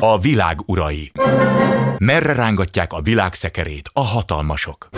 A 0.00 0.18
világ 0.20 0.58
urai. 0.66 1.12
Merre 1.98 2.32
rángatják 2.32 2.92
a 2.92 3.00
világ 3.00 3.34
szekerét 3.34 3.90
a 3.92 4.00
hatalmasok? 4.00 4.88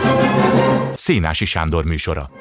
Szénási 0.95 1.45
Sándor 1.45 1.85
műsora. 1.85 2.31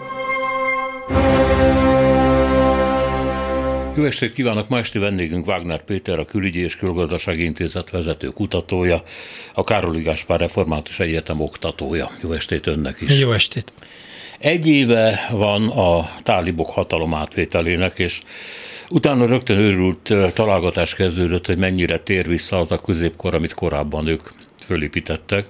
Jó 3.97 4.05
estét 4.05 4.33
kívánok! 4.33 4.69
Ma 4.69 4.79
esti 4.79 4.99
vendégünk 4.99 5.47
Wagner 5.47 5.85
Péter, 5.85 6.19
a 6.19 6.25
Külügyi 6.25 6.61
és 6.61 6.77
Külgazdasági 6.77 7.45
Intézet 7.45 7.91
vezető 7.91 8.29
kutatója, 8.29 9.03
a 9.55 9.65
Károli 9.65 10.03
Gáspár 10.03 10.41
Református 10.41 11.01
Egyetem 11.01 11.41
oktatója. 11.41 12.11
Jó 12.23 12.33
estét 12.33 12.67
önnek 12.67 13.01
is! 13.01 13.21
Jó 13.21 13.33
estét! 13.33 13.73
Egy 14.39 14.67
éve 14.67 15.29
van 15.31 15.69
a 15.69 16.11
tálibok 16.23 16.71
hatalom 16.71 17.15
átvételének, 17.15 17.99
és 17.99 18.21
utána 18.89 19.27
rögtön 19.27 19.59
őrült 19.59 20.15
találgatás 20.35 20.95
kezdődött, 20.95 21.47
hogy 21.47 21.59
mennyire 21.59 21.99
tér 21.99 22.27
vissza 22.27 22.59
az 22.59 22.73
a 22.73 22.79
középkor, 22.79 23.35
amit 23.35 23.55
korábban 23.55 24.07
ők 24.07 24.29
fölépítettek. 24.65 25.47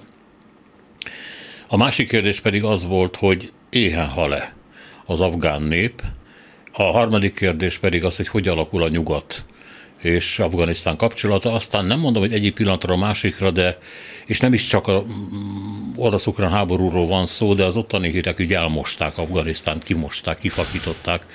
A 1.67 1.77
másik 1.77 2.07
kérdés 2.07 2.39
pedig 2.39 2.63
az 2.63 2.85
volt, 2.85 3.15
hogy 3.15 3.51
éhen 3.69 4.07
hal-e 4.07 4.53
az 5.05 5.21
afgán 5.21 5.61
nép, 5.61 6.01
a 6.73 6.83
harmadik 6.83 7.35
kérdés 7.35 7.77
pedig 7.77 8.03
az, 8.03 8.15
hogy 8.15 8.27
hogy 8.27 8.47
alakul 8.47 8.83
a 8.83 8.87
nyugat 8.87 9.45
és 10.05 10.39
Afganisztán 10.39 10.97
kapcsolata. 10.97 11.53
Aztán 11.53 11.85
nem 11.85 11.99
mondom, 11.99 12.21
hogy 12.21 12.33
egyik 12.33 12.53
pillanatra 12.53 12.93
a 12.93 12.97
másikra, 12.97 13.51
de 13.51 13.77
és 14.25 14.39
nem 14.39 14.53
is 14.53 14.67
csak 14.67 14.87
a 14.87 15.01
mm, 15.01 15.91
orosz-ukrán 15.95 16.51
háborúról 16.51 17.07
van 17.07 17.25
szó, 17.25 17.53
de 17.53 17.63
az 17.63 17.77
ottani 17.77 18.09
hírek 18.09 18.39
úgy 18.39 18.53
elmosták 18.53 19.17
Afganisztánt, 19.17 19.83
kimosták, 19.83 20.37
kifakították 20.37 21.25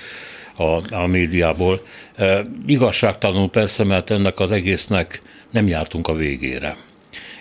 a, 0.55 0.95
a 0.95 1.05
médiából. 1.07 1.85
E, 2.15 2.45
igazságtalanul 2.65 3.49
persze, 3.49 3.83
mert 3.83 4.09
ennek 4.09 4.39
az 4.39 4.51
egésznek 4.51 5.21
nem 5.49 5.67
jártunk 5.67 6.07
a 6.07 6.13
végére. 6.13 6.75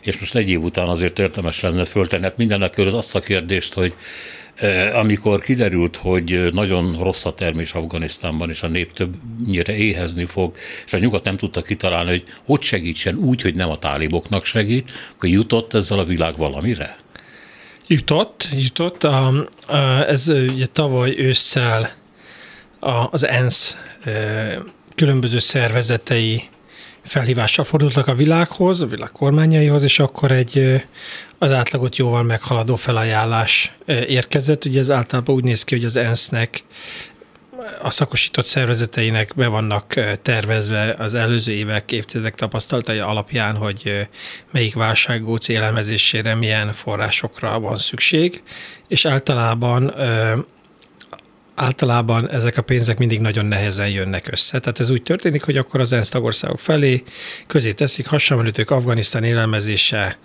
És 0.00 0.18
most 0.18 0.34
egy 0.34 0.50
év 0.50 0.62
után 0.62 0.88
azért 0.88 1.18
érdemes 1.18 1.60
lenne 1.60 1.84
föltenni. 1.84 2.22
Hát 2.22 2.36
mindenek 2.36 2.70
körül 2.70 2.96
azt 2.96 3.16
a 3.16 3.20
kérdést, 3.20 3.74
hogy 3.74 3.94
amikor 4.92 5.40
kiderült, 5.40 5.96
hogy 5.96 6.48
nagyon 6.52 6.96
rossz 7.02 7.24
a 7.24 7.34
termés 7.34 7.72
Afganisztánban, 7.72 8.50
és 8.50 8.62
a 8.62 8.66
nép 8.66 8.92
többnyire 8.92 9.76
éhezni 9.76 10.24
fog, 10.24 10.56
és 10.86 10.92
a 10.92 10.98
nyugat 10.98 11.24
nem 11.24 11.36
tudta 11.36 11.62
kitalálni, 11.62 12.10
hogy 12.10 12.24
hogy 12.44 12.62
segítsen 12.62 13.16
úgy, 13.16 13.42
hogy 13.42 13.54
nem 13.54 13.70
a 13.70 13.76
táliboknak 13.76 14.44
segít, 14.44 14.90
akkor 15.14 15.28
jutott 15.28 15.74
ezzel 15.74 15.98
a 15.98 16.04
világ 16.04 16.36
valamire? 16.36 16.96
Jutott, 17.86 18.48
jutott. 18.52 19.04
A, 19.04 19.46
ez 20.08 20.28
ugye 20.28 20.66
tavaly 20.66 21.14
ősszel 21.18 21.92
az 23.10 23.26
ENSZ 23.26 23.76
különböző 24.94 25.38
szervezetei 25.38 26.48
felhívással 27.10 27.64
fordultak 27.64 28.06
a 28.06 28.14
világhoz, 28.14 28.80
a 28.80 28.86
világ 28.86 29.10
kormányaihoz, 29.10 29.82
és 29.82 29.98
akkor 29.98 30.30
egy 30.30 30.82
az 31.38 31.52
átlagot 31.52 31.96
jóval 31.96 32.22
meghaladó 32.22 32.76
felajánlás 32.76 33.72
érkezett. 34.06 34.64
Ugye 34.64 34.78
ez 34.78 34.90
általában 34.90 35.34
úgy 35.34 35.44
néz 35.44 35.64
ki, 35.64 35.74
hogy 35.74 35.84
az 35.84 35.96
ENSZ-nek 35.96 36.64
a 37.82 37.90
szakosított 37.90 38.44
szervezeteinek 38.44 39.32
be 39.36 39.46
vannak 39.46 39.94
tervezve 40.22 40.94
az 40.98 41.14
előző 41.14 41.52
évek, 41.52 41.92
évtizedek 41.92 42.34
tapasztalatai 42.34 42.98
alapján, 42.98 43.56
hogy 43.56 44.08
melyik 44.50 44.74
válsággóc 44.74 45.48
élelmezésére 45.48 46.34
milyen 46.34 46.72
forrásokra 46.72 47.60
van 47.60 47.78
szükség, 47.78 48.42
és 48.88 49.04
általában 49.04 49.94
általában 51.60 52.30
ezek 52.30 52.56
a 52.56 52.62
pénzek 52.62 52.98
mindig 52.98 53.20
nagyon 53.20 53.46
nehezen 53.46 53.88
jönnek 53.88 54.28
össze. 54.30 54.58
Tehát 54.58 54.80
ez 54.80 54.90
úgy 54.90 55.02
történik, 55.02 55.42
hogy 55.42 55.56
akkor 55.56 55.80
az 55.80 55.92
ENSZ 55.92 56.08
tagországok 56.08 56.58
felé 56.58 57.02
közé 57.46 57.72
teszik, 57.72 58.06
hasonlítők 58.06 58.70
Afganisztán 58.70 59.24
élelmezése 59.24 60.18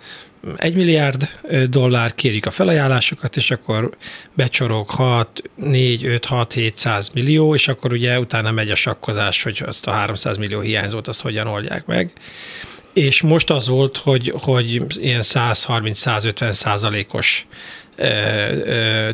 1 0.56 0.74
milliárd 0.74 1.28
dollár, 1.68 2.14
kérik 2.14 2.46
a 2.46 2.50
felajánlásokat, 2.50 3.36
és 3.36 3.50
akkor 3.50 3.90
becsorog 4.34 4.90
6, 4.90 5.42
4, 5.54 6.04
5, 6.04 6.24
6, 6.24 6.52
700 6.52 7.10
millió, 7.14 7.54
és 7.54 7.68
akkor 7.68 7.92
ugye 7.92 8.18
utána 8.18 8.50
megy 8.50 8.70
a 8.70 8.74
sakkozás, 8.74 9.42
hogy 9.42 9.62
azt 9.66 9.86
a 9.86 9.90
300 9.90 10.36
millió 10.36 10.60
hiányzót 10.60 11.08
azt 11.08 11.20
hogyan 11.20 11.46
oldják 11.46 11.86
meg. 11.86 12.12
És 12.92 13.22
most 13.22 13.50
az 13.50 13.68
volt, 13.68 13.96
hogy, 13.96 14.32
hogy 14.36 14.82
ilyen 15.02 15.22
130-150 15.22 16.50
százalékos 16.50 17.46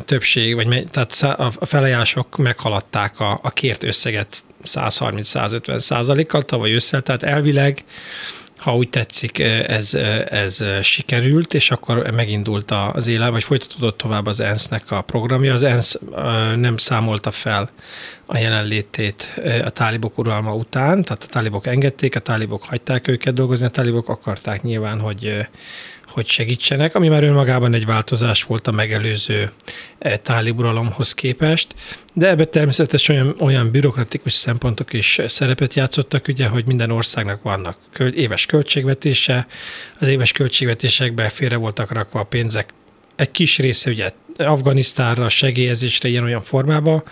többség, 0.05 0.55
vagy 0.55 0.87
tehát 0.91 1.39
a 1.59 1.65
felajánlások 1.65 2.37
meghaladták 2.37 3.19
a, 3.19 3.39
a 3.43 3.49
kért 3.49 3.83
összeget 3.83 4.43
130-150 4.65 5.77
százalékkal 5.77 6.41
tavaly 6.41 6.73
össze, 6.73 7.01
tehát 7.01 7.23
elvileg 7.23 7.83
ha 8.63 8.75
úgy 8.75 8.89
tetszik, 8.89 9.39
ez, 9.39 9.93
ez 10.29 10.63
sikerült, 10.81 11.53
és 11.53 11.71
akkor 11.71 12.11
megindult 12.11 12.71
az 12.71 13.07
élet, 13.07 13.31
vagy 13.31 13.43
folytatódott 13.43 13.97
tovább 13.97 14.25
az 14.25 14.39
ENSZ-nek 14.39 14.91
a 14.91 15.01
programja. 15.01 15.53
Az 15.53 15.63
ENSZ 15.63 15.99
nem 16.55 16.77
számolta 16.77 17.31
fel 17.31 17.69
a 18.25 18.37
jelenlétét 18.37 19.41
a 19.63 19.69
tálibok 19.69 20.17
uralma 20.17 20.55
után, 20.55 21.03
tehát 21.03 21.23
a 21.23 21.27
tálibok 21.27 21.67
engedték, 21.67 22.15
a 22.15 22.19
tálibok 22.19 22.65
hagyták 22.65 23.07
őket 23.07 23.33
dolgozni, 23.33 23.65
a 23.65 23.69
tálibok 23.69 24.09
akarták 24.09 24.61
nyilván, 24.61 24.99
hogy 24.99 25.47
hogy 26.13 26.27
segítsenek, 26.27 26.95
ami 26.95 27.07
már 27.07 27.23
önmagában 27.23 27.73
egy 27.73 27.85
változás 27.85 28.43
volt 28.43 28.67
a 28.67 28.71
megelőző 28.71 29.51
e, 29.99 30.17
táliburalomhoz 30.17 31.13
képest, 31.13 31.75
de 32.13 32.29
ebben 32.29 32.51
természetesen 32.51 33.15
olyan, 33.15 33.35
olyan 33.39 33.71
bürokratikus 33.71 34.33
szempontok 34.33 34.93
is 34.93 35.19
szerepet 35.27 35.73
játszottak, 35.73 36.27
ugye, 36.27 36.47
hogy 36.47 36.65
minden 36.65 36.91
országnak 36.91 37.41
vannak 37.41 37.77
éves 38.13 38.45
költségvetése, 38.45 39.47
az 39.99 40.07
éves 40.07 40.31
költségvetésekbe 40.31 41.29
félre 41.29 41.55
voltak 41.55 41.91
rakva 41.91 42.19
a 42.19 42.23
pénzek, 42.23 42.73
egy 43.15 43.31
kis 43.31 43.57
része 43.57 43.89
ugye 43.89 44.09
Afganisztánra, 44.37 45.29
segélyezésre 45.29 46.09
ilyen-olyan 46.09 46.41
formában, 46.41 47.03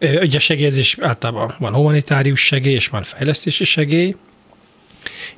Ugye 0.00 0.36
a 0.36 0.40
segélyezés 0.40 0.96
általában 1.00 1.54
van 1.58 1.74
humanitárius 1.74 2.40
segély 2.40 2.74
és 2.74 2.88
van 2.88 3.02
fejlesztési 3.02 3.64
segély, 3.64 4.16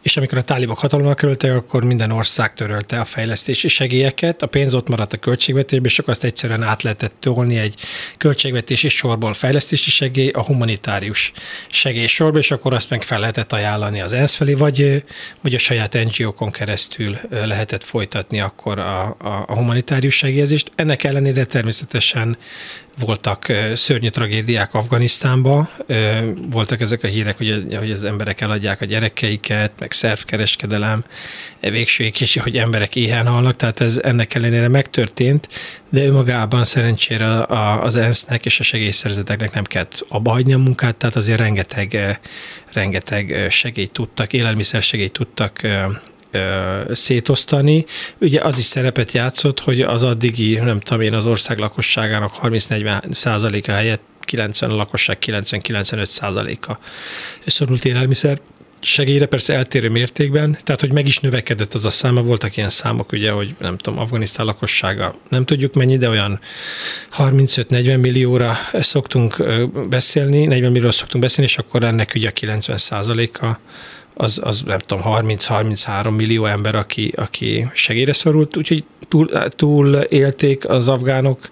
és 0.02 0.16
amikor 0.16 0.38
a 0.38 0.42
tálibok 0.42 0.78
hatalomra 0.78 1.14
kerültek, 1.14 1.56
akkor 1.56 1.84
minden 1.84 2.10
ország 2.10 2.54
törölte 2.54 3.00
a 3.00 3.04
fejlesztési 3.04 3.68
segélyeket, 3.68 4.42
a 4.42 4.46
pénz 4.46 4.74
ott 4.74 4.88
maradt 4.88 5.12
a 5.12 5.16
költségvetésben, 5.16 5.88
és 5.88 5.98
akkor 5.98 6.12
azt 6.12 6.24
egyszerűen 6.24 6.62
át 6.62 6.82
lehetett 6.82 7.14
tolni 7.20 7.58
egy 7.58 7.74
költségvetési 8.18 8.88
sorból 8.88 9.34
fejlesztési 9.34 9.90
segély 9.90 10.28
a 10.28 10.42
humanitárius 10.42 11.32
segély 11.70 12.06
sorba, 12.06 12.38
és 12.38 12.50
akkor 12.50 12.74
azt 12.74 12.90
meg 12.90 13.02
fel 13.02 13.20
lehetett 13.20 13.52
ajánlani 13.52 14.00
az 14.00 14.12
ENSZ 14.12 14.34
felé, 14.34 14.54
vagy, 14.54 15.04
vagy 15.40 15.54
a 15.54 15.58
saját 15.58 15.98
NGO-kon 16.04 16.50
keresztül 16.50 17.18
lehetett 17.30 17.84
folytatni 17.84 18.40
akkor 18.40 18.78
a, 18.78 19.04
a, 19.18 19.44
a 19.46 19.54
humanitárius 19.54 20.16
segélyezést. 20.16 20.72
Ennek 20.74 21.04
ellenére 21.04 21.44
természetesen 21.44 22.36
voltak 22.98 23.46
szörnyű 23.74 24.08
tragédiák 24.08 24.74
Afganisztánban, 24.74 25.68
voltak 26.50 26.80
ezek 26.80 27.02
a 27.02 27.06
hírek, 27.06 27.36
hogy, 27.36 27.76
hogy 27.78 27.90
az 27.90 28.04
emberek 28.04 28.40
eladják 28.40 28.80
a 28.80 28.84
gyerekeiket, 28.84 29.72
meg 29.80 29.92
szervkereskedelem, 29.92 31.04
végsőig 31.60 32.20
is, 32.20 32.36
hogy 32.36 32.56
emberek 32.56 32.96
éhen 32.96 33.26
halnak, 33.26 33.56
tehát 33.56 33.80
ez 33.80 34.00
ennek 34.02 34.34
ellenére 34.34 34.68
megtörtént, 34.68 35.48
de 35.88 36.04
önmagában 36.04 36.64
szerencsére 36.64 37.44
az 37.80 37.96
ENSZ-nek 37.96 38.44
és 38.44 38.60
a 38.60 38.62
segélyszerzeteknek 38.62 39.52
nem 39.54 39.64
kellett 39.64 40.04
abba 40.08 40.30
hagyni 40.30 40.52
a 40.52 40.58
munkát, 40.58 40.96
tehát 40.96 41.16
azért 41.16 41.38
rengeteg, 41.38 42.20
rengeteg 42.72 43.46
segélyt 43.50 43.90
tudtak, 43.90 44.32
élelmiszer 44.32 44.82
segélyt 44.82 45.12
tudtak 45.12 45.60
szétosztani. 46.90 47.84
Ugye 48.18 48.40
az 48.40 48.58
is 48.58 48.64
szerepet 48.64 49.12
játszott, 49.12 49.60
hogy 49.60 49.80
az 49.80 50.02
addigi, 50.02 50.54
nem 50.54 50.80
tudom 50.80 51.00
én, 51.02 51.14
az 51.14 51.26
ország 51.26 51.58
lakosságának 51.58 52.34
30-40 52.42 53.12
százaléka 53.12 53.72
helyett 53.72 54.02
90 54.20 54.70
a 54.70 54.74
lakosság 54.74 55.18
90-95 55.26 56.04
százaléka 56.04 56.78
szorult 57.46 57.84
élelmiszer 57.84 58.40
segélyre 58.80 59.26
persze 59.26 59.54
eltérő 59.54 59.88
mértékben, 59.88 60.58
tehát 60.64 60.80
hogy 60.80 60.92
meg 60.92 61.06
is 61.06 61.18
növekedett 61.18 61.74
az 61.74 61.84
a 61.84 61.90
száma, 61.90 62.22
voltak 62.22 62.56
ilyen 62.56 62.70
számok, 62.70 63.12
ugye, 63.12 63.30
hogy 63.30 63.54
nem 63.58 63.76
tudom, 63.76 63.98
Afganisztán 63.98 64.46
lakossága 64.46 65.14
nem 65.28 65.44
tudjuk 65.44 65.74
mennyi, 65.74 65.96
de 65.96 66.08
olyan 66.08 66.40
35-40 67.18 68.00
millióra 68.00 68.56
szoktunk 68.72 69.44
beszélni, 69.88 70.46
40 70.46 70.70
millióra 70.70 70.92
szoktunk 70.92 71.24
beszélni, 71.24 71.50
és 71.50 71.58
akkor 71.58 71.82
ennek 71.82 72.12
ugye 72.14 72.28
a 72.28 72.32
90 72.32 72.76
százaléka 72.76 73.60
az, 74.14 74.40
az 74.42 74.62
nem 74.66 74.78
tudom, 74.78 75.04
30-33 75.06 76.16
millió 76.16 76.46
ember, 76.46 76.74
aki, 76.74 77.12
aki 77.16 77.66
segélyre 77.74 78.12
szorult, 78.12 78.56
úgyhogy 78.56 78.84
túl, 79.08 79.28
túl 79.48 79.96
élték 79.96 80.68
az 80.68 80.88
afgánok 80.88 81.50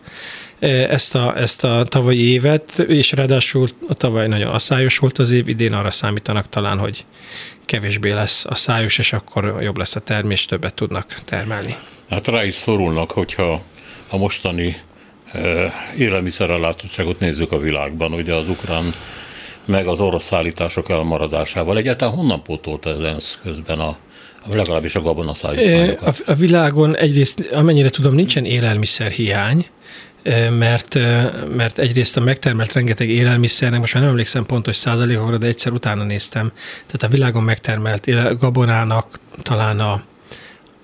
ezt 0.61 1.15
a, 1.15 1.39
ezt 1.39 1.65
a 1.65 1.85
tavalyi 1.85 2.33
évet, 2.33 2.79
és 2.79 3.13
ráadásul 3.13 3.69
a 3.89 3.95
tavaly 3.95 4.27
nagyon 4.27 4.51
asszályos 4.51 4.99
volt 4.99 5.19
az 5.19 5.31
év, 5.31 5.49
idén 5.49 5.73
arra 5.73 5.91
számítanak 5.91 6.49
talán, 6.49 6.79
hogy 6.79 7.05
kevésbé 7.65 8.13
lesz 8.13 8.45
asszályos, 8.45 8.99
és 8.99 9.13
akkor 9.13 9.57
jobb 9.61 9.79
lesz 9.79 9.97
a 9.97 10.01
termés, 10.01 10.45
többet 10.45 10.75
tudnak 10.75 11.15
termelni. 11.25 11.77
Hát 12.11 12.27
rá 12.27 12.45
is 12.45 12.55
szorulnak, 12.55 13.11
hogyha 13.11 13.63
a 14.11 14.17
mostani 14.17 14.77
élelmiszerellátottságot 15.97 17.21
nézzük 17.21 17.53
a 17.53 17.59
világban. 17.59 18.13
Ugye 18.13 18.35
az 18.35 18.49
ukrán 18.49 18.85
meg 19.65 19.87
az 19.87 20.01
orosz 20.01 20.25
szállítások 20.25 20.91
elmaradásával. 20.91 21.77
Egyáltalán 21.77 22.15
honnan 22.15 22.43
pótolta 22.43 22.91
ez 22.91 23.01
ENSZ 23.01 23.39
közben 23.43 23.79
a 23.79 23.97
legalábbis 24.53 24.95
a 24.95 25.01
gabonaszállítmányokat? 25.01 26.23
A, 26.27 26.31
a 26.31 26.35
világon 26.35 26.97
egyrészt, 26.97 27.49
amennyire 27.53 27.89
tudom, 27.89 28.15
nincsen 28.15 28.45
élelmiszer 28.45 29.11
hiány, 29.11 29.67
mert, 30.59 30.95
mert 31.57 31.79
egyrészt 31.79 32.17
a 32.17 32.21
megtermelt 32.21 32.73
rengeteg 32.73 33.09
élelmiszernek, 33.09 33.81
most 33.81 33.95
már 33.95 34.03
nem 34.03 34.13
emlékszem 34.13 34.47
pontos 34.47 34.77
százalékokra, 34.77 35.39
de 35.39 35.47
egyszer 35.47 35.73
utána 35.73 36.05
néztem, 36.05 36.53
tehát 36.87 37.03
a 37.03 37.09
világon 37.09 37.43
megtermelt 37.43 38.39
gabonának 38.39 39.21
talán 39.43 39.81
a 39.81 40.03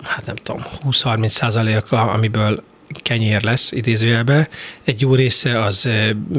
hát 0.03 0.25
nem 0.25 0.35
tudom, 0.35 0.63
20-30 0.89 1.27
százaléka, 1.27 2.01
amiből 2.11 2.63
kenyér 3.01 3.43
lesz 3.43 3.71
idézőjelbe. 3.71 4.49
Egy 4.83 5.01
jó 5.01 5.15
része 5.15 5.63
az 5.63 5.89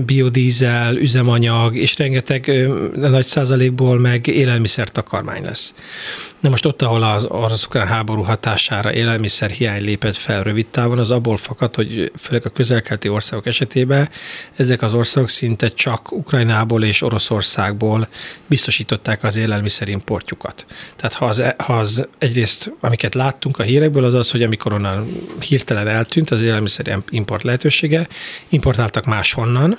biodízel, 0.07 0.97
üzemanyag, 0.97 1.77
és 1.77 1.99
rengeteg 1.99 2.69
nagy 2.95 3.27
százalékból 3.27 3.99
meg 3.99 4.27
élelmiszer 4.27 4.91
takarmány 4.91 5.43
lesz. 5.43 5.75
Na 6.41 6.49
most 6.49 6.67
ott, 6.67 6.83
ahol 6.83 7.03
az 7.03 7.25
orosz-ukrán 7.25 7.87
háború 7.87 8.23
hatására 8.23 8.93
élelmiszer 8.93 9.51
hiány 9.51 9.83
lépett 9.83 10.17
fel 10.17 10.43
rövid 10.43 10.67
távon, 10.67 10.99
az 10.99 11.11
abból 11.11 11.37
fakad, 11.37 11.75
hogy 11.75 12.13
főleg 12.19 12.47
a 12.47 12.51
közelkelti 12.51 13.09
országok 13.09 13.47
esetében 13.47 14.09
ezek 14.57 14.83
az 14.83 14.95
országok 14.95 15.29
szinte 15.29 15.69
csak 15.69 16.13
Ukrajnából 16.13 16.85
és 16.85 17.03
Oroszországból 17.03 18.09
biztosították 18.47 19.23
az 19.23 19.37
élelmiszer 19.37 19.89
importjukat. 19.89 20.67
Tehát 20.97 21.15
ha 21.15 21.27
az, 21.27 21.43
ha 21.57 21.79
az 21.79 22.09
egyrészt, 22.19 22.73
amiket 22.81 23.15
láttunk 23.15 23.59
a 23.59 23.63
hírekből, 23.63 24.05
az 24.05 24.15
az, 24.15 24.31
hogy 24.31 24.43
amikor 24.43 24.73
onnan 24.73 25.09
hirtelen 25.41 25.89
eltűnt 25.89 26.31
az 26.37 26.43
élelmiszer 26.43 26.99
import 27.09 27.43
lehetősége, 27.43 28.09
importáltak 28.49 29.05
máshonnan, 29.05 29.79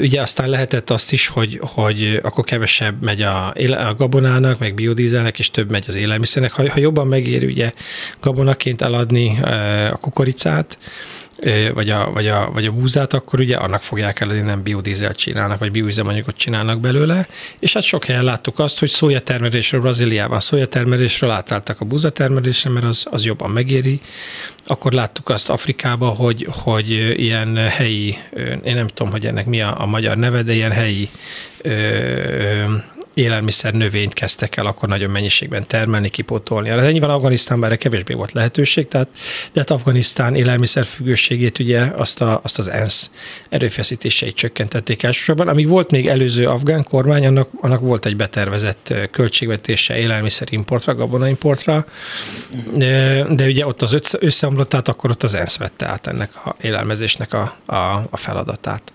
Ugye 0.00 0.20
aztán 0.20 0.48
lehetett 0.48 0.90
azt 0.90 1.12
is, 1.12 1.26
hogy, 1.26 1.60
hogy 1.62 2.20
akkor 2.22 2.44
kevesebb 2.44 3.02
megy 3.02 3.22
a, 3.22 3.52
a 3.88 3.94
gabonának, 3.94 4.58
meg 4.58 4.74
biodízelnek, 4.74 5.38
és 5.38 5.50
több 5.50 5.70
megy 5.70 5.84
az 5.88 5.96
élelmiszernek. 5.96 6.52
Ha, 6.52 6.70
ha 6.70 6.80
jobban 6.80 7.06
megéri 7.06 7.46
ugye 7.46 7.72
gabonaként 8.20 8.82
eladni 8.82 9.38
a 9.90 9.96
kukoricát, 10.00 10.78
vagy 11.74 11.90
a, 11.90 12.10
vagy, 12.12 12.26
a, 12.26 12.50
vagy 12.52 12.66
a 12.66 12.72
búzát, 12.72 13.12
akkor 13.12 13.40
ugye 13.40 13.56
annak 13.56 13.80
fogják 13.80 14.20
eladni, 14.20 14.40
nem 14.40 14.62
biodízelt 14.62 15.16
csinálnak, 15.16 15.58
vagy 15.58 15.70
bioüzemanyagot 15.70 16.36
csinálnak 16.36 16.80
belőle. 16.80 17.26
És 17.58 17.72
hát 17.72 17.82
sok 17.82 18.04
helyen 18.04 18.24
láttuk 18.24 18.58
azt, 18.58 18.78
hogy 18.78 18.88
szójatermelésről 18.88 19.80
Brazíliában 19.80 20.40
szójatermelésről 20.40 21.30
átálltak 21.30 21.80
a 21.80 21.84
búzatermelésre, 21.84 22.70
mert 22.70 22.86
az, 22.86 23.06
az 23.10 23.24
jobban 23.24 23.50
megéri. 23.50 24.00
Akkor 24.66 24.92
láttuk 24.92 25.28
azt 25.28 25.50
Afrikában, 25.50 26.14
hogy, 26.14 26.46
hogy 26.50 26.90
ilyen 27.16 27.56
helyi, 27.56 28.18
én 28.64 28.74
nem 28.74 28.86
tudom, 28.86 29.12
hogy 29.12 29.26
ennek 29.26 29.46
mi 29.46 29.60
a, 29.60 29.80
a 29.80 29.86
magyar 29.86 30.16
neve, 30.16 30.42
de 30.42 30.52
ilyen 30.52 30.72
helyi 30.72 31.08
ö, 31.62 32.64
élelmiszer 33.20 33.72
növényt 33.72 34.12
kezdtek 34.12 34.56
el 34.56 34.66
akkor 34.66 34.88
nagyon 34.88 35.10
mennyiségben 35.10 35.66
termelni, 35.66 36.08
kipótolni. 36.08 36.68
Hát 36.68 36.92
nyilván 36.92 37.10
Afganisztánban 37.10 37.68
erre 37.68 37.78
kevésbé 37.78 38.14
volt 38.14 38.32
lehetőség, 38.32 38.88
tehát, 38.88 39.08
de 39.52 39.60
hát 39.60 39.70
Afganisztán 39.70 40.34
élelmiszer 40.34 40.84
függőségét 40.84 41.58
ugye 41.58 41.80
azt, 41.80 42.20
a, 42.20 42.40
azt 42.42 42.58
az 42.58 42.68
ENSZ 42.68 43.10
erőfeszítéseit 43.48 44.34
csökkentették 44.34 45.02
elsősorban. 45.02 45.48
Amíg 45.48 45.68
volt 45.68 45.90
még 45.90 46.08
előző 46.08 46.46
afgán 46.46 46.84
kormány, 46.84 47.26
annak, 47.26 47.48
annak 47.60 47.80
volt 47.80 48.06
egy 48.06 48.16
betervezett 48.16 48.94
költségvetése 49.10 49.98
élelmiszerimportra, 49.98 50.94
gabonaimportra, 50.94 51.86
de, 52.74 53.24
de 53.34 53.44
ugye 53.44 53.66
ott 53.66 53.82
az 53.82 53.96
összeomlott, 54.18 54.68
tehát 54.68 54.88
akkor 54.88 55.10
ott 55.10 55.22
az 55.22 55.34
ENSZ 55.34 55.58
vette 55.58 55.86
át 55.86 56.06
ennek 56.06 56.46
a 56.46 56.56
élelmezésnek 56.60 57.32
a, 57.32 57.56
a, 57.66 57.74
a 58.10 58.16
feladatát. 58.16 58.92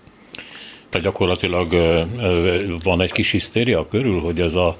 Tehát 0.88 1.06
gyakorlatilag 1.06 1.68
van 2.82 3.00
egy 3.00 3.12
kis 3.12 3.30
hisztéria 3.30 3.86
körül, 3.86 4.20
hogy 4.20 4.40
ez 4.40 4.54
a 4.54 4.76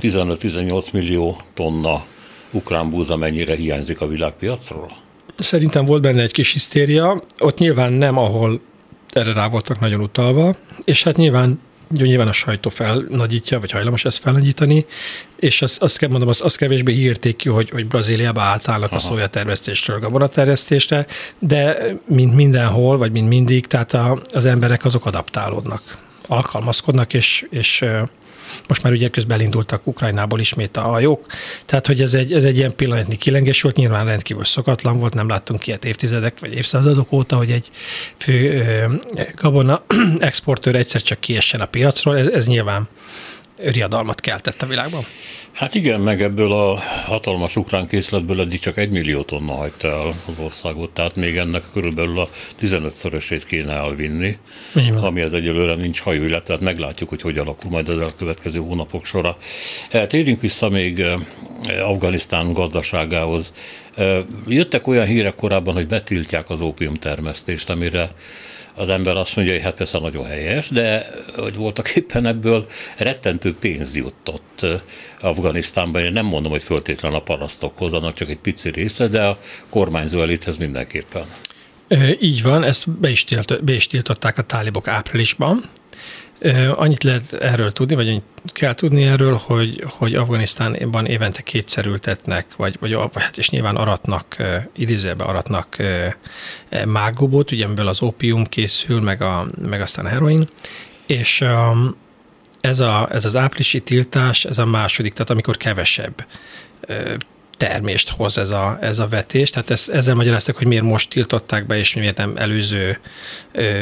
15-18 0.00 0.92
millió 0.92 1.40
tonna 1.54 2.04
ukrán 2.50 2.90
búza 2.90 3.16
mennyire 3.16 3.56
hiányzik 3.56 4.00
a 4.00 4.06
világpiacról? 4.06 4.90
Szerintem 5.36 5.84
volt 5.84 6.02
benne 6.02 6.22
egy 6.22 6.32
kis 6.32 6.52
hisztéria, 6.52 7.22
ott 7.38 7.58
nyilván 7.58 7.92
nem, 7.92 8.18
ahol 8.18 8.60
erre 9.08 9.32
rá 9.32 9.48
voltak 9.48 9.80
nagyon 9.80 10.00
utalva, 10.00 10.56
és 10.84 11.02
hát 11.02 11.16
nyilván 11.16 11.60
ugye 11.90 12.04
nyilván 12.04 12.28
a 12.28 12.32
sajtó 12.32 12.70
felnagyítja, 12.70 13.60
vagy 13.60 13.70
hajlamos 13.70 14.04
ezt 14.04 14.18
felnagyítani, 14.18 14.86
és 15.36 15.62
azt, 15.62 15.82
azt 15.82 15.98
kell 15.98 16.08
mondom, 16.08 16.28
azt, 16.28 16.40
azt 16.40 16.56
kevésbé 16.56 16.92
hírték 16.92 17.48
hogy, 17.48 17.70
hogy 17.70 17.86
Brazíliába 17.86 18.40
átállnak 18.40 18.88
Aha. 18.88 18.96
a 18.96 18.98
szójatermesztésről 18.98 19.98
gabonaterjesztésre, 19.98 21.06
de 21.38 21.76
mint 22.06 22.34
mindenhol, 22.34 22.98
vagy 22.98 23.12
mint 23.12 23.28
mindig, 23.28 23.66
tehát 23.66 23.92
a, 23.92 24.22
az 24.32 24.44
emberek 24.44 24.84
azok 24.84 25.06
adaptálódnak, 25.06 25.82
alkalmazkodnak, 26.26 27.14
és, 27.14 27.46
és 27.50 27.84
most 28.68 28.82
már 28.82 28.92
ugye 28.92 29.08
közben 29.08 29.38
elindultak 29.38 29.86
Ukrajnából 29.86 30.40
ismét 30.40 30.76
a 30.76 30.80
hajók, 30.80 31.26
tehát 31.66 31.86
hogy 31.86 32.00
ez 32.00 32.14
egy, 32.14 32.32
ez 32.32 32.44
egy 32.44 32.56
ilyen 32.56 32.76
pillanatnyi 32.76 33.16
kilengés 33.16 33.62
volt, 33.62 33.76
nyilván 33.76 34.06
rendkívül 34.06 34.44
szokatlan 34.44 34.98
volt, 34.98 35.14
nem 35.14 35.28
láttunk 35.28 35.66
ilyet 35.66 35.84
évtizedek 35.84 36.40
vagy 36.40 36.54
évszázadok 36.54 37.12
óta, 37.12 37.36
hogy 37.36 37.50
egy 37.50 37.70
fő 38.16 38.64
gabona 39.36 39.84
exportőr 40.18 40.76
egyszer 40.76 41.02
csak 41.02 41.20
kiessen 41.20 41.60
a 41.60 41.66
piacról, 41.66 42.18
ez, 42.18 42.26
ez 42.26 42.46
nyilván 42.46 42.88
riadalmat 43.56 44.20
keltett 44.20 44.62
a 44.62 44.66
világban. 44.66 45.06
Hát 45.54 45.74
igen, 45.74 46.00
meg 46.00 46.22
ebből 46.22 46.52
a 46.52 46.78
hatalmas 47.06 47.56
ukrán 47.56 47.86
készletből 47.86 48.40
eddig 48.40 48.60
csak 48.60 48.76
egy 48.76 48.90
millió 48.90 49.22
tonna 49.22 49.52
hagyta 49.52 49.88
el 49.88 50.14
az 50.26 50.38
országot, 50.38 50.90
tehát 50.90 51.16
még 51.16 51.36
ennek 51.36 51.62
körülbelül 51.72 52.18
a 52.20 52.28
15-szörösét 52.60 53.42
kéne 53.46 53.72
elvinni, 53.72 54.38
Igen. 54.74 54.94
ami 54.94 55.20
az 55.20 55.34
egyelőre 55.34 55.74
nincs 55.74 56.00
hajó, 56.00 56.38
tehát 56.38 56.60
meglátjuk, 56.60 57.08
hogy 57.08 57.22
hogy 57.22 57.38
alakul 57.38 57.70
majd 57.70 57.88
az 57.88 58.00
elkövetkező 58.00 58.58
hónapok 58.58 59.04
sora. 59.04 59.36
Eh, 59.90 60.06
térjünk 60.06 60.40
vissza 60.40 60.68
még 60.68 61.00
eh, 61.00 61.18
Afganisztán 61.90 62.52
gazdaságához. 62.52 63.52
Eh, 63.94 64.18
jöttek 64.46 64.86
olyan 64.86 65.06
hírek 65.06 65.34
korábban, 65.34 65.74
hogy 65.74 65.86
betiltják 65.86 66.50
az 66.50 66.60
ópiumtermesztést, 66.60 67.70
amire 67.70 68.10
az 68.74 68.88
ember 68.88 69.16
azt 69.16 69.36
mondja, 69.36 69.54
hogy 69.54 69.62
hát 69.62 69.80
a 69.80 70.00
nagyon 70.00 70.26
helyes, 70.26 70.68
de 70.68 71.10
hogy 71.36 71.54
voltak 71.54 71.88
éppen 71.96 72.26
ebből 72.26 72.66
rettentő 72.96 73.54
pénz 73.60 73.96
jutott 73.96 74.66
Afganisztánban. 75.20 76.02
Én 76.02 76.12
nem 76.12 76.26
mondom, 76.26 76.52
hogy 76.52 76.62
föltétlenül 76.62 77.18
a 77.18 77.22
parasztokhoz, 77.22 77.92
annak 77.92 78.14
csak 78.14 78.28
egy 78.28 78.38
pici 78.38 78.70
része, 78.70 79.08
de 79.08 79.22
a 79.22 79.38
kormányzó 79.68 80.22
elithez 80.22 80.56
mindenképpen. 80.56 81.24
Így 82.20 82.42
van, 82.42 82.64
ezt 82.64 82.90
be 82.90 83.10
is, 83.10 83.24
tilt, 83.24 83.64
be 83.64 83.72
is 83.72 83.86
tiltották 83.86 84.38
a 84.38 84.42
tálibok 84.42 84.88
áprilisban, 84.88 85.62
Annyit 86.74 87.02
lehet 87.02 87.32
erről 87.32 87.72
tudni, 87.72 87.94
vagy 87.94 88.08
annyit 88.08 88.24
kell 88.46 88.74
tudni 88.74 89.02
erről, 89.02 89.40
hogy, 89.44 89.84
hogy 89.86 90.14
Afganisztánban 90.14 91.06
évente 91.06 91.42
kétszer 91.42 91.86
ültetnek, 91.86 92.46
vagy, 92.56 92.76
vagy 92.80 92.98
hát 93.14 93.38
és 93.38 93.50
nyilván 93.50 93.76
aratnak, 93.76 94.36
idézőben 94.76 95.26
aratnak 95.26 95.76
mágobot, 96.86 97.52
ugye 97.52 97.64
amiből 97.64 97.88
az 97.88 98.02
opium 98.02 98.44
készül, 98.44 99.00
meg, 99.00 99.22
a, 99.22 99.46
meg 99.68 99.80
aztán 99.80 100.04
a 100.04 100.08
heroin, 100.08 100.48
és 101.06 101.44
ez, 102.60 102.80
a, 102.80 103.08
ez 103.10 103.24
az 103.24 103.36
áprilisi 103.36 103.80
tiltás, 103.80 104.44
ez 104.44 104.58
a 104.58 104.66
második, 104.66 105.12
tehát 105.12 105.30
amikor 105.30 105.56
kevesebb 105.56 106.26
termést 107.56 108.10
hoz 108.10 108.38
ez 108.38 108.50
a, 108.50 108.78
ez 108.80 108.98
a 108.98 109.08
vetés. 109.08 109.50
Tehát 109.50 109.70
ez, 109.70 109.88
ezzel 109.92 110.14
magyaráztak, 110.14 110.56
hogy 110.56 110.66
miért 110.66 110.84
most 110.84 111.10
tiltották 111.10 111.66
be, 111.66 111.78
és 111.78 111.94
miért 111.94 112.16
nem 112.16 112.32
előző 112.36 113.00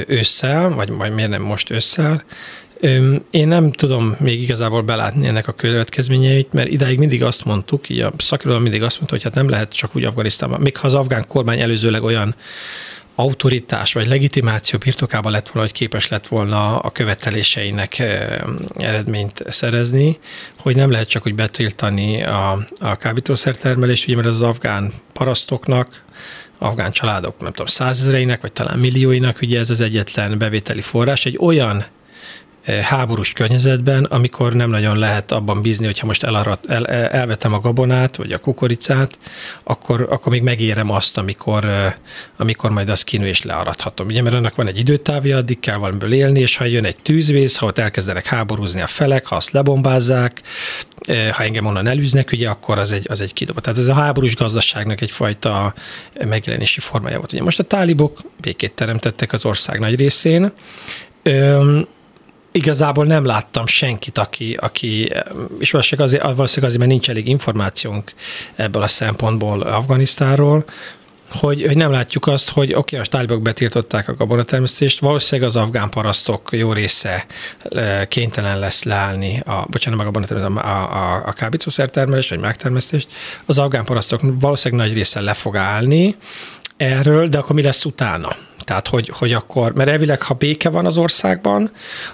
ősszel, 0.07 0.71
vagy 0.71 0.91
majd 0.91 1.13
miért 1.13 1.31
nem 1.31 1.43
most 1.43 1.71
ősszel. 1.71 2.25
Én 3.31 3.49
nem 3.49 3.73
tudom 3.73 4.17
még 4.21 4.43
igazából 4.43 4.83
belátni 4.83 5.27
ennek 5.27 5.49
a 5.49 5.53
következményeit, 5.53 6.53
mert 6.53 6.69
idáig 6.69 6.99
mindig 6.99 7.23
azt 7.23 7.45
mondtuk, 7.45 7.89
így 7.89 8.01
a 8.01 8.13
szakirodalom 8.19 8.63
mindig 8.63 8.83
azt 8.83 8.97
mondta, 8.97 9.15
hogy 9.15 9.25
hát 9.25 9.35
nem 9.35 9.49
lehet 9.49 9.75
csak 9.75 9.97
úgy 9.97 10.05
Afganisztánban, 10.05 10.61
még 10.61 10.77
ha 10.77 10.87
az 10.87 10.95
afgán 10.95 11.27
kormány 11.27 11.61
előzőleg 11.61 12.03
olyan 12.03 12.35
autoritás 13.15 13.93
vagy 13.93 14.07
legitimáció 14.07 14.79
birtokába 14.79 15.31
lett 15.31 15.49
volna, 15.49 15.69
hogy 15.69 15.79
képes 15.79 16.09
lett 16.09 16.29
volna 16.29 16.79
a 16.79 16.91
követeléseinek 16.91 17.99
eredményt 18.77 19.45
szerezni, 19.49 20.19
hogy 20.59 20.77
nem 20.77 20.91
lehet 20.91 21.09
csak 21.09 21.27
úgy 21.27 21.35
betiltani 21.35 22.23
a, 22.23 22.65
a 22.81 22.97
kábítószertermelést, 22.97 24.05
ugye 24.05 24.17
mert 24.17 24.29
az 24.29 24.43
afgán 24.43 24.93
parasztoknak, 25.13 26.05
afgán 26.59 26.93
családok, 26.93 27.41
nem 27.41 27.51
tudom, 27.51 27.67
százezreinek, 27.67 28.41
vagy 28.41 28.53
talán 28.53 28.79
millióinak, 28.79 29.39
ugye 29.43 29.59
ez 29.59 29.71
az 29.71 29.81
egyetlen 29.81 30.39
bevételi 30.39 30.81
forrás, 30.81 31.27
egy 31.27 31.37
olyan 31.41 31.85
háborús 32.83 33.33
környezetben, 33.33 34.05
amikor 34.05 34.53
nem 34.53 34.71
nagyon 34.71 34.99
lehet 34.99 35.33
abban 35.33 35.63
bízni, 35.63 35.85
hogyha 35.85 36.07
most 36.07 36.23
elarat, 36.23 36.71
el, 36.71 36.87
elvetem 36.87 37.53
a 37.53 37.61
gabonát, 37.61 38.17
vagy 38.17 38.33
a 38.33 38.39
kukoricát, 38.39 39.19
akkor, 39.63 40.07
akkor 40.11 40.33
még 40.33 40.43
megérem 40.43 40.91
azt, 40.91 41.19
amikor, 41.19 41.67
amikor 42.37 42.71
majd 42.71 42.89
azt 42.89 43.05
kinő 43.05 43.27
és 43.27 43.43
learathatom. 43.43 44.07
Ugye, 44.07 44.23
mert 44.23 44.35
annak 44.35 44.55
van 44.55 44.67
egy 44.67 44.79
időtávja, 44.79 45.37
addig 45.37 45.61
kell 45.61 45.77
valamiből 45.77 46.13
élni, 46.13 46.41
és 46.41 46.57
ha 46.57 46.65
jön 46.65 46.85
egy 46.85 46.97
tűzvész, 47.03 47.57
ha 47.57 47.67
ott 47.67 47.79
elkezdenek 47.79 48.27
háborúzni 48.27 48.81
a 48.81 48.87
felek, 48.87 49.27
ha 49.27 49.37
azt 49.37 49.51
lebombázzák, 49.51 50.43
ha 51.07 51.43
engem 51.43 51.67
onnan 51.67 51.87
elűznek, 51.87 52.31
ugye 52.33 52.49
akkor 52.49 52.79
az 52.79 52.93
egy, 52.93 53.07
az 53.11 53.21
egy 53.21 53.33
kidoba. 53.33 53.61
Tehát 53.61 53.79
ez 53.79 53.89
a 53.89 53.95
háborús 53.95 54.37
gazdaságnak 54.37 55.01
egyfajta 55.01 55.75
megjelenési 56.25 56.81
formája 56.81 57.19
volt. 57.19 57.33
Ugye 57.33 57.43
most 57.43 57.59
a 57.59 57.63
tálibok 57.63 58.21
békét 58.41 58.73
teremtettek 58.73 59.33
az 59.33 59.45
ország 59.45 59.79
nagy 59.79 59.97
részén, 59.97 60.53
igazából 62.53 63.05
nem 63.05 63.25
láttam 63.25 63.67
senkit, 63.67 64.19
aki, 64.19 64.59
aki 64.61 65.13
és 65.59 65.71
valószínűleg 65.71 66.07
azért, 66.09 66.23
valószínűleg 66.23 66.65
azért, 66.65 66.79
mert 66.79 66.91
nincs 66.91 67.11
elég 67.11 67.29
információnk 67.29 68.13
ebből 68.57 68.83
a 68.83 68.89
szempontból 68.89 69.61
Afganisztáról, 69.61 70.65
hogy, 71.29 71.63
hogy 71.67 71.77
nem 71.77 71.91
látjuk 71.91 72.27
azt, 72.27 72.51
hogy 72.51 72.75
oké, 72.75 72.97
okay, 72.97 73.07
a 73.07 73.11
tálibok 73.11 73.43
betiltották 73.43 74.09
a 74.09 74.15
gabonatermesztést, 74.15 75.01
valószínűleg 75.01 75.51
az 75.51 75.57
afgán 75.57 75.91
parasztok 75.91 76.49
jó 76.53 76.73
része 76.73 77.27
kénytelen 78.09 78.59
lesz 78.59 78.83
leállni, 78.83 79.43
a, 79.47 79.67
bocsánat, 79.71 80.13
meg 80.13 80.25
a, 80.31 80.59
a, 80.59 80.69
a, 80.69 81.23
a 81.27 81.33
kábítószertermelést, 81.33 82.31
vagy 82.31 82.39
megtermesztést, 82.39 83.09
az 83.47 83.59
afgán 83.59 83.85
parasztok 83.85 84.21
valószínűleg 84.41 84.87
nagy 84.87 84.97
része 84.97 85.21
le 85.21 85.35
fog 85.35 85.57
állni 85.57 86.17
erről, 86.77 87.29
de 87.29 87.39
akkor 87.39 87.55
mi 87.55 87.63
lesz 87.63 87.85
utána? 87.85 88.37
Tehát, 88.65 88.89
hogy, 88.89 89.09
hogy 89.09 89.33
akkor, 89.33 89.73
mert 89.75 89.91
elvileg, 89.91 90.23
ha 90.23 90.35
béke 90.35 90.69
van 90.69 90.87
az 90.87 90.97
országban, 90.97 91.71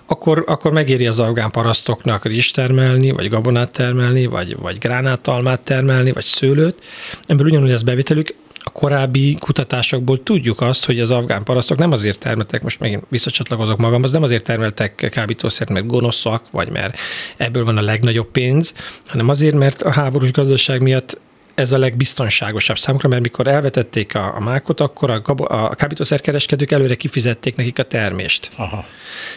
akkor, 0.06 0.44
akkor 0.46 0.72
megéri 0.72 1.06
az 1.06 1.18
afgán 1.18 1.50
parasztoknak 1.50 2.24
rizs 2.24 2.50
termelni, 2.50 3.10
vagy 3.10 3.28
gabonát 3.28 3.70
termelni, 3.70 4.26
vagy, 4.26 4.56
vagy 4.56 4.78
gránátalmát 4.78 5.60
termelni, 5.60 6.12
vagy 6.12 6.24
szőlőt. 6.24 6.82
Ebből 7.26 7.46
ugyanúgy 7.46 7.70
ez 7.70 7.82
bevitelük, 7.82 8.34
a 8.68 8.70
korábbi 8.70 9.36
kutatásokból 9.40 10.22
tudjuk 10.22 10.60
azt, 10.60 10.84
hogy 10.84 11.00
az 11.00 11.10
afgán 11.10 11.42
parasztok 11.44 11.78
nem 11.78 11.92
azért 11.92 12.18
termeltek, 12.18 12.62
most 12.62 12.80
megint 12.80 13.04
visszacsatlakozok 13.08 13.78
magamhoz, 13.78 14.12
nem 14.12 14.22
azért 14.22 14.44
termeltek 14.44 15.08
kábítószert, 15.10 15.70
mert 15.70 15.86
gonoszak, 15.86 16.42
vagy 16.50 16.70
mert 16.70 16.98
ebből 17.36 17.64
van 17.64 17.76
a 17.76 17.82
legnagyobb 17.82 18.30
pénz, 18.30 18.74
hanem 19.06 19.28
azért, 19.28 19.54
mert 19.54 19.82
a 19.82 19.90
háborús 19.90 20.32
gazdaság 20.32 20.82
miatt 20.82 21.20
ez 21.58 21.72
a 21.72 21.78
legbiztonságosabb 21.78 22.78
számukra, 22.78 23.08
mert 23.08 23.22
mikor 23.22 23.46
elvetették 23.46 24.14
a, 24.14 24.34
a 24.36 24.40
mákot, 24.40 24.80
akkor 24.80 25.10
a, 25.10 25.22
a 25.46 25.74
kábítószerkereskedők 25.74 26.70
előre 26.70 26.94
kifizették 26.94 27.56
nekik 27.56 27.78
a 27.78 27.82
termést. 27.82 28.50
Aha. 28.56 28.84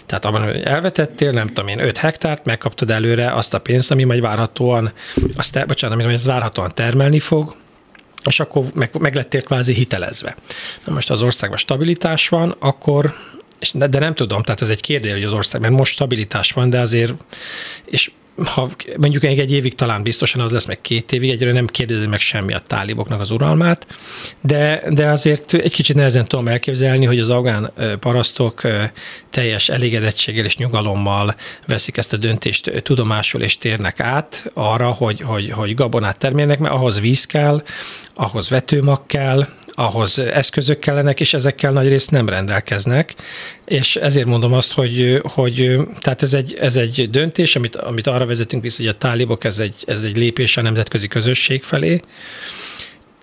Tehát 0.06 0.26
abban, 0.26 0.44
hogy 0.44 0.62
elvetettél, 0.62 1.32
nem 1.32 1.48
tudom 1.48 1.68
én, 1.68 1.80
5 1.80 1.98
hektárt, 1.98 2.46
megkaptad 2.46 2.92
előre 2.92 3.34
azt 3.34 3.54
a 3.54 3.60
pénzt, 3.60 3.92
ami 3.92 4.04
majd 4.04 4.22
várhatóan, 4.22 4.92
azt, 5.36 5.68
bocsánat, 5.68 5.98
ami 5.98 6.08
majd 6.08 6.26
várhatóan 6.26 6.72
termelni 6.74 7.20
fog, 7.20 7.56
és 8.26 8.40
akkor 8.40 8.66
meg, 8.74 8.90
meg 9.00 9.16
lettél 9.16 9.42
kvázi 9.42 9.74
hitelezve. 9.74 10.36
Na 10.86 10.94
most 10.94 11.10
az 11.10 11.22
országban 11.22 11.58
stabilitás 11.58 12.30
van, 12.30 12.56
akkor 12.60 13.14
de 13.74 14.00
nem 14.00 14.14
tudom, 14.14 14.44
tehát 14.44 14.62
ez 14.62 14.70
egy 14.70 14.82
kérdés, 14.82 15.12
hogy 15.12 15.24
az 15.24 15.34
ország, 15.34 15.62
mert 15.62 15.74
most 15.74 15.92
stabilitás 15.92 16.52
van, 16.52 16.70
de 16.70 16.80
azért, 16.80 17.14
és 17.86 18.12
ha 18.46 18.70
mondjuk 18.98 19.24
egy 19.24 19.52
évig 19.52 19.76
talán 19.76 20.04
biztosan 20.04 20.42
az 20.42 20.52
lesz, 20.52 20.66
meg 20.66 20.82
két 20.82 21.12
évig, 21.12 21.30
egyre 21.30 21.52
nem 21.52 21.66
kérdezi 21.68 22.08
meg 22.08 22.20
semmi 22.20 22.54
a 22.54 22.62
táliboknak 22.68 23.20
az 23.20 23.32
uralmát, 23.32 23.88
de, 24.42 24.84
de 24.90 25.08
azért 25.08 25.54
egy 25.54 25.74
kicsit 25.74 25.96
nehezen 25.96 26.26
tudom 26.26 26.48
elképzelni, 26.48 27.06
hogy 27.06 27.20
az 27.20 27.30
afgán 27.30 27.72
parasztok 28.00 28.62
teljes 29.30 29.70
elégedettséggel 29.70 30.46
és 30.46 30.58
nyugalommal 30.58 31.36
veszik 31.68 31.98
ezt 31.98 32.14
a 32.14 32.18
döntést 32.18 32.72
tudomásul 32.84 33.42
és 33.42 33.58
térnek 33.58 34.00
át 34.00 34.52
arra, 34.54 34.90
hogy, 34.90 35.22
hogy, 35.22 35.52
hogy 35.52 35.76
gabonát 35.76 36.18
termelnek, 36.18 36.60
mert 36.60 36.74
ahhoz 36.74 37.00
víz 37.00 37.26
kell, 37.26 37.64
ahhoz 38.14 38.50
vetőmag 38.50 39.06
kell, 39.06 39.48
ahhoz 39.74 40.20
eszközök 40.20 40.80
kellenek, 40.80 41.20
és 41.20 41.34
ezekkel 41.34 41.72
nagy 41.72 41.88
részt 41.88 42.12
nem 42.12 42.30
rendelkeznek, 42.30 43.16
és 43.66 43.96
ezért 43.96 44.28
mondom 44.28 44.54
azt, 44.54 44.72
hogy, 44.72 45.22
hogy 45.24 45.80
tehát 46.00 46.22
ez 46.22 46.34
egy, 46.34 46.58
ez 46.60 46.76
egy 46.76 47.10
döntés, 47.10 47.56
amit, 47.56 47.76
amit 47.76 48.08
arra 48.08 48.26
vezetünk 48.26 48.64
vissza, 48.64 48.78
hogy 48.84 48.92
a 48.92 48.98
tálibok, 48.98 49.44
ez 49.44 49.60
egy, 49.60 49.76
ez 49.88 50.04
egy 50.04 50.18
lépés 50.18 50.58
a 50.58 50.62
nemzetközi 50.62 51.08
közösség 51.08 51.64
felé, 51.64 52.02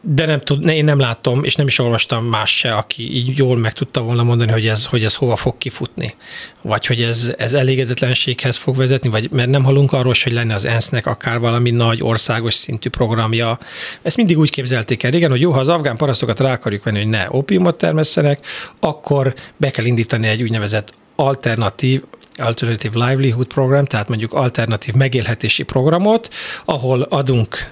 de 0.02 0.26
nem 0.26 0.38
tud, 0.38 0.68
én 0.68 0.84
nem 0.84 0.98
látom, 0.98 1.44
és 1.44 1.54
nem 1.54 1.66
is 1.66 1.78
olvastam 1.78 2.24
más 2.24 2.56
se, 2.56 2.74
aki 2.74 3.16
így 3.16 3.38
jól 3.38 3.56
meg 3.56 3.72
tudta 3.72 4.00
volna 4.00 4.22
mondani, 4.22 4.52
hogy 4.52 4.66
ez, 4.66 4.86
hogy 4.86 5.04
ez 5.04 5.14
hova 5.14 5.36
fog 5.36 5.58
kifutni. 5.58 6.14
Vagy 6.62 6.86
hogy 6.86 7.02
ez, 7.02 7.34
ez 7.38 7.52
elégedetlenséghez 7.52 8.56
fog 8.56 8.76
vezetni, 8.76 9.08
vagy 9.08 9.30
mert 9.30 9.48
nem 9.48 9.64
hallunk 9.64 9.92
arról, 9.92 10.14
hogy 10.22 10.32
lenne 10.32 10.54
az 10.54 10.64
ENSZ-nek 10.64 11.06
akár 11.06 11.38
valami 11.38 11.70
nagy 11.70 12.02
országos 12.02 12.54
szintű 12.54 12.88
programja. 12.88 13.58
Ezt 14.02 14.16
mindig 14.16 14.38
úgy 14.38 14.50
képzelték 14.50 15.02
el 15.02 15.10
régen, 15.10 15.30
hogy 15.30 15.40
jó, 15.40 15.52
ha 15.52 15.58
az 15.58 15.68
afgán 15.68 15.96
parasztokat 15.96 16.40
rá 16.40 16.52
akarjuk 16.52 16.84
venni, 16.84 16.98
hogy 16.98 17.08
ne 17.08 17.26
opiumot 17.28 17.78
termesszenek, 17.78 18.46
akkor 18.80 19.34
be 19.56 19.70
kell 19.70 19.84
indítani 19.84 20.26
egy 20.26 20.42
úgynevezett 20.42 20.92
alternatív 21.16 22.02
Alternative 22.38 23.06
Livelihood 23.06 23.46
Program, 23.46 23.84
tehát 23.84 24.08
mondjuk 24.08 24.32
alternatív 24.32 24.94
megélhetési 24.94 25.62
programot, 25.62 26.34
ahol 26.64 27.02
adunk 27.02 27.70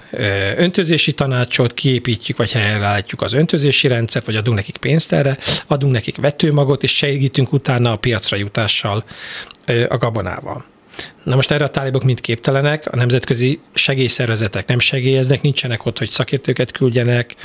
öntözési 0.57 1.13
tanácsot, 1.13 1.73
kiépítjük 1.73 2.37
vagy 2.37 2.51
helyreállítjuk 2.51 3.21
az 3.21 3.33
öntözési 3.33 3.87
rendszert, 3.87 4.25
vagy 4.25 4.35
adunk 4.35 4.55
nekik 4.57 4.77
pénzt 4.77 5.13
erre, 5.13 5.37
adunk 5.67 5.93
nekik 5.93 6.17
vetőmagot, 6.17 6.83
és 6.83 6.95
segítünk 6.95 7.53
utána 7.53 7.91
a 7.91 7.95
piacra 7.95 8.37
jutással 8.37 9.03
a 9.87 9.97
gabonával. 9.97 10.65
Na 11.23 11.35
most 11.35 11.51
erre 11.51 11.63
a 11.63 11.69
tálibok 11.69 12.03
mind 12.03 12.21
képtelenek, 12.21 12.87
a 12.91 12.95
nemzetközi 12.95 13.59
segélyszervezetek 13.73 14.67
nem 14.67 14.79
segélyeznek, 14.79 15.41
nincsenek 15.41 15.85
ott, 15.85 15.97
hogy 15.97 16.11
szakértőket 16.11 16.71
küldjenek, 16.71 17.35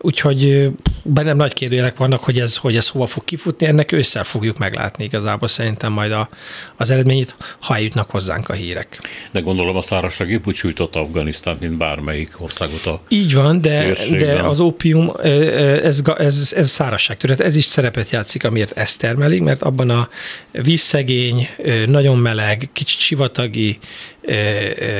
Úgyhogy 0.00 0.70
bennem 1.02 1.36
nagy 1.36 1.52
kérdőjelek 1.52 1.96
vannak, 1.96 2.24
hogy 2.24 2.40
ez, 2.40 2.56
hogy 2.56 2.76
ez 2.76 2.88
hova 2.88 3.06
fog 3.06 3.24
kifutni, 3.24 3.66
ennek 3.66 3.92
ősszel 3.92 4.24
fogjuk 4.24 4.58
meglátni 4.58 5.04
igazából 5.04 5.48
szerintem 5.48 5.92
majd 5.92 6.12
a, 6.12 6.28
az 6.76 6.90
eredményét, 6.90 7.36
ha 7.60 7.74
eljutnak 7.74 8.10
hozzánk 8.10 8.48
a 8.48 8.52
hírek. 8.52 9.00
De 9.30 9.40
gondolom 9.40 9.76
a 9.76 9.82
szárazság 9.82 10.30
épp 10.30 10.46
úgy 10.46 10.54
sújtott 10.54 10.96
Afganisztán, 10.96 11.56
mint 11.60 11.76
bármelyik 11.76 12.30
országot 12.38 12.86
a 12.86 13.00
Így 13.08 13.34
van, 13.34 13.60
de, 13.60 13.96
de 14.18 14.42
az 14.42 14.60
ópium, 14.60 15.12
ez, 15.22 16.02
ez, 16.18 16.52
ez 16.56 16.70
szárazság 16.70 17.16
tehát 17.16 17.40
ez 17.40 17.56
is 17.56 17.64
szerepet 17.64 18.10
játszik, 18.10 18.44
amiért 18.44 18.78
ezt 18.78 18.98
termelik, 18.98 19.42
mert 19.42 19.62
abban 19.62 19.90
a 19.90 20.08
vízszegény, 20.50 21.48
nagyon 21.86 22.18
meleg, 22.18 22.68
kicsit 22.72 22.98
sivatagi, 22.98 23.78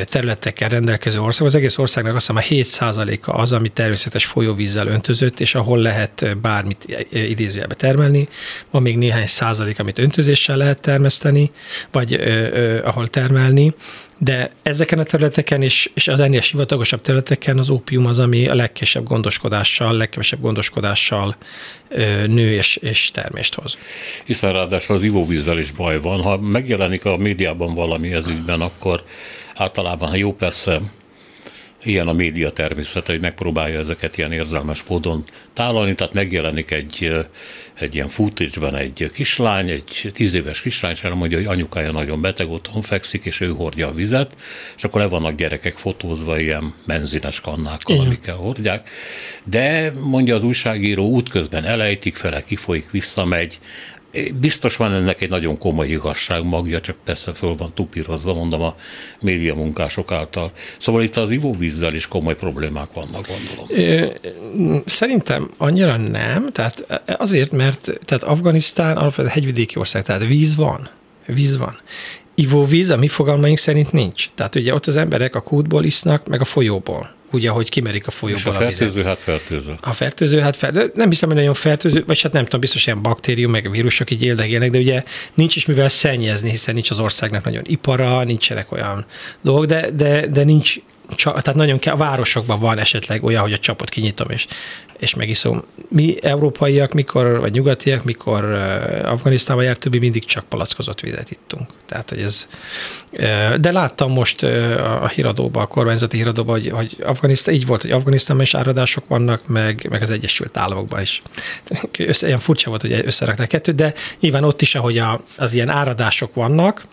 területekkel 0.04 0.68
rendelkező 0.68 1.20
ország. 1.20 1.46
Az 1.46 1.54
egész 1.54 1.78
országnak 1.78 2.14
azt 2.14 2.26
hiszem 2.26 2.42
a 2.42 2.54
7%-a 2.54 3.40
az, 3.40 3.52
ami 3.52 3.68
természetes 3.68 4.24
folyóvízzel 4.24 4.85
öntözött, 4.86 5.40
és 5.40 5.54
ahol 5.54 5.78
lehet 5.78 6.36
bármit 6.40 7.06
idézőjelbe 7.12 7.74
termelni. 7.74 8.28
Van 8.70 8.82
még 8.82 8.96
néhány 8.98 9.26
százalék, 9.26 9.78
amit 9.78 9.98
öntözéssel 9.98 10.56
lehet 10.56 10.80
termeszteni, 10.80 11.50
vagy 11.90 12.14
ö, 12.14 12.18
ö, 12.18 12.84
ahol 12.84 13.08
termelni. 13.08 13.74
De 14.18 14.50
ezeken 14.62 14.98
a 14.98 15.02
területeken 15.02 15.62
és, 15.62 15.90
és 15.94 16.08
az 16.08 16.20
ennél 16.20 16.40
sivatagosabb 16.40 17.02
területeken 17.02 17.58
az 17.58 17.70
ópium 17.70 18.06
az, 18.06 18.18
ami 18.18 18.48
a 18.48 18.54
legkisebb 18.54 19.04
gondoskodással, 19.04 19.96
legkevesebb 19.96 20.40
gondoskodással 20.40 21.36
ö, 21.88 22.26
nő 22.26 22.52
és, 22.52 22.76
és 22.76 23.10
termést 23.10 23.54
hoz. 23.54 23.76
Hiszen 24.24 24.52
ráadásul 24.52 24.96
az 24.96 25.02
ivóvízzel 25.02 25.58
is 25.58 25.70
baj 25.70 26.00
van. 26.00 26.20
Ha 26.20 26.38
megjelenik 26.38 27.04
a 27.04 27.16
médiában 27.16 27.74
valami 27.74 28.12
ez 28.12 28.26
ügyben, 28.26 28.60
akkor 28.60 29.04
általában, 29.54 30.08
ha 30.08 30.16
jó 30.16 30.34
persze, 30.34 30.80
ilyen 31.86 32.08
a 32.08 32.12
média 32.12 32.50
természete, 32.50 33.12
hogy 33.12 33.20
megpróbálja 33.20 33.78
ezeket 33.78 34.16
ilyen 34.18 34.32
érzelmes 34.32 34.84
módon 34.88 35.24
tálalni, 35.52 35.94
tehát 35.94 36.12
megjelenik 36.12 36.70
egy, 36.70 37.24
egy 37.74 37.94
ilyen 37.94 38.08
footage 38.08 38.78
egy 38.78 39.10
kislány, 39.12 39.70
egy 39.70 40.10
tíz 40.12 40.34
éves 40.34 40.62
kislány, 40.62 40.92
és 40.92 41.02
elmondja, 41.02 41.36
hogy 41.36 41.46
anyukája 41.46 41.92
nagyon 41.92 42.20
beteg, 42.20 42.50
otthon 42.50 42.82
fekszik, 42.82 43.24
és 43.24 43.40
ő 43.40 43.48
hordja 43.48 43.88
a 43.88 43.92
vizet, 43.92 44.36
és 44.76 44.84
akkor 44.84 45.00
le 45.00 45.06
vannak 45.06 45.34
gyerekek 45.34 45.76
fotózva 45.76 46.38
ilyen 46.38 46.74
benzines 46.86 47.40
kannákkal, 47.40 47.94
Igen. 47.94 48.06
amikkel 48.06 48.36
hordják. 48.36 48.88
De 49.44 49.92
mondja 50.02 50.34
az 50.34 50.44
újságíró, 50.44 51.08
útközben 51.08 51.64
elejtik, 51.64 52.16
fele 52.16 52.44
kifolyik, 52.44 52.90
visszamegy, 52.90 53.58
Biztos 54.40 54.76
van 54.76 54.92
ennek 54.92 55.20
egy 55.20 55.28
nagyon 55.28 55.58
komoly 55.58 55.88
igazság 55.88 56.44
magja, 56.44 56.80
csak 56.80 56.96
persze 57.04 57.32
föl 57.32 57.54
van 57.56 57.70
tupírozva, 57.74 58.34
mondom 58.34 58.62
a 58.62 58.76
média 59.20 59.54
munkások 59.54 60.12
által. 60.12 60.52
Szóval 60.78 61.02
itt 61.02 61.16
az 61.16 61.30
ivóvízzel 61.30 61.94
is 61.94 62.06
komoly 62.06 62.34
problémák 62.34 62.88
vannak, 62.92 63.26
gondolom. 63.26 64.82
Szerintem 64.86 65.50
annyira 65.56 65.96
nem, 65.96 66.52
tehát 66.52 67.02
azért, 67.18 67.52
mert 67.52 68.00
tehát 68.04 68.24
Afganisztán 68.24 68.96
alapvetően 68.96 69.34
hegyvidéki 69.34 69.78
ország, 69.78 70.02
tehát 70.02 70.26
víz 70.26 70.56
van, 70.56 70.88
víz 71.26 71.56
van. 71.56 71.78
Ivóvíz 72.34 72.90
a 72.90 72.96
mi 72.96 73.08
fogalmaink 73.08 73.58
szerint 73.58 73.92
nincs. 73.92 74.30
Tehát 74.34 74.54
ugye 74.54 74.74
ott 74.74 74.86
az 74.86 74.96
emberek 74.96 75.34
a 75.34 75.40
kútból 75.40 75.84
isznak, 75.84 76.28
meg 76.28 76.40
a 76.40 76.44
folyóból 76.44 77.15
úgy, 77.30 77.46
ahogy 77.46 77.68
kimerik 77.68 78.06
a 78.06 78.10
folyóból 78.10 78.52
a, 78.52 78.56
a 78.56 78.58
fertőző, 78.58 79.02
hát 79.02 79.22
fertőző. 79.22 79.78
A 79.80 79.92
fertőző, 79.92 80.40
hát 80.40 80.56
fertőző. 80.56 80.90
Nem 80.94 81.08
hiszem, 81.08 81.28
hogy 81.28 81.38
nagyon 81.38 81.54
fertőző, 81.54 82.04
vagy 82.06 82.20
hát 82.20 82.32
nem 82.32 82.44
tudom, 82.44 82.60
biztos 82.60 82.86
ilyen 82.86 83.02
baktérium, 83.02 83.50
meg 83.50 83.70
vírusok 83.70 84.10
így 84.10 84.22
éldegelnek, 84.22 84.70
de 84.70 84.78
ugye 84.78 85.02
nincs 85.34 85.56
is 85.56 85.66
mivel 85.66 85.88
szennyezni, 85.88 86.50
hiszen 86.50 86.74
nincs 86.74 86.90
az 86.90 87.00
országnak 87.00 87.44
nagyon 87.44 87.62
ipara, 87.66 88.24
nincsenek 88.24 88.72
olyan 88.72 89.06
dolgok, 89.40 89.66
de, 89.66 89.90
de, 89.90 90.26
de 90.26 90.44
nincs 90.44 90.76
tehát 91.16 91.54
nagyon 91.54 91.78
kell, 91.78 91.94
a 91.94 91.96
városokban 91.96 92.60
van 92.60 92.78
esetleg 92.78 93.24
olyan, 93.24 93.42
hogy 93.42 93.52
a 93.52 93.58
csapot 93.58 93.88
kinyitom, 93.88 94.30
és, 94.30 94.46
és 94.98 95.14
megiszom. 95.14 95.64
Mi 95.88 96.16
európaiak, 96.22 96.92
mikor, 96.92 97.40
vagy 97.40 97.52
nyugatiak, 97.52 98.04
mikor 98.04 98.44
uh, 98.44 99.12
Afganisztánba 99.12 99.62
jártunk, 99.62 99.94
mi 99.94 100.00
mindig 100.00 100.24
csak 100.24 100.44
palackozott 100.44 101.00
vizet 101.00 101.30
ittunk. 101.30 101.70
Tehát, 101.86 102.08
hogy 102.10 102.20
ez, 102.20 102.48
uh, 103.12 103.54
de 103.54 103.72
láttam 103.72 104.12
most 104.12 104.42
uh, 104.42 105.02
a 105.02 105.08
híradóban, 105.08 105.62
a 105.62 105.66
kormányzati 105.66 106.16
híradóban, 106.16 106.54
hogy, 106.54 106.70
hogy 106.70 106.96
Afganisztán, 107.02 107.54
így 107.54 107.66
volt, 107.66 107.82
hogy 107.82 107.90
Afganisztánban 107.90 108.46
is 108.46 108.54
áradások 108.54 109.08
vannak, 109.08 109.46
meg, 109.46 109.86
meg 109.90 110.02
az 110.02 110.10
Egyesült 110.10 110.56
Államokban 110.56 111.00
is. 111.00 111.22
Össze, 111.98 112.26
ilyen 112.26 112.38
furcsa 112.38 112.68
volt, 112.68 112.80
hogy 112.80 113.02
összerakták 113.04 113.48
kettőt, 113.48 113.74
de 113.74 113.94
nyilván 114.20 114.44
ott 114.44 114.62
is, 114.62 114.74
ahogy 114.74 114.98
a, 114.98 115.20
az 115.36 115.52
ilyen 115.52 115.68
áradások 115.68 116.34
vannak, 116.34 116.84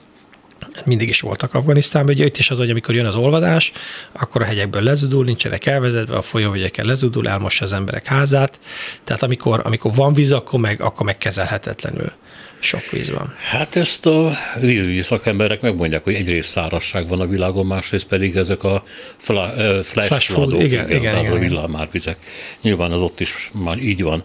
mindig 0.85 1.09
is 1.09 1.19
voltak 1.19 1.53
Afganisztánban, 1.53 2.13
ugye 2.13 2.25
itt 2.25 2.37
is 2.37 2.49
az, 2.49 2.57
hogy 2.57 2.69
amikor 2.69 2.95
jön 2.95 3.05
az 3.05 3.15
olvadás, 3.15 3.71
akkor 4.11 4.41
a 4.41 4.45
hegyekből 4.45 4.81
lezudul, 4.81 5.25
nincsenek 5.25 5.65
elvezetve, 5.65 6.15
a 6.15 6.21
folyóvegyeken 6.21 6.85
lezudul, 6.85 7.27
elmossa 7.27 7.63
az 7.65 7.73
emberek 7.73 8.05
házát, 8.05 8.59
tehát 9.03 9.23
amikor, 9.23 9.61
amikor 9.63 9.93
van 9.95 10.13
víz, 10.13 10.31
akkor 10.31 10.59
meg, 10.59 10.81
akkor 10.81 11.05
meg 11.05 11.17
kezelhetetlenül 11.17 12.11
sok 12.59 12.89
víz 12.91 13.11
van. 13.11 13.35
Hát 13.37 13.75
ezt 13.75 14.05
a 14.05 14.31
vízügyi 14.59 15.01
szakemberek 15.01 15.61
megmondják, 15.61 16.03
hogy 16.03 16.13
egyrészt 16.13 16.49
szárazság 16.49 17.07
van 17.07 17.21
a 17.21 17.27
világon, 17.27 17.65
másrészt 17.65 18.05
pedig 18.05 18.35
ezek 18.35 18.63
a 18.63 18.83
fla, 19.17 19.53
flash, 19.83 20.07
flash 20.07 20.31
floodok, 20.31 20.61
igen, 20.61 20.89
igen, 20.89 20.99
igen, 20.99 21.17
igen, 21.17 21.31
a 21.31 21.37
villámárvizek. 21.37 22.17
Nyilván 22.61 22.91
az 22.91 23.01
ott 23.01 23.19
is 23.19 23.49
már 23.53 23.77
így 23.77 24.03
van. 24.03 24.23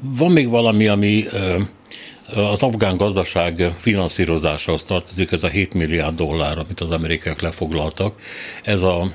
Van 0.00 0.32
még 0.32 0.48
valami, 0.48 0.88
ami 0.88 1.26
az 2.34 2.62
afgán 2.62 2.96
gazdaság 2.96 3.72
finanszírozásához 3.78 4.84
tartozik, 4.84 5.32
ez 5.32 5.42
a 5.42 5.48
7 5.48 5.74
milliárd 5.74 6.16
dollár, 6.16 6.58
amit 6.58 6.80
az 6.80 6.90
amerikaiak 6.90 7.40
lefoglaltak. 7.40 8.20
Ez 8.62 8.82
a 8.82 9.12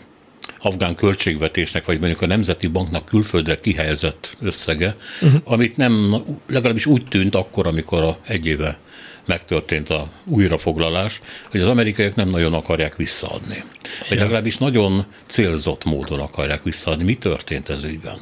afgán 0.58 0.96
költségvetésnek, 0.96 1.86
vagy 1.86 2.00
mondjuk 2.00 2.22
a 2.22 2.26
Nemzeti 2.26 2.68
Banknak 2.68 3.06
külföldre 3.06 3.56
kihelyezett 3.56 4.38
összege, 4.42 4.96
uh-huh. 5.22 5.42
amit 5.46 5.78
nem, 5.78 6.16
legalábbis 6.48 6.86
úgy 6.86 7.06
tűnt 7.06 7.36
akkor, 7.36 7.68
amikor 7.68 8.04
a 8.04 8.18
egy 8.26 8.46
éve 8.46 8.78
megtörtént 9.26 9.90
a 9.90 10.10
újrafoglalás, 10.26 11.22
hogy 11.52 11.62
az 11.62 11.68
amerikaiak 11.68 12.16
nem 12.16 12.28
nagyon 12.28 12.54
akarják 12.54 12.96
visszaadni. 12.96 13.64
Vagy 14.10 14.18
legalábbis 14.18 14.58
nagyon 14.58 15.06
célzott 15.28 15.84
módon 15.84 16.20
akarják 16.20 16.64
visszaadni. 16.64 17.04
Mi 17.04 17.16
történt 17.16 17.70
ez 17.70 17.84
ügyben? 17.84 18.18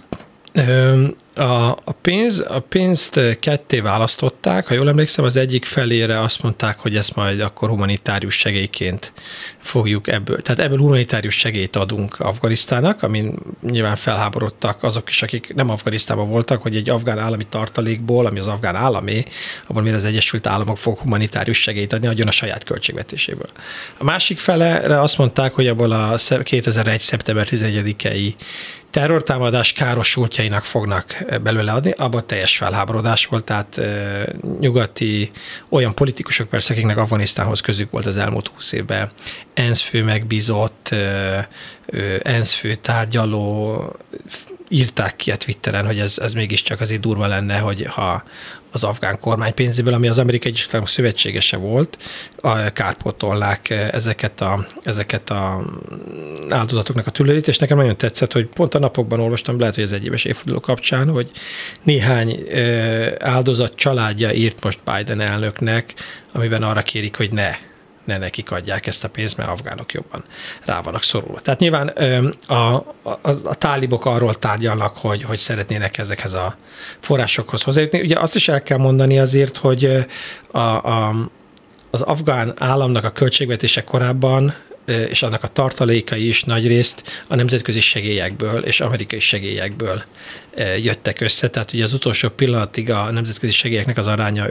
A, 1.36 1.92
pénz, 2.02 2.44
a 2.48 2.60
pénzt 2.60 3.20
ketté 3.40 3.80
választották, 3.80 4.68
ha 4.68 4.74
jól 4.74 4.90
emlékszem, 4.90 5.26
az 5.26 5.36
egyik 5.36 5.66
felére 5.66 6.22
azt 6.22 6.44
mondták, 6.44 6.80
hogy 6.80 6.96
ezt 6.96 7.16
majd 7.16 7.42
akkor 7.42 7.70
humanitárius 7.70 8.36
segélyként 8.36 9.14
fogjuk 9.60 10.08
ebből. 10.08 10.42
Tehát 10.42 10.62
ebből 10.62 10.78
humanitárius 10.78 11.36
segélyt 11.36 11.76
adunk 11.76 12.20
Afganisztának, 12.20 13.04
amin 13.04 13.36
nyilván 13.62 13.96
felháborodtak 13.96 14.84
azok 14.84 15.10
is, 15.10 15.22
akik 15.22 15.54
nem 15.56 15.70
Afganisztánban 15.70 16.30
voltak, 16.30 16.62
hogy 16.62 16.76
egy 16.76 16.90
afgán 16.90 17.20
állami 17.20 17.46
tartalékból, 17.50 18.26
ami 18.26 18.40
az 18.40 18.48
afgán 18.48 18.76
államé, 18.76 19.24
abban 19.68 19.84
miért 19.84 19.98
az 19.98 20.06
Egyesült 20.06 20.48
Államok 20.48 20.78
fog 20.78 20.98
humanitárius 20.98 21.62
segélyt 21.62 21.94
adni, 21.94 22.08
adjon 22.08 22.28
a 22.28 22.32
saját 22.32 22.64
költségvetéséből. 22.64 23.50
A 23.98 24.04
másik 24.04 24.40
felére 24.40 25.02
azt 25.02 25.18
mondták, 25.18 25.54
hogy 25.54 25.68
abból 25.68 25.92
a 25.92 26.16
2001. 26.44 27.00
szeptember 27.00 27.48
11-i 27.52 28.34
terrortámadás 28.98 29.74
károsultjainak 29.74 30.64
fognak 30.64 31.26
belőle 31.44 31.72
adni, 31.72 31.92
abban 31.92 32.28
teljes 32.28 32.58
felháborodás 32.58 33.26
volt, 33.26 33.44
tehát 33.44 33.82
nyugati 34.60 35.32
olyan 35.70 35.94
politikusok 35.94 36.50
persze, 36.50 36.74
akiknek 36.74 36.98
Afganisztánhoz 36.98 37.62
közük 37.62 37.92
volt 37.92 38.06
az 38.06 38.18
elmúlt 38.18 38.48
húsz 38.48 38.72
évben, 38.72 39.12
ENSZ 39.54 39.82
fő 39.82 40.04
megbízott, 40.04 40.96
ENSZ 42.22 42.54
fő 42.54 42.76
tárgyaló, 42.76 43.82
írták 44.70 45.16
ki 45.16 45.32
a 45.32 45.38
Twitteren, 45.38 45.86
hogy 45.86 46.00
ez, 46.00 46.18
ez 46.18 46.34
mégiscsak 46.34 46.82
azért 46.82 47.02
durva 47.02 47.28
lenne, 47.28 47.58
hogy 47.58 47.86
ha 47.86 48.24
az 48.72 48.84
afgán 48.84 49.20
kormány 49.20 49.54
pénzéből, 49.54 49.94
ami 49.94 50.08
az 50.08 50.20
Amerikai 50.20 50.50
Egyesült 50.50 50.74
Államok 50.74 50.90
szövetségese 50.90 51.58
volt, 51.58 51.98
a 52.42 52.70
kárpótolnák 52.70 53.70
ezeket 53.70 54.42
a, 54.42 54.66
ezeket 54.84 55.30
a 55.30 55.64
áldozatoknak 56.50 57.08
a 57.08 57.12
tüllőit, 57.12 57.48
és 57.48 57.58
nekem 57.58 57.78
nagyon 57.78 57.98
tetszett, 57.98 58.34
hogy 58.34 58.46
pont 58.48 58.74
a 58.74 58.80
napokban 58.80 59.20
olvastam, 59.20 59.60
lehet, 59.60 59.76
hogy 59.76 59.84
ez 59.84 59.92
egy 59.92 60.06
éves 60.06 60.26
évforduló 60.26 60.60
kapcsán, 60.60 61.10
hogy 61.10 61.32
néhány 61.84 62.44
áldozat 63.20 63.76
családja 63.76 64.32
írt 64.32 64.64
most 64.64 64.80
Biden 64.96 65.22
elnöknek, 65.22 65.94
amiben 66.32 66.64
arra 66.64 66.82
kérik, 66.82 67.16
hogy 67.16 67.32
ne 67.32 67.67
ne 68.08 68.18
nekik 68.18 68.52
adják 68.52 68.88
ezt 68.88 69.04
a 69.04 69.10
pénzt, 69.10 69.38
mert 69.38 69.50
afgánok 69.50 69.92
jobban 69.92 70.24
rá 70.66 70.82
vannak 70.82 71.04
szorulva. 71.04 71.40
Tehát 71.40 71.60
nyilván 71.60 71.88
a, 72.48 72.54
a, 72.54 72.84
a 73.44 73.56
tálibok 73.56 74.06
arról 74.06 74.36
tárgyalnak, 74.36 74.98
hogy, 74.98 75.24
hogy 75.24 75.40
szeretnének 75.40 75.98
ezekhez 75.98 76.34
a 76.34 76.58
forrásokhoz 77.00 77.62
hozzájutni. 77.62 78.00
Ugye 78.00 78.20
azt 78.20 78.36
is 78.36 78.48
el 78.48 78.64
kell 78.64 78.78
mondani 78.78 79.20
azért, 79.20 79.58
hogy 79.58 80.06
a, 80.52 80.60
a, 80.60 81.16
az 81.92 82.02
afgán 82.02 82.54
államnak 82.58 83.04
a 83.04 83.12
költségvetése 83.12 83.84
korábban 83.84 84.56
és 85.10 85.24
annak 85.24 85.44
a 85.44 85.48
tartalékai 85.48 86.28
is 86.28 86.44
nagyrészt 86.44 87.24
a 87.28 87.36
nemzetközi 87.36 87.80
segélyekből 87.80 88.64
és 88.64 88.82
amerikai 88.82 89.20
segélyekből 89.20 90.04
jöttek 90.84 91.22
össze, 91.22 91.50
tehát 91.50 91.74
ugye 91.74 91.84
az 91.84 91.94
utolsó 91.94 92.30
pillanatig 92.30 92.90
a 92.90 93.12
nemzetközi 93.12 93.52
segélyeknek 93.52 93.98
az 93.98 94.08
aránya 94.08 94.46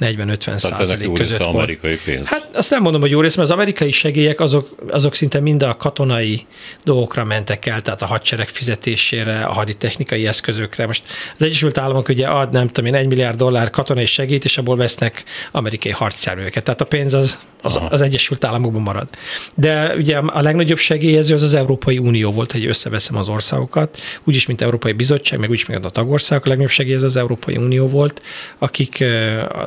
50-40-50 0.00 0.58
százalék 0.58 1.12
között 1.12 1.38
volt. 1.38 1.54
amerikai 1.54 1.98
pénz. 2.04 2.28
Hát 2.28 2.48
azt 2.52 2.70
nem 2.70 2.82
mondom, 2.82 3.00
hogy 3.00 3.10
jó 3.10 3.20
rész, 3.20 3.34
mert 3.34 3.48
az 3.48 3.54
amerikai 3.54 3.90
segélyek 3.90 4.40
azok, 4.40 4.74
azok 4.90 5.14
szinte 5.14 5.40
mind 5.40 5.62
a 5.62 5.76
katonai 5.76 6.46
dolgokra 6.84 7.24
mentek 7.24 7.66
el, 7.66 7.80
tehát 7.80 8.02
a 8.02 8.06
hadsereg 8.06 8.48
fizetésére, 8.48 9.44
a 9.44 9.52
haditechnikai 9.52 10.26
eszközökre. 10.26 10.86
Most 10.86 11.02
az 11.38 11.44
Egyesült 11.44 11.78
Államok 11.78 12.08
ugye 12.08 12.26
ad, 12.26 12.52
nem 12.52 12.66
tudom 12.66 12.94
én, 12.94 13.00
1 13.00 13.06
milliárd 13.06 13.36
dollár 13.36 13.70
katonai 13.70 14.06
segít, 14.06 14.44
és 14.44 14.58
abból 14.58 14.76
vesznek 14.76 15.24
amerikai 15.52 15.92
harcjárműveket. 15.92 16.64
Tehát 16.64 16.80
a 16.80 16.84
pénz 16.84 17.14
az, 17.14 17.40
az, 17.62 17.78
az 17.88 18.00
Egyesült 18.00 18.44
Államokban 18.44 18.82
marad. 18.82 19.08
De 19.54 19.94
ugye 19.94 20.16
a 20.16 20.42
legnagyobb 20.42 20.78
segélyező 20.78 21.34
az 21.34 21.42
az 21.42 21.54
Európai 21.54 21.98
Unió 21.98 22.32
volt, 22.32 22.52
hogy 22.52 22.66
összeveszem 22.66 23.16
az 23.16 23.28
országokat, 23.28 24.00
úgyis, 24.24 24.46
mint 24.46 24.60
Európai 24.60 24.92
Bizottság, 24.92 25.05
meg 25.38 25.50
úgyis, 25.50 25.66
mint 25.66 25.84
a 25.84 25.90
tagországok, 25.90 26.44
a 26.44 26.48
legnagyobb 26.48 26.72
segélyez 26.72 27.02
az 27.02 27.16
Európai 27.16 27.56
Unió 27.56 27.86
volt, 27.86 28.22
akik 28.58 29.04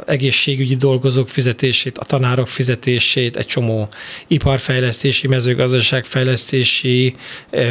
egészségügyi 0.06 0.75
dolgozók 0.75 1.30
fizetését, 1.30 1.97
a 1.97 2.06
tanárok 2.06 2.47
fizetését, 2.47 3.38
egy 3.38 3.45
csomó 3.45 3.88
iparfejlesztési, 4.28 5.28
mezőgazdaságfejlesztési 5.28 7.15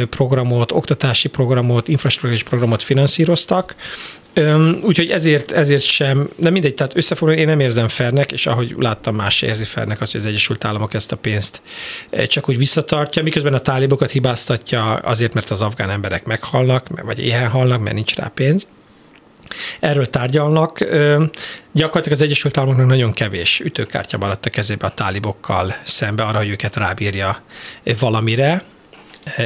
programot, 0.09 0.71
oktatási 0.71 1.27
programot, 1.27 1.87
infrastruktúrális 1.87 2.43
programot 2.43 2.83
finanszíroztak, 2.83 3.75
Úgyhogy 4.81 5.09
ezért, 5.09 5.51
ezért 5.51 5.83
sem, 5.83 6.29
de 6.35 6.49
mindegy, 6.49 6.73
tehát 6.73 6.95
összefoglalni 6.95 7.41
én 7.41 7.47
nem 7.47 7.59
érzem 7.59 7.87
fernek, 7.87 8.31
és 8.31 8.45
ahogy 8.45 8.75
láttam, 8.77 9.15
más 9.15 9.41
érzi 9.41 9.63
fernek 9.63 10.01
azt, 10.01 10.11
hogy 10.11 10.21
az 10.21 10.27
Egyesült 10.27 10.65
Államok 10.65 10.93
ezt 10.93 11.11
a 11.11 11.15
pénzt 11.15 11.61
csak 12.27 12.49
úgy 12.49 12.57
visszatartja, 12.57 13.23
miközben 13.23 13.53
a 13.53 13.59
tálibokat 13.59 14.11
hibáztatja 14.11 14.93
azért, 14.93 15.33
mert 15.33 15.49
az 15.49 15.61
afgán 15.61 15.89
emberek 15.89 16.25
meghalnak, 16.25 16.87
vagy 17.03 17.19
éhen 17.19 17.49
halnak, 17.49 17.81
mert 17.81 17.95
nincs 17.95 18.15
rá 18.15 18.31
pénz. 18.33 18.67
Erről 19.79 20.05
tárgyalnak. 20.05 20.79
Gyakorlatilag 21.71 22.17
az 22.17 22.21
Egyesült 22.21 22.57
Államoknak 22.57 22.87
nagyon 22.87 23.13
kevés 23.13 23.59
ütőkártya 23.59 24.17
maradt 24.17 24.45
a 24.45 24.49
kezébe 24.49 24.85
a 24.85 24.93
tálibokkal 24.93 25.75
szembe 25.83 26.23
arra, 26.23 26.37
hogy 26.37 26.49
őket 26.49 26.75
rábírja 26.75 27.43
valamire 27.99 28.63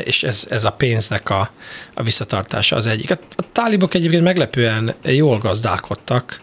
és 0.03 0.23
ez, 0.23 0.47
ez 0.49 0.63
a 0.63 0.71
pénznek 0.71 1.29
a, 1.29 1.51
a 1.93 2.03
visszatartása 2.03 2.75
az 2.75 2.87
egyik. 2.87 3.11
A, 3.11 3.17
a 3.35 3.43
tálibok 3.51 3.93
egyébként 3.93 4.23
meglepően 4.23 4.95
jól 5.03 5.37
gazdálkodtak. 5.37 6.41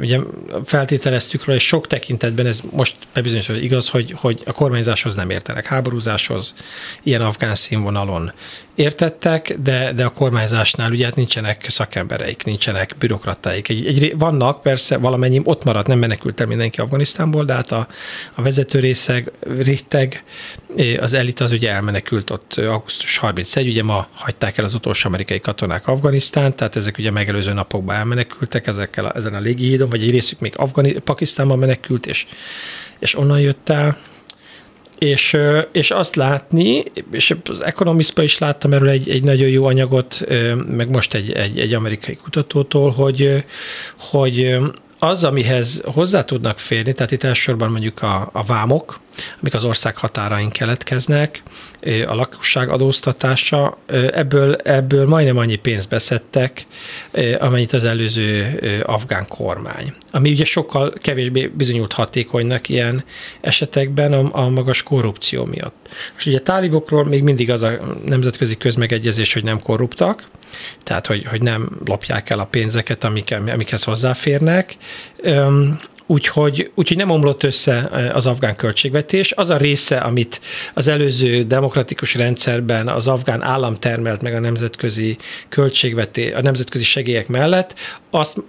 Ugye 0.00 0.18
feltételeztük 0.64 1.44
róla, 1.44 1.58
és 1.58 1.66
sok 1.66 1.86
tekintetben 1.86 2.46
ez 2.46 2.60
most 2.70 2.96
bebizonyos, 3.14 3.46
hogy 3.46 3.64
igaz, 3.64 3.88
hogy, 3.88 4.14
hogy 4.16 4.42
a 4.46 4.52
kormányzáshoz 4.52 5.14
nem 5.14 5.30
értenek, 5.30 5.66
háborúzáshoz, 5.66 6.54
ilyen 7.02 7.20
afgán 7.22 7.54
színvonalon 7.54 8.32
értettek, 8.76 9.56
de, 9.62 9.92
de 9.92 10.04
a 10.04 10.10
kormányzásnál 10.10 10.90
ugye 10.90 11.04
hát 11.04 11.16
nincsenek 11.16 11.66
szakembereik, 11.68 12.44
nincsenek 12.44 12.94
bürokratáik. 12.98 13.68
Egy, 13.68 13.86
egy, 13.86 14.18
vannak, 14.18 14.60
persze 14.60 14.96
valamennyi 14.96 15.40
ott 15.44 15.64
maradt, 15.64 15.86
nem 15.86 15.98
menekült 15.98 16.40
el 16.40 16.46
mindenki 16.46 16.80
Afganisztánból, 16.80 17.44
de 17.44 17.54
hát 17.54 17.72
a, 17.72 17.86
a 18.34 18.42
vezető 18.42 18.78
részeg, 18.78 19.32
réteg, 19.40 20.24
az 21.00 21.14
elit 21.14 21.40
az 21.40 21.52
ugye 21.52 21.70
elmenekült 21.70 22.30
ott 22.30 22.54
augusztus 22.54 23.16
31, 23.18 23.68
ugye 23.68 23.82
ma 23.82 24.08
hagyták 24.14 24.45
el 24.54 24.64
az 24.64 24.74
utolsó 24.74 25.08
amerikai 25.08 25.40
katonák 25.40 25.88
Afganisztán, 25.88 26.56
tehát 26.56 26.76
ezek 26.76 26.98
ugye 26.98 27.10
megelőző 27.10 27.52
napokban 27.52 27.96
elmenekültek 27.96 28.66
ezekkel 28.66 29.04
a, 29.04 29.16
ezen 29.16 29.34
a 29.34 29.40
légihídon, 29.40 29.88
vagy 29.88 30.02
egy 30.02 30.10
részük 30.10 30.40
még 30.40 30.52
Afgani, 30.56 30.92
Pakisztánban 30.92 31.58
menekült, 31.58 32.06
és, 32.06 32.26
és 32.98 33.18
onnan 33.18 33.40
jött 33.40 33.68
el. 33.68 33.98
És, 34.98 35.36
és 35.72 35.90
azt 35.90 36.16
látni, 36.16 36.82
és 37.10 37.34
az 37.44 37.64
Economistban 37.64 38.24
is 38.24 38.38
láttam 38.38 38.72
erről 38.72 38.88
egy, 38.88 39.10
egy 39.10 39.22
nagyon 39.22 39.48
jó 39.48 39.64
anyagot, 39.64 40.24
meg 40.76 40.90
most 40.90 41.14
egy, 41.14 41.32
egy, 41.32 41.58
egy 41.58 41.74
amerikai 41.74 42.14
kutatótól, 42.16 42.90
hogy, 42.90 43.44
hogy 43.98 44.58
az, 44.98 45.24
amihez 45.24 45.82
hozzá 45.84 46.24
tudnak 46.24 46.58
férni, 46.58 46.92
tehát 46.92 47.12
itt 47.12 47.22
elsősorban 47.22 47.70
mondjuk 47.70 48.02
a, 48.02 48.28
a 48.32 48.44
vámok, 48.44 49.00
amik 49.40 49.54
az 49.54 49.64
ország 49.64 49.96
határain 49.96 50.50
keletkeznek, 50.50 51.42
a 52.06 52.14
lakosság 52.14 52.68
adóztatása, 52.68 53.78
ebből, 54.12 54.54
ebből 54.54 55.06
majdnem 55.08 55.36
annyi 55.36 55.56
pénzt 55.56 55.88
beszedtek, 55.88 56.66
amennyit 57.38 57.72
az 57.72 57.84
előző 57.84 58.58
afgán 58.86 59.26
kormány. 59.28 59.92
Ami 60.10 60.30
ugye 60.30 60.44
sokkal 60.44 60.92
kevésbé 61.00 61.46
bizonyult 61.46 61.92
hatékonynak 61.92 62.68
ilyen 62.68 63.04
esetekben 63.40 64.12
a, 64.12 64.44
a 64.44 64.48
magas 64.48 64.82
korrupció 64.82 65.44
miatt. 65.44 65.88
És 66.16 66.26
ugye 66.26 66.36
a 66.36 66.40
tálibokról 66.40 67.04
még 67.04 67.22
mindig 67.22 67.50
az 67.50 67.62
a 67.62 67.78
nemzetközi 68.04 68.56
közmegegyezés, 68.56 69.32
hogy 69.32 69.44
nem 69.44 69.62
korruptak, 69.62 70.22
tehát 70.82 71.06
hogy, 71.06 71.24
hogy 71.24 71.42
nem 71.42 71.68
lopják 71.84 72.30
el 72.30 72.38
a 72.38 72.44
pénzeket, 72.44 73.04
amik, 73.04 73.34
amikhez 73.52 73.84
hozzáférnek. 73.84 74.76
Úgyhogy, 76.06 76.70
úgyhogy 76.74 76.96
nem 76.96 77.10
omlott 77.10 77.42
össze 77.42 77.90
az 78.14 78.26
afgán 78.26 78.56
költségvetés. 78.56 79.32
Az 79.32 79.50
a 79.50 79.56
része, 79.56 79.96
amit 79.96 80.40
az 80.74 80.88
előző 80.88 81.42
demokratikus 81.42 82.14
rendszerben 82.14 82.88
az 82.88 83.08
afgán 83.08 83.42
állam 83.42 83.74
termelt 83.74 84.22
meg 84.22 84.34
a 84.34 84.40
nemzetközi 84.40 85.16
költségvetés, 85.48 86.32
a 86.32 86.40
nemzetközi 86.40 86.84
segélyek 86.84 87.28
mellett, 87.28 87.74
azt 88.10 88.42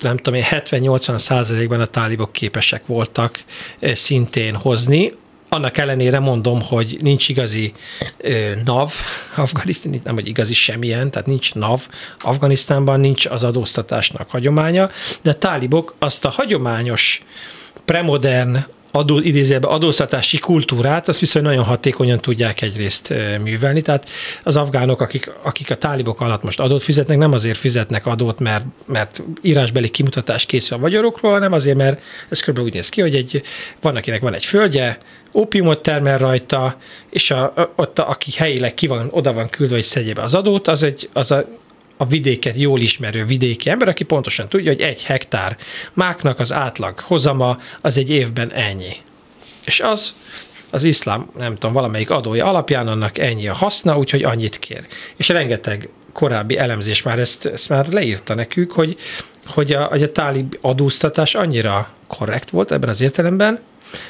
nem 0.00 0.16
tudom 0.16 0.40
én, 0.40 0.46
70-80 0.50 1.18
százalékban 1.18 1.80
a 1.80 1.86
tálibok 1.86 2.32
képesek 2.32 2.86
voltak 2.86 3.44
szintén 3.80 4.54
hozni, 4.54 5.12
annak 5.54 5.78
ellenére 5.78 6.18
mondom, 6.18 6.62
hogy 6.62 6.96
nincs 7.00 7.28
igazi 7.28 7.72
ö, 8.18 8.52
NAV 8.64 8.92
Afganisztán, 9.36 10.00
nem 10.04 10.14
hogy 10.14 10.28
igazi 10.28 10.54
semmilyen, 10.54 11.10
tehát 11.10 11.26
nincs 11.26 11.54
NAV 11.54 11.86
Afganisztánban, 12.20 13.00
nincs 13.00 13.26
az 13.26 13.44
adóztatásnak 13.44 14.30
hagyománya, 14.30 14.90
de 15.22 15.30
a 15.30 15.34
tálibok 15.34 15.94
azt 15.98 16.24
a 16.24 16.30
hagyományos 16.30 17.24
premodern 17.84 18.64
adó, 18.94 19.18
idézőben 19.18 19.70
adóztatási 19.70 20.38
kultúrát, 20.38 21.08
azt 21.08 21.18
viszont 21.18 21.44
nagyon 21.44 21.64
hatékonyan 21.64 22.18
tudják 22.18 22.62
egyrészt 22.62 23.14
művelni. 23.42 23.82
Tehát 23.82 24.08
az 24.42 24.56
afgánok, 24.56 25.00
akik, 25.00 25.32
akik 25.42 25.70
a 25.70 25.76
tálibok 25.76 26.20
alatt 26.20 26.42
most 26.42 26.60
adót 26.60 26.82
fizetnek, 26.82 27.18
nem 27.18 27.32
azért 27.32 27.58
fizetnek 27.58 28.06
adót, 28.06 28.40
mert, 28.40 28.64
mert 28.86 29.22
írásbeli 29.42 29.88
kimutatás 29.88 30.46
készül 30.46 30.76
a 30.76 30.80
magyarokról, 30.80 31.32
hanem 31.32 31.52
azért, 31.52 31.76
mert 31.76 32.02
ez 32.28 32.40
kb. 32.40 32.58
úgy 32.58 32.72
néz 32.74 32.88
ki, 32.88 33.00
hogy 33.00 33.14
egy, 33.14 33.42
van, 33.80 33.96
akinek 33.96 34.20
van 34.20 34.34
egy 34.34 34.44
földje, 34.44 34.98
ópiumot 35.34 35.82
termel 35.82 36.18
rajta, 36.18 36.76
és 37.10 37.30
a, 37.30 37.72
ott, 37.76 37.98
aki 37.98 38.30
helyileg 38.36 38.74
ki 38.74 38.86
van, 38.86 39.08
oda 39.10 39.32
van 39.32 39.50
küldve, 39.50 39.74
hogy 39.74 39.84
szedje 39.84 40.14
be 40.14 40.22
az 40.22 40.34
adót, 40.34 40.68
az, 40.68 40.82
egy, 40.82 41.08
az 41.12 41.30
a 41.30 41.44
a 41.96 42.06
vidéket 42.06 42.56
jól 42.56 42.80
ismerő 42.80 43.24
vidéki 43.24 43.70
ember, 43.70 43.88
aki 43.88 44.04
pontosan 44.04 44.48
tudja, 44.48 44.70
hogy 44.70 44.80
egy 44.80 45.02
hektár 45.04 45.56
máknak 45.92 46.38
az 46.38 46.52
átlag 46.52 46.98
hozama 46.98 47.58
az 47.80 47.98
egy 47.98 48.10
évben 48.10 48.52
ennyi. 48.52 48.96
És 49.64 49.80
az 49.80 50.14
az 50.70 50.82
iszlám, 50.82 51.28
nem 51.36 51.52
tudom, 51.54 51.72
valamelyik 51.72 52.10
adója 52.10 52.46
alapján 52.46 52.88
annak 52.88 53.18
ennyi 53.18 53.48
a 53.48 53.54
haszna, 53.54 53.98
úgyhogy 53.98 54.22
annyit 54.22 54.58
kér. 54.58 54.86
És 55.16 55.28
rengeteg 55.28 55.88
korábbi 56.12 56.58
elemzés 56.58 57.02
már 57.02 57.18
ezt, 57.18 57.46
ezt 57.46 57.68
már 57.68 57.88
leírta 57.88 58.34
nekük, 58.34 58.72
hogy, 58.72 58.96
hogy 59.46 59.72
a, 59.72 59.90
a 59.90 60.12
tálib 60.12 60.58
adóztatás 60.60 61.34
annyira 61.34 61.88
korrekt 62.06 62.50
volt 62.50 62.72
ebben 62.72 62.88
az 62.88 63.00
értelemben, 63.00 63.60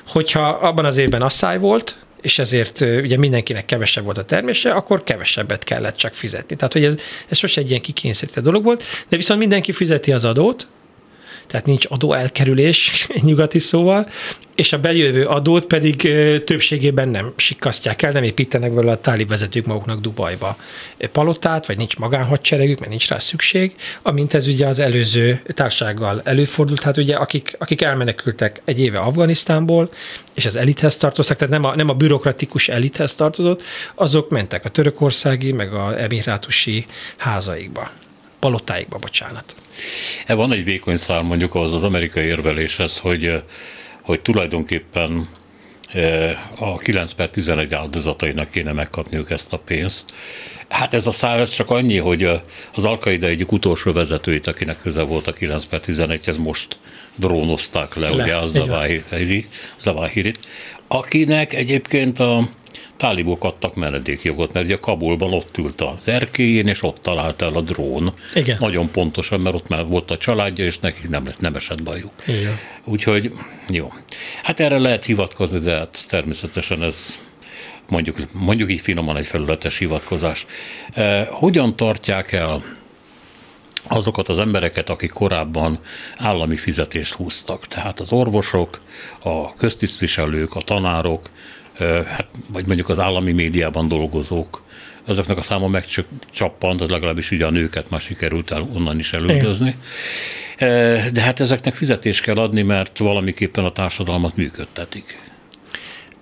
hogyha 0.06 0.48
abban 0.48 0.84
az 0.84 0.96
évben 0.96 1.22
asszály 1.22 1.58
volt, 1.58 1.96
és 2.20 2.38
ezért 2.38 2.80
ugye 2.80 3.16
mindenkinek 3.18 3.64
kevesebb 3.64 4.04
volt 4.04 4.18
a 4.18 4.24
termése, 4.24 4.70
akkor 4.70 5.04
kevesebbet 5.04 5.64
kellett 5.64 5.96
csak 5.96 6.14
fizetni. 6.14 6.56
Tehát, 6.56 6.72
hogy 6.72 6.84
ez, 6.84 6.96
ez 7.28 7.38
sose 7.38 7.60
egy 7.60 7.68
ilyen 7.68 7.82
kikényszerített 7.82 8.44
dolog 8.44 8.64
volt, 8.64 8.82
de 9.08 9.16
viszont 9.16 9.40
mindenki 9.40 9.72
fizeti 9.72 10.12
az 10.12 10.24
adót, 10.24 10.68
tehát 11.46 11.66
nincs 11.66 11.86
adó 11.88 12.12
elkerülés 12.12 13.08
nyugati 13.22 13.58
szóval, 13.58 14.08
és 14.54 14.72
a 14.72 14.78
bejövő 14.78 15.26
adót 15.26 15.64
pedig 15.64 15.96
többségében 16.44 17.08
nem 17.08 17.32
sikkasztják 17.36 18.02
el, 18.02 18.12
nem 18.12 18.22
építenek 18.22 18.72
vele 18.72 18.90
a 18.90 19.00
tálib 19.00 19.28
vezetők 19.28 19.66
maguknak 19.66 20.00
Dubajba. 20.00 20.56
Palotát, 21.12 21.66
vagy 21.66 21.76
nincs 21.76 21.96
magánhadseregük, 21.96 22.78
mert 22.78 22.90
nincs 22.90 23.08
rá 23.08 23.18
szükség, 23.18 23.74
amint 24.02 24.34
ez 24.34 24.46
ugye 24.46 24.66
az 24.66 24.78
előző 24.78 25.42
társággal 25.46 26.20
előfordult, 26.24 26.82
hát 26.82 26.96
ugye 26.96 27.16
akik, 27.16 27.56
akik 27.58 27.82
elmenekültek 27.82 28.60
egy 28.64 28.80
éve 28.80 28.98
Afganisztánból, 28.98 29.90
és 30.34 30.46
az 30.46 30.56
elithez 30.56 30.96
tartoztak, 30.96 31.36
tehát 31.36 31.52
nem 31.52 31.64
a, 31.64 31.76
nem 31.76 31.88
a 31.88 31.94
bürokratikus 31.94 32.68
elithez 32.68 33.14
tartozott, 33.14 33.62
azok 33.94 34.30
mentek 34.30 34.64
a 34.64 34.68
törökországi, 34.68 35.52
meg 35.52 35.72
a 35.74 36.00
emirátusi 36.00 36.86
házaikba, 37.16 37.90
palotáikba, 38.44 38.98
bocsánat. 38.98 39.54
E 40.26 40.34
van 40.34 40.52
egy 40.52 40.64
vékony 40.64 40.96
szál 40.96 41.22
mondjuk 41.22 41.54
az 41.54 41.72
az 41.72 41.82
amerikai 41.84 42.24
érveléshez, 42.24 42.98
hogy, 42.98 43.42
hogy 44.02 44.20
tulajdonképpen 44.20 45.28
a 46.58 46.78
9 46.78 47.12
per 47.12 47.28
11 47.28 47.74
áldozatainak 47.74 48.50
kéne 48.50 48.72
megkapniuk 48.72 49.30
ezt 49.30 49.52
a 49.52 49.58
pénzt. 49.58 50.14
Hát 50.68 50.94
ez 50.94 51.06
a 51.06 51.10
szál 51.10 51.48
csak 51.48 51.70
annyi, 51.70 51.96
hogy 51.96 52.24
az 52.74 52.84
Alkaida 52.84 53.26
egyik 53.26 53.52
utolsó 53.52 53.92
vezetőit, 53.92 54.46
akinek 54.46 54.80
köze 54.82 55.02
volt 55.02 55.26
a 55.26 55.32
9 55.32 55.64
per 55.64 55.80
11 55.80 56.20
ez 56.24 56.36
most 56.36 56.78
drónozták 57.16 57.94
le, 57.94 58.08
le 58.08 58.22
ugye 58.22 58.34
a 58.34 58.46
Zawahirit, 59.80 60.38
akinek 60.86 61.52
egyébként 61.52 62.18
a 62.18 62.48
tálibok 62.96 63.44
adtak 63.44 63.74
menedékjogot, 63.74 64.52
mert 64.52 64.66
ugye 64.66 64.78
Kabulban 64.80 65.32
ott 65.32 65.58
ült 65.58 65.80
az 65.80 66.08
erkélyén, 66.08 66.66
és 66.66 66.82
ott 66.82 66.98
talált 67.02 67.42
el 67.42 67.54
a 67.54 67.60
drón. 67.60 68.12
Igen. 68.34 68.56
Nagyon 68.60 68.90
pontosan, 68.90 69.40
mert 69.40 69.54
ott 69.54 69.68
már 69.68 69.86
volt 69.86 70.10
a 70.10 70.16
családja, 70.16 70.64
és 70.64 70.78
neki 70.78 71.06
nem, 71.08 71.28
nem 71.38 71.54
esett 71.54 71.82
bajuk. 71.82 72.12
Igen. 72.26 72.58
Úgyhogy 72.84 73.32
jó. 73.68 73.92
Hát 74.42 74.60
erre 74.60 74.78
lehet 74.78 75.04
hivatkozni, 75.04 75.58
de 75.58 75.74
hát 75.74 76.04
természetesen 76.08 76.82
ez 76.82 77.18
mondjuk, 77.88 78.16
mondjuk 78.32 78.70
így 78.70 78.80
finoman 78.80 79.16
egy 79.16 79.26
felületes 79.26 79.78
hivatkozás. 79.78 80.46
Eh, 80.92 81.26
hogyan 81.30 81.76
tartják 81.76 82.32
el 82.32 82.62
azokat 83.88 84.28
az 84.28 84.38
embereket, 84.38 84.90
akik 84.90 85.10
korábban 85.10 85.78
állami 86.16 86.56
fizetést 86.56 87.12
húztak. 87.12 87.66
Tehát 87.66 88.00
az 88.00 88.12
orvosok, 88.12 88.80
a 89.22 89.54
köztisztviselők, 89.54 90.54
a 90.54 90.60
tanárok, 90.60 91.28
hát, 91.78 92.26
vagy 92.46 92.66
mondjuk 92.66 92.88
az 92.88 92.98
állami 92.98 93.32
médiában 93.32 93.88
dolgozók, 93.88 94.62
azoknak 95.04 95.38
a 95.38 95.42
száma 95.42 95.68
megcsappant, 95.68 96.80
legalábbis 96.90 97.30
ugye 97.30 97.46
a 97.46 97.50
nőket 97.50 97.90
már 97.90 98.00
sikerült 98.00 98.50
el 98.50 98.68
onnan 98.74 98.98
is 98.98 99.12
elüldözni. 99.12 99.76
De 101.12 101.20
hát 101.20 101.40
ezeknek 101.40 101.74
fizetést 101.74 102.22
kell 102.22 102.36
adni, 102.36 102.62
mert 102.62 102.98
valamiképpen 102.98 103.64
a 103.64 103.72
társadalmat 103.72 104.36
működtetik. 104.36 105.18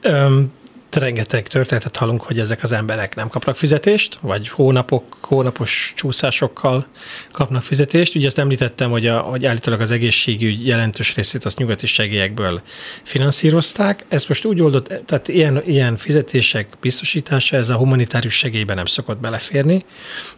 Um 0.05 0.53
rengeteg 0.97 1.49
történetet 1.49 1.97
hallunk, 1.97 2.23
hogy 2.23 2.39
ezek 2.39 2.63
az 2.63 2.73
emberek 2.73 3.15
nem 3.15 3.29
kapnak 3.29 3.57
fizetést, 3.57 4.19
vagy 4.21 4.49
hónapok, 4.49 5.17
hónapos 5.21 5.93
csúszásokkal 5.97 6.87
kapnak 7.33 7.63
fizetést. 7.63 8.15
Ugye 8.15 8.27
azt 8.27 8.39
említettem, 8.39 8.91
hogy, 8.91 9.07
a, 9.07 9.21
hogy 9.21 9.47
állítólag 9.47 9.81
az 9.81 9.91
egészségügy 9.91 10.67
jelentős 10.67 11.15
részét 11.15 11.45
azt 11.45 11.59
nyugati 11.59 11.87
segélyekből 11.87 12.63
finanszírozták. 13.03 14.05
Ezt 14.09 14.29
most 14.29 14.45
úgy 14.45 14.61
oldott, 14.61 14.87
tehát 15.07 15.29
ilyen, 15.29 15.63
ilyen 15.67 15.97
fizetések 15.97 16.69
biztosítása, 16.81 17.57
ez 17.57 17.69
a 17.69 17.77
humanitárius 17.77 18.35
segélyben 18.35 18.77
nem 18.77 18.87
szokott 18.87 19.19
beleférni, 19.19 19.85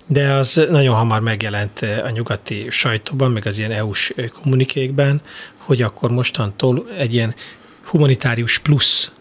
de 0.07 0.33
az 0.33 0.67
nagyon 0.71 0.95
hamar 0.95 1.21
megjelent 1.21 1.81
a 2.05 2.11
nyugati 2.11 2.67
sajtóban, 2.71 3.31
meg 3.31 3.47
az 3.47 3.59
ilyen 3.59 3.71
EU-s 3.71 4.15
kommunikékben, 4.43 5.23
hogy 5.57 5.83
akkor 5.83 6.11
mostantól 6.11 6.87
egy 6.99 7.15
ilyen 7.15 7.35
humanitárius 7.85 8.59
plusz 8.59 9.13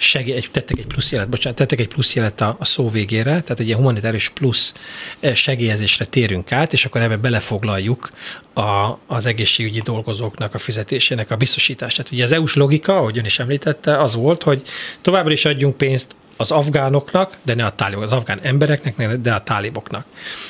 segély, 0.00 0.40
tettek 0.50 0.78
egy 0.78 0.86
plusz 0.86 1.12
jelet, 1.12 1.28
bocsánat, 1.28 1.58
tettek 1.58 1.80
egy 1.80 1.88
plusz 1.88 2.14
jelet 2.14 2.40
a, 2.40 2.56
a 2.58 2.64
szó 2.64 2.90
végére, 2.90 3.30
tehát 3.30 3.60
egy 3.60 3.66
ilyen 3.66 3.78
humanitárius 3.78 4.28
plusz 4.28 4.74
eh, 5.20 5.34
segélyezésre 5.34 6.04
térünk 6.04 6.52
át, 6.52 6.72
és 6.72 6.84
akkor 6.84 7.00
ebbe 7.00 7.16
belefoglaljuk 7.16 8.12
a, 8.54 8.98
az 9.06 9.26
egészségügyi 9.26 9.80
dolgozóknak 9.80 10.54
a 10.54 10.58
fizetésének 10.58 11.30
a 11.30 11.36
biztosítását. 11.36 12.10
Ugye 12.10 12.24
az 12.24 12.32
EU-s 12.32 12.54
logika, 12.54 12.96
ahogy 12.96 13.18
ön 13.18 13.24
is 13.24 13.38
említette, 13.38 13.98
az 13.98 14.14
volt, 14.14 14.42
hogy 14.42 14.62
továbbra 15.00 15.32
is 15.32 15.44
adjunk 15.44 15.76
pénzt 15.76 16.14
az 16.36 16.50
afgánoknak, 16.50 17.36
de 17.42 17.54
ne 17.54 17.64
a 17.64 17.70
tálibok, 17.70 18.02
az 18.02 18.12
afgán 18.12 18.38
embereknek, 18.42 19.16
de 19.16 19.32
a 19.32 19.42
táliboknak. 19.42 20.04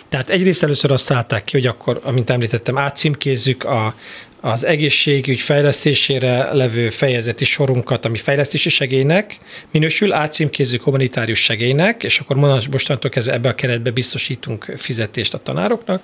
Tehát 0.09 0.29
egyrészt 0.29 0.63
először 0.63 0.91
azt 0.91 1.07
találták 1.07 1.45
ki, 1.45 1.57
hogy 1.57 1.67
akkor, 1.67 2.01
amint 2.05 2.31
említettem, 2.31 2.79
átcímkézzük 2.79 3.65
a, 3.65 3.95
az 4.41 4.65
egészségügy 4.65 5.41
fejlesztésére 5.41 6.53
levő 6.53 6.91
fejezeti 6.91 7.45
sorunkat, 7.45 8.05
ami 8.05 8.19
fejlesztési 8.19 8.69
segélynek 8.69 9.39
minősül, 9.71 10.13
átcímkézzük 10.13 10.83
humanitárius 10.83 11.43
segélynek, 11.43 12.03
és 12.03 12.19
akkor 12.19 12.37
mostantól 12.71 13.11
kezdve 13.11 13.33
ebbe 13.33 13.49
a 13.49 13.55
keretbe 13.55 13.91
biztosítunk 13.91 14.73
fizetést 14.77 15.35
a 15.35 15.39
tanároknak, 15.43 16.03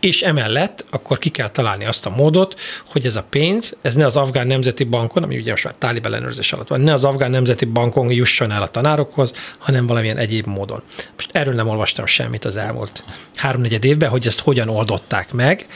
és 0.00 0.22
emellett 0.22 0.84
akkor 0.90 1.18
ki 1.18 1.28
kell 1.28 1.50
találni 1.50 1.84
azt 1.84 2.06
a 2.06 2.10
módot, 2.10 2.60
hogy 2.86 3.06
ez 3.06 3.16
a 3.16 3.26
pénz, 3.30 3.76
ez 3.82 3.94
ne 3.94 4.06
az 4.06 4.16
Afgán 4.16 4.46
Nemzeti 4.46 4.84
Bankon, 4.84 5.22
ami 5.22 5.36
ugye 5.36 5.50
most 5.50 5.64
már 5.64 5.74
tálib 5.78 6.06
ellenőrzés 6.06 6.52
alatt 6.52 6.68
van, 6.68 6.80
ne 6.80 6.92
az 6.92 7.04
Afgán 7.04 7.30
Nemzeti 7.30 7.64
Bankon 7.64 8.12
jusson 8.12 8.52
el 8.52 8.62
a 8.62 8.68
tanárokhoz, 8.68 9.32
hanem 9.58 9.86
valamilyen 9.86 10.18
egyéb 10.18 10.46
módon. 10.46 10.82
Most 11.14 11.30
erről 11.32 11.54
nem 11.54 11.68
olvastam 11.68 12.06
semmit 12.06 12.44
az 12.44 12.56
elmúlt 12.56 13.04
háromnegyed 13.34 13.84
évben, 13.84 14.08
hogy 14.08 14.26
ezt 14.26 14.40
hogyan 14.40 14.68
oldották 14.68 15.32
meg, 15.32 15.66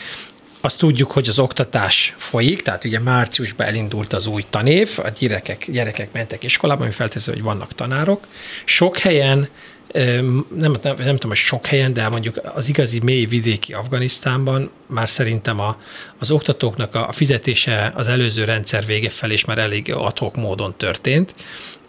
azt 0.65 0.79
tudjuk, 0.79 1.11
hogy 1.11 1.29
az 1.29 1.39
oktatás 1.39 2.15
folyik, 2.17 2.63
tehát 2.63 2.85
ugye 2.85 2.99
márciusban 3.01 3.67
elindult 3.67 4.13
az 4.13 4.27
új 4.27 4.45
tanév, 4.51 4.91
a 4.97 5.09
gyerekek, 5.19 5.71
gyerekek 5.71 6.13
mentek 6.13 6.43
iskolába, 6.43 6.83
ami 6.83 6.93
feltétlenül, 6.93 7.43
hogy 7.43 7.53
vannak 7.53 7.75
tanárok. 7.75 8.27
Sok 8.65 8.99
helyen 8.99 9.49
nem, 9.93 10.47
nem, 10.57 10.77
nem, 10.83 10.97
tudom, 10.97 11.29
hogy 11.29 11.37
sok 11.37 11.67
helyen, 11.67 11.93
de 11.93 12.09
mondjuk 12.09 12.41
az 12.55 12.69
igazi 12.69 13.01
mély 13.03 13.25
vidéki 13.25 13.73
Afganisztánban 13.73 14.71
már 14.87 15.09
szerintem 15.09 15.61
a, 15.61 15.81
az 16.19 16.31
oktatóknak 16.31 16.95
a 16.95 17.13
fizetése 17.13 17.93
az 17.95 18.09
előző 18.09 18.45
rendszer 18.45 18.87
vége 18.87 19.11
felé 19.11 19.33
is 19.33 19.45
már 19.45 19.59
elég 19.59 19.93
adhok 19.93 20.37
módon 20.37 20.75
történt, 20.77 21.35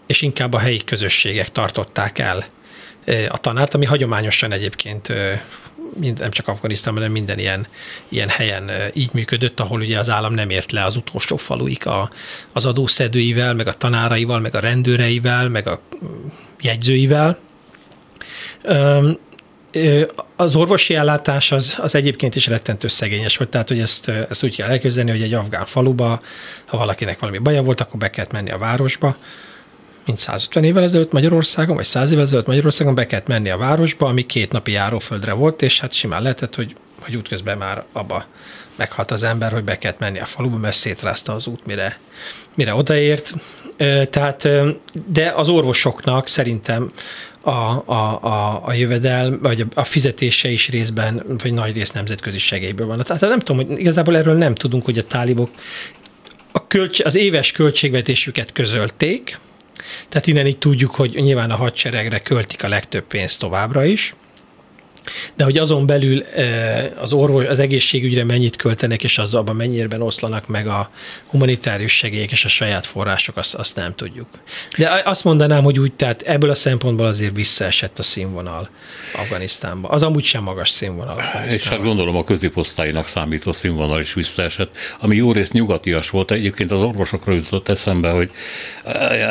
és 0.06 0.22
inkább 0.22 0.54
a 0.54 0.60
helyi 0.60 0.84
közösségek 0.84 1.52
tartották 1.52 2.20
el 2.20 2.46
a 3.30 3.38
tanárt, 3.38 3.74
ami 3.74 3.86
hagyományosan 3.86 4.52
egyébként 4.52 5.14
mind, 6.00 6.20
nem 6.20 6.32
csak 6.32 6.48
Afganisztánban, 6.48 7.04
hanem 7.04 7.18
minden 7.18 7.40
ilyen, 7.40 7.68
ilyen 8.10 8.30
helyen 8.30 8.72
így 8.94 9.10
működött, 9.14 9.60
ahol 9.60 9.80
ugye 9.80 10.00
az 10.00 10.10
állam 10.10 10.34
nem 10.34 10.50
ért 10.50 10.72
le 10.72 10.84
az 10.84 10.96
utolsó 10.96 11.38
faluik 11.38 11.86
a, 11.86 12.10
az 12.52 12.66
adószedőivel, 12.66 13.54
meg 13.54 13.68
a 13.68 13.74
tanáraival, 13.74 14.40
meg 14.40 14.56
a 14.56 14.60
rendőreivel, 14.60 15.50
meg 15.50 15.68
a 15.68 15.82
jegyzőivel. 16.62 17.38
Az 20.36 20.56
orvosi 20.56 20.96
ellátás 20.96 21.52
az, 21.52 21.78
az 21.82 21.96
egyébként 21.96 22.36
is 22.36 22.48
rettentő 22.48 22.88
szegényes 22.88 23.38
volt, 23.38 23.50
tehát 23.50 23.68
hogy 23.68 23.80
ezt, 23.80 24.08
ezt 24.08 24.44
úgy 24.44 24.56
kell 24.56 24.70
elképzelni, 24.70 25.12
hogy 25.12 25.22
egy 25.22 25.34
afgán 25.34 25.66
faluba, 25.66 26.22
ha 26.66 26.78
valakinek 26.78 27.20
valami 27.20 27.38
baja 27.38 27.62
volt, 27.62 27.82
akkor 27.82 28.00
be 28.00 28.10
kellett 28.10 28.32
menni 28.32 28.52
a 28.52 28.58
városba, 28.58 29.16
mint 30.06 30.20
150 30.20 30.64
évvel 30.64 30.84
ezelőtt 30.84 31.12
Magyarországon, 31.12 31.76
vagy 31.76 31.86
100 31.86 32.12
évvel 32.12 32.24
ezelőtt 32.24 32.46
Magyarországon 32.46 32.96
be 32.96 33.06
kellett 33.06 33.28
menni 33.28 33.50
a 33.50 33.58
városba, 33.58 34.08
ami 34.08 34.26
két 34.26 34.52
napi 34.52 34.72
járóföldre 34.72 35.34
volt, 35.34 35.62
és 35.62 35.80
hát 35.80 35.94
simán 35.94 36.22
lehetett, 36.22 36.56
hogy, 36.56 36.76
hogy 37.00 37.16
útközben 37.16 37.58
már 37.58 37.84
abba 37.92 38.26
meghalt 38.76 39.12
az 39.12 39.24
ember, 39.24 39.52
hogy 39.52 39.64
be 39.64 39.78
kellett 39.78 40.00
menni 40.00 40.20
a 40.20 40.26
faluba, 40.26 40.58
mert 40.58 40.76
szétrázta 40.76 41.34
az 41.34 41.48
út, 41.48 41.66
mire, 41.66 42.00
mire 42.56 42.76
odaért. 42.76 43.34
Tehát, 44.10 44.48
de 45.08 45.32
az 45.36 45.50
orvosoknak 45.50 46.28
szerintem 46.28 46.92
a, 47.42 47.50
a, 47.50 48.20
a, 48.22 48.62
a 48.66 48.74
jövedel, 48.74 49.38
vagy 49.42 49.66
a 49.74 49.84
fizetése 49.84 50.50
is 50.50 50.70
részben, 50.70 51.24
vagy 51.42 51.54
nagy 51.54 51.74
rész 51.74 51.92
nemzetközi 51.92 52.38
segélyből 52.38 52.88
van. 52.88 53.02
Tehát 53.04 53.22
nem 53.22 53.40
tudom, 53.40 53.66
hogy 53.66 53.80
igazából 53.80 54.18
erről 54.18 54.36
nem 54.36 54.56
tudunk, 54.56 54.86
hogy 54.86 54.98
a 54.98 55.08
tálibok 55.08 55.50
a 56.52 56.68
költs- 56.68 57.02
az 57.02 57.16
éves 57.16 57.52
költségvetésüket 57.52 58.52
közölték, 58.52 59.40
tehát 60.10 60.28
innen 60.28 60.48
így 60.48 60.58
tudjuk, 60.58 60.96
hogy 60.96 61.14
nyilván 61.14 61.52
a 61.52 61.56
hadseregre 61.56 62.20
költik 62.20 62.64
a 62.64 62.68
legtöbb 62.68 63.04
pénzt 63.04 63.40
továbbra 63.40 63.84
is, 63.84 64.14
de 65.36 65.44
hogy 65.44 65.58
azon 65.58 65.86
belül 65.86 66.24
eh, 66.24 66.92
az 67.00 67.14
orvos, 67.14 67.46
az 67.46 67.60
egészségügyre 67.60 68.24
mennyit 68.24 68.56
költenek, 68.56 69.04
és 69.04 69.18
az 69.18 69.34
abban 69.34 69.56
mennyire 69.56 69.98
oszlanak 70.00 70.48
meg 70.48 70.68
a 70.68 70.90
humanitárius 71.26 71.98
segélyek 71.98 72.32
és 72.32 72.46
a 72.46 72.48
saját 72.48 72.86
források, 72.86 73.38
azt, 73.38 73.56
azt 73.56 73.76
nem 73.76 73.96
tudjuk. 73.96 74.28
De 74.78 75.02
azt 75.06 75.24
mondanám, 75.24 75.64
hogy 75.64 75.80
úgy, 75.80 75.94
tehát 75.94 76.22
ebből 76.22 76.50
a 76.50 76.56
szempontból 76.56 77.06
azért 77.06 77.36
visszaesett 77.36 78.00
a 78.00 78.04
színvonal 78.04 78.70
Afganisztánba. 79.16 79.88
Az 79.88 80.04
amúgy 80.04 80.24
sem 80.24 80.44
magas 80.44 80.70
színvonal. 80.70 81.22
És 81.48 81.68
hát 81.68 81.82
gondolom 81.82 82.16
a 82.16 82.24
középosztálynak 82.24 83.08
számító 83.08 83.52
színvonal 83.52 84.00
is 84.00 84.14
visszaesett, 84.14 84.78
ami 85.00 85.16
jó 85.16 85.32
rész 85.32 85.52
nyugatias 85.52 86.10
volt. 86.10 86.32
Egyébként 86.32 86.72
az 86.72 86.82
orvosokra 86.82 87.34
jutott 87.34 87.70
eszembe, 87.70 88.10
hogy 88.10 88.32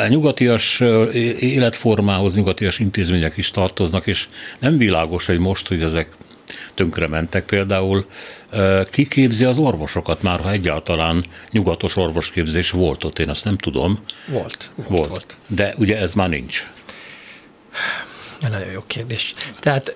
a 0.03 0.07
nyugatias 0.07 0.81
eh, 0.81 1.15
életformához 1.39 2.33
nyugatias 2.33 2.79
intézmények 2.79 3.37
is 3.37 3.51
tartoznak, 3.51 4.07
és 4.07 4.27
nem 4.59 4.77
világos, 4.77 5.25
hogy 5.25 5.39
most 5.39 5.62
most, 5.69 5.81
hogy 5.81 5.89
ezek 5.89 6.07
tönkrementek 6.73 7.45
például, 7.45 8.05
kiképzi 8.85 9.45
az 9.45 9.57
orvosokat 9.57 10.21
már, 10.21 10.39
ha 10.39 10.51
egyáltalán 10.51 11.25
nyugatos 11.51 11.95
orvosképzés 11.95 12.71
volt 12.71 13.03
ott, 13.03 13.19
én 13.19 13.29
azt 13.29 13.45
nem 13.45 13.57
tudom. 13.57 13.99
Volt. 14.27 14.69
Volt. 14.75 14.89
volt. 14.89 15.07
volt. 15.07 15.37
De 15.47 15.73
ugye 15.77 15.97
ez 15.97 16.13
már 16.13 16.29
nincs. 16.29 16.69
Nagyon 18.49 18.71
jó 18.71 18.83
kérdés. 18.87 19.33
Tehát 19.59 19.95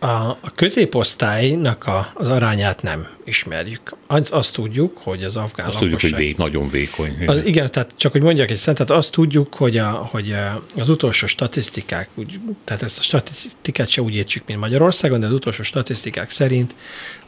a, 0.00 0.50
középosztálynak 0.54 1.86
a, 1.86 2.10
az 2.14 2.28
arányát 2.28 2.82
nem 2.82 3.06
ismerjük. 3.24 3.96
Azt, 4.06 4.32
azt 4.32 4.52
tudjuk, 4.54 4.98
hogy 4.98 5.24
az 5.24 5.36
afgán 5.36 5.66
Azt 5.66 5.80
lakosság, 5.80 6.00
tudjuk, 6.00 6.00
hogy 6.00 6.24
vég, 6.24 6.36
nagyon 6.36 6.68
vékony. 6.68 7.24
Az, 7.26 7.44
igen, 7.44 7.70
tehát 7.70 7.92
csak 7.96 8.12
hogy 8.12 8.22
mondjak 8.22 8.50
egy 8.50 8.56
szent, 8.56 8.76
tehát 8.76 8.92
azt 8.92 9.12
tudjuk, 9.12 9.54
hogy, 9.54 9.78
a, 9.78 9.90
hogy 9.90 10.34
az 10.76 10.88
utolsó 10.88 11.26
statisztikák, 11.26 12.08
úgy, 12.14 12.40
tehát 12.64 12.82
ezt 12.82 12.98
a 12.98 13.02
statisztikát 13.02 13.88
se 13.88 14.02
úgy 14.02 14.14
értsük, 14.14 14.42
mint 14.46 14.60
Magyarországon, 14.60 15.20
de 15.20 15.26
az 15.26 15.32
utolsó 15.32 15.62
statisztikák 15.62 16.30
szerint 16.30 16.74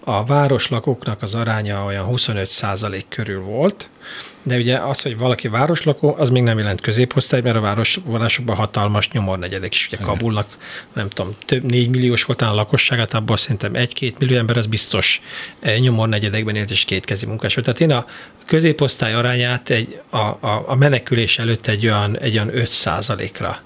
a 0.00 0.24
városlakóknak 0.24 1.22
az 1.22 1.34
aránya 1.34 1.84
olyan 1.84 2.04
25 2.04 2.48
százalék 2.48 3.06
körül 3.08 3.40
volt, 3.40 3.88
de 4.46 4.56
ugye 4.56 4.78
az, 4.78 5.02
hogy 5.02 5.18
valaki 5.18 5.48
városlakó, 5.48 6.14
az 6.18 6.28
még 6.28 6.42
nem 6.42 6.58
jelent 6.58 6.80
középosztály, 6.80 7.40
mert 7.40 7.56
a 7.56 7.60
város, 7.60 8.00
városokban 8.04 8.56
hatalmas 8.56 9.10
nyomornegyedek 9.10 9.74
is. 9.74 9.86
Ugye 9.92 10.02
Kabulnak, 10.02 10.56
nem 10.92 11.08
tudom, 11.08 11.32
több 11.44 11.62
4 11.62 11.88
milliós 11.88 12.24
volt 12.24 12.42
a 12.42 12.54
lakosságát, 12.54 13.14
abból 13.14 13.36
szerintem 13.36 13.72
1-2 13.74 14.18
millió 14.18 14.36
ember, 14.36 14.56
az 14.56 14.66
biztos 14.66 15.20
eh, 15.60 15.78
nyomornegyedekben 15.78 16.56
élt 16.56 16.70
és 16.70 16.84
kétkezi 16.84 17.26
munkás 17.26 17.54
volt. 17.54 17.66
Tehát 17.66 17.80
én 17.80 17.90
a 17.90 18.06
középosztály 18.46 19.14
arányát 19.14 19.70
egy, 19.70 20.00
a, 20.10 20.18
a, 20.18 20.64
a 20.66 20.74
menekülés 20.74 21.38
előtt 21.38 21.66
egy 21.66 21.86
olyan, 21.86 22.18
egy 22.18 22.34
olyan 22.34 22.56
5 22.56 22.68
százalékra 22.68 23.62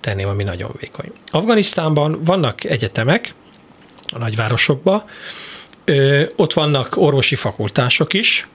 tenném, 0.00 0.28
ami 0.28 0.44
nagyon 0.44 0.70
vékony. 0.80 1.12
Afganisztánban 1.26 2.24
vannak 2.24 2.64
egyetemek 2.64 3.34
a 4.12 4.18
nagyvárosokban, 4.18 5.04
Ö, 5.84 6.22
ott 6.36 6.52
vannak 6.52 6.96
orvosi 6.96 7.34
fakultások 7.34 8.12
is. 8.12 8.48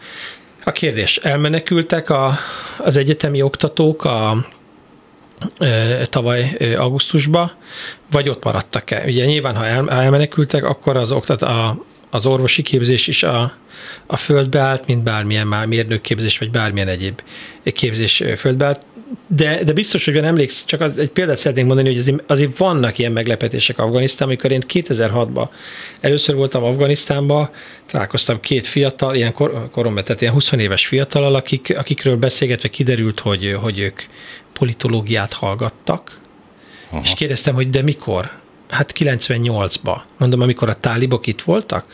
A 0.67 0.71
kérdés, 0.71 1.17
elmenekültek 1.17 2.10
a, 2.10 2.34
az 2.78 2.97
egyetemi 2.97 3.41
oktatók 3.41 4.04
a, 4.04 4.45
tavaly 6.04 6.58
augusztusba, 6.78 7.51
vagy 8.12 8.30
ott 8.30 8.43
maradtak-e? 8.43 9.04
Ugye 9.06 9.25
nyilván, 9.25 9.56
ha 9.56 9.65
el, 9.65 9.89
elmenekültek, 9.89 10.63
akkor 10.63 10.97
az, 10.97 11.12
oktat, 11.12 11.41
a, 11.41 11.84
az 12.10 12.25
orvosi 12.25 12.62
képzés 12.62 13.08
is 13.08 13.23
a, 13.23 13.54
a 14.06 14.17
földbe 14.17 14.60
állt, 14.60 14.88
mint 14.88 15.04
bármilyen 15.04 15.47
már 15.47 15.65
mérnökképzés, 15.65 16.38
vagy 16.38 16.51
bármilyen 16.51 16.88
egyéb 16.88 17.21
képzés 17.63 18.23
földbe 18.38 18.65
állt 18.65 18.86
de, 19.27 19.63
de 19.63 19.73
biztos, 19.73 20.05
hogy 20.05 20.13
van 20.13 20.23
emléksz, 20.23 20.65
csak 20.65 20.81
az, 20.81 20.97
egy 20.97 21.09
példát 21.09 21.37
szeretnénk 21.37 21.67
mondani, 21.67 21.89
hogy 21.89 21.97
azért, 21.97 22.23
azért 22.27 22.57
vannak 22.57 22.97
ilyen 22.97 23.11
meglepetések 23.11 23.79
Afganisztán, 23.79 24.27
amikor 24.27 24.51
én 24.51 24.63
2006-ban 24.67 25.49
először 26.01 26.35
voltam 26.35 26.63
Afganisztánban, 26.63 27.49
találkoztam 27.85 28.39
két 28.39 28.67
fiatal, 28.67 29.15
ilyen 29.15 29.33
kor, 29.33 29.69
koromban, 29.71 30.03
tehát 30.03 30.21
ilyen 30.21 30.33
20 30.33 30.51
éves 30.51 30.85
fiatalal, 30.85 31.35
akik, 31.35 31.77
akikről 31.77 32.15
beszélgetve 32.15 32.67
kiderült, 32.67 33.19
hogy, 33.19 33.57
hogy 33.61 33.79
ők 33.79 34.01
politológiát 34.53 35.33
hallgattak, 35.33 36.19
Aha. 36.89 37.01
és 37.03 37.13
kérdeztem, 37.15 37.53
hogy 37.53 37.69
de 37.69 37.81
mikor? 37.81 38.31
Hát 38.69 38.93
98-ba. 38.97 39.97
Mondom, 40.17 40.41
amikor 40.41 40.69
a 40.69 40.73
tálibok 40.73 41.27
itt 41.27 41.41
voltak? 41.41 41.85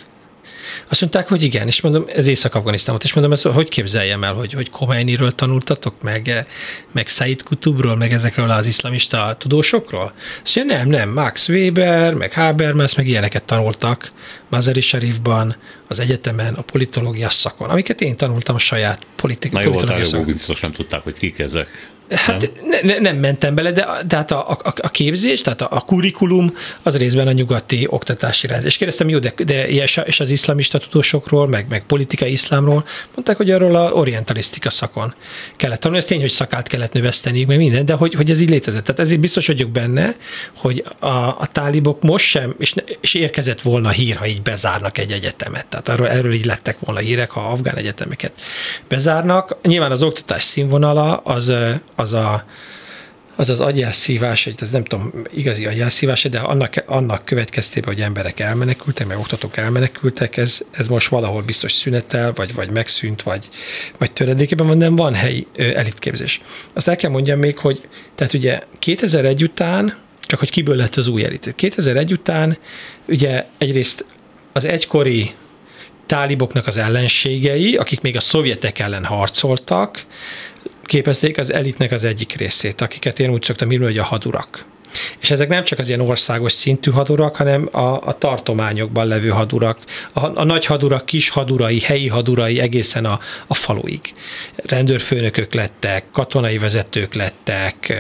Azt 0.90 1.02
mondták, 1.02 1.28
hogy 1.28 1.44
igen, 1.44 1.68
és 1.68 1.82
mondom, 1.82 2.06
ez 2.16 2.28
Észak-Afganisztán 2.28 2.92
volt, 2.92 3.04
és 3.04 3.14
mondom, 3.14 3.34
ezt 3.34 3.46
hogy 3.48 3.70
képzeljem 3.70 4.24
el, 4.24 4.34
hogy, 4.34 4.54
hogy 4.54 4.70
Khomeiniről 4.70 5.32
tanultatok, 5.32 6.02
meg, 6.02 6.46
meg 6.92 7.08
Said 7.08 7.44
Kutubról, 7.44 7.96
meg 7.96 8.14
ezekről 8.14 8.50
az 8.50 8.66
iszlamista 8.66 9.36
tudósokról? 9.40 10.14
Azt 10.44 10.56
mondja, 10.56 10.78
nem, 10.78 10.88
nem, 10.88 11.10
Max 11.10 11.50
Weber, 11.50 12.14
meg 12.14 12.34
Habermas, 12.34 12.96
meg 12.96 13.08
ilyeneket 13.08 13.44
tanultak 13.44 14.12
Mazari 14.50 14.82
Sharifban, 14.82 15.56
az 15.88 16.00
egyetemen, 16.00 16.54
a 16.54 16.62
politológia 16.62 17.30
szakon, 17.30 17.70
amiket 17.70 18.02
én 18.02 18.16
tanultam 18.16 18.56
a 18.56 18.60
saját 18.60 19.06
politik, 19.16 19.52
Na 19.52 19.62
jó, 19.62 19.70
politológia 19.72 20.06
szakon. 20.06 20.26
biztos 20.26 20.60
nem 20.60 20.72
tudták, 20.72 21.02
hogy 21.02 21.18
kik 21.18 21.40
ezek. 21.40 21.90
Hát 22.12 22.52
nem, 22.64 22.80
ne, 22.84 23.00
nem 23.00 23.16
mentem 23.16 23.56
bele, 23.56 23.72
de, 23.72 23.88
hát 24.10 24.32
a, 24.32 24.50
a, 24.50 24.74
a 24.82 24.90
képzés, 24.90 25.42
tehát 25.42 25.62
a, 25.62 25.68
a 25.72 25.80
kurikulum 25.80 26.54
az 26.84 26.98
részben 26.98 27.28
a 27.28 27.32
nyugati 27.32 27.86
oktatási 27.90 28.48
rend. 28.48 28.66
És 28.66 28.78
kérdeztem, 28.78 29.10
jó, 29.10 29.20
de, 29.20 29.34
de 29.46 29.68
és 29.68 30.20
az 30.20 30.30
iszlamista 30.30 30.78
tudósokról, 30.78 31.48
meg, 31.48 31.66
meg 31.70 31.84
politikai 31.86 32.32
iszlámról, 32.32 32.86
mondták, 33.14 33.38
hogy 33.38 33.52
arról 33.52 33.76
a 33.76 33.92
orientalisztika 33.92 34.70
szakon 34.70 35.14
kellett 35.56 35.80
tanulni. 35.80 36.04
Ez 36.04 36.10
tény, 36.10 36.20
hogy 36.20 36.30
szakát 36.30 36.68
kellett 36.68 36.94
növeszteni, 36.94 37.44
meg 37.44 37.58
minden, 37.58 37.86
de 37.86 37.94
hogy, 37.94 38.14
hogy 38.14 38.30
ez 38.30 38.42
így 38.42 38.50
létezett. 38.50 38.84
Tehát 38.84 39.02
ezért 39.02 39.20
biztos 39.20 39.48
vagyok 39.48 39.70
benne, 39.70 40.16
hogy 40.56 40.84
a, 41.00 41.08
a 41.16 41.48
tálibok 41.52 42.02
most 42.02 42.26
sem, 42.26 42.56
és, 42.58 42.74
és 43.02 43.14
érkezett 43.14 43.62
volna 43.62 43.90
hír, 43.90 44.16
ha 44.16 44.28
így 44.28 44.42
bezárnak 44.42 44.98
egy 44.98 45.12
egyetemet. 45.12 45.66
Tehát 45.66 45.90
arról, 45.90 46.10
erről 46.10 46.34
így 46.34 46.46
lettek 46.46 46.80
volna 46.80 47.00
hírek, 47.00 47.30
ha 47.30 47.42
afgán 47.42 47.76
egyetemeket 47.76 48.32
bezárnak. 48.88 49.58
Nyilván 49.64 49.92
az 49.92 50.04
oktatás 50.04 50.44
színvonala 50.44 51.16
az 51.16 51.54
az 52.02 52.14
a, 52.14 52.46
az 53.36 53.50
az 53.50 53.60
agyelszívás, 53.60 54.48
ez 54.48 54.72
nem 54.72 54.84
tudom, 54.84 55.12
igazi 55.34 55.66
agyelszívás, 55.66 56.24
de 56.24 56.40
annak, 56.40 56.84
annak 56.86 57.26
következtében, 57.26 57.94
hogy 57.94 58.04
emberek 58.04 58.40
elmenekültek, 58.40 59.08
meg 59.08 59.18
oktatók 59.18 59.58
elmenekültek, 59.58 60.38
ez, 60.38 60.62
ez 60.72 60.88
most 60.88 61.08
valahol 61.08 61.42
biztos 61.42 61.72
szünetel, 61.72 62.34
vagy, 62.34 62.54
vagy 62.54 62.72
megszűnt, 62.72 63.24
vagy, 63.24 63.50
vagy 63.98 64.12
töredékében 64.12 64.68
van, 64.68 64.80
de 64.80 64.90
van 64.90 65.14
helyi 65.14 65.48
elitképzés. 65.56 66.42
Azt 66.74 66.88
el 66.88 66.96
kell 66.96 67.12
mondjam 67.12 67.40
még, 67.40 67.58
hogy 67.58 67.82
tehát 68.16 68.34
ugye 68.34 68.60
2001 68.80 69.44
után, 69.44 69.98
csak 70.22 70.40
hogy 70.40 70.50
kiből 70.50 70.76
lett 70.76 70.96
az 70.96 71.08
új 71.08 71.24
elit. 71.24 71.54
2001 71.56 72.12
után 72.12 72.58
ugye 73.08 73.46
egyrészt 73.58 74.06
az 74.54 74.66
egykori 74.66 75.32
táliboknak 76.06 76.68
az 76.68 76.78
ellenségei, 76.78 77.76
akik 77.76 78.02
még 78.02 78.16
a 78.16 78.20
szovjetek 78.20 78.80
ellen 78.80 79.06
harcoltak, 79.06 80.06
képezték 80.92 81.38
az 81.38 81.54
elitnek 81.54 81.92
az 81.92 82.04
egyik 82.04 82.34
részét, 82.34 82.82
akiket 82.82 83.20
én 83.20 83.30
úgy 83.30 83.44
szoktam 83.44 83.72
írni, 83.72 83.86
hogy 83.86 83.98
a 83.98 84.04
hadurak. 84.04 84.66
És 85.20 85.32
ezek 85.32 85.50
nem 85.50 85.64
csak 85.64 85.80
az 85.80 85.88
ilyen 85.88 86.00
országos 86.02 86.52
szintű 86.52 86.92
hadurak, 86.92 87.36
hanem 87.36 87.70
a, 87.72 87.80
a 87.80 88.18
tartományokban 88.18 89.08
levő 89.08 89.30
hadurak, 89.30 89.78
a, 90.14 90.40
a 90.40 90.44
nagy 90.44 90.66
hadurak, 90.66 91.06
kis 91.06 91.30
hadurai, 91.30 91.80
helyi 91.80 92.08
hadurai 92.08 92.60
egészen 92.60 93.06
a, 93.06 93.20
a 93.48 93.54
faluig. 93.54 94.14
Rendőrfőnökök 94.56 95.54
lettek, 95.54 96.04
katonai 96.12 96.58
vezetők 96.58 97.14
lettek, 97.14 97.94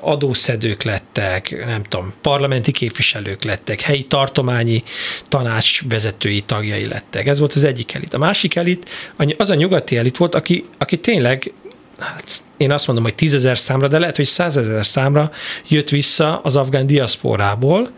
adószedők 0.00 0.82
lettek, 0.82 1.64
nem 1.66 1.82
tudom, 1.82 2.12
parlamenti 2.20 2.72
képviselők 2.72 3.44
lettek, 3.44 3.80
helyi 3.80 4.02
tartományi 4.02 4.82
tanács 5.28 5.80
vezetői 5.88 6.40
tagjai 6.40 6.86
lettek. 6.86 7.26
Ez 7.26 7.38
volt 7.38 7.52
az 7.52 7.64
egyik 7.64 7.94
elit. 7.94 8.14
A 8.14 8.18
másik 8.18 8.54
elit, 8.54 8.90
az 9.36 9.50
a 9.50 9.54
nyugati 9.54 9.96
elit 9.96 10.16
volt, 10.16 10.34
aki, 10.34 10.64
aki 10.78 10.98
tényleg 10.98 11.52
hát 12.00 12.42
én 12.56 12.72
azt 12.72 12.86
mondom, 12.86 13.04
hogy 13.04 13.14
tízezer 13.14 13.58
számra, 13.58 13.88
de 13.88 13.98
lehet, 13.98 14.16
hogy 14.16 14.26
százezer 14.26 14.86
számra 14.86 15.30
jött 15.68 15.88
vissza 15.88 16.38
az 16.38 16.56
afgán 16.56 16.86
diaszporából, 16.86 17.90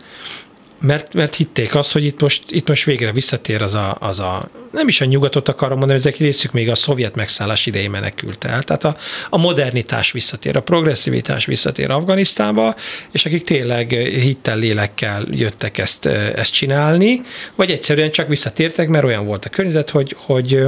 mert, 0.83 1.13
mert 1.13 1.35
hitték 1.35 1.75
azt, 1.75 1.91
hogy 1.91 2.05
itt 2.05 2.21
most, 2.21 2.43
itt 2.47 2.67
most 2.67 2.83
végre 2.83 3.11
visszatér 3.11 3.61
az 3.61 3.73
a, 3.73 3.97
az 3.99 4.19
a, 4.19 4.49
nem 4.71 4.87
is 4.87 5.01
a 5.01 5.05
nyugatot 5.05 5.49
akarom 5.49 5.77
mondani, 5.77 5.99
ezek 5.99 6.17
részük 6.17 6.51
még 6.51 6.69
a 6.69 6.75
szovjet 6.75 7.15
megszállás 7.15 7.65
idején 7.65 7.89
menekült 7.89 8.43
el. 8.43 8.63
Tehát 8.63 8.83
a, 8.83 8.97
a 9.29 9.37
modernitás 9.37 10.11
visszatér, 10.11 10.55
a 10.55 10.61
progresszivitás 10.61 11.45
visszatér 11.45 11.91
Afganisztánba, 11.91 12.75
és 13.11 13.25
akik 13.25 13.43
tényleg 13.43 13.89
hittel, 13.91 14.57
lélekkel 14.57 15.27
jöttek 15.31 15.77
ezt, 15.77 16.05
ezt 16.05 16.53
csinálni, 16.53 17.21
vagy 17.55 17.71
egyszerűen 17.71 18.11
csak 18.11 18.27
visszatértek, 18.27 18.87
mert 18.87 19.05
olyan 19.05 19.25
volt 19.25 19.45
a 19.45 19.49
környezet, 19.49 19.89
hogy, 19.89 20.15
hogy 20.17 20.63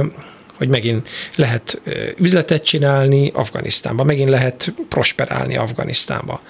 hogy 0.56 0.68
megint 0.68 1.08
lehet 1.34 1.80
üzletet 2.18 2.64
csinálni 2.64 3.30
Afganisztánba, 3.34 4.04
megint 4.04 4.28
lehet 4.28 4.72
prosperálni 4.88 5.56
Afganisztánba. 5.56 6.40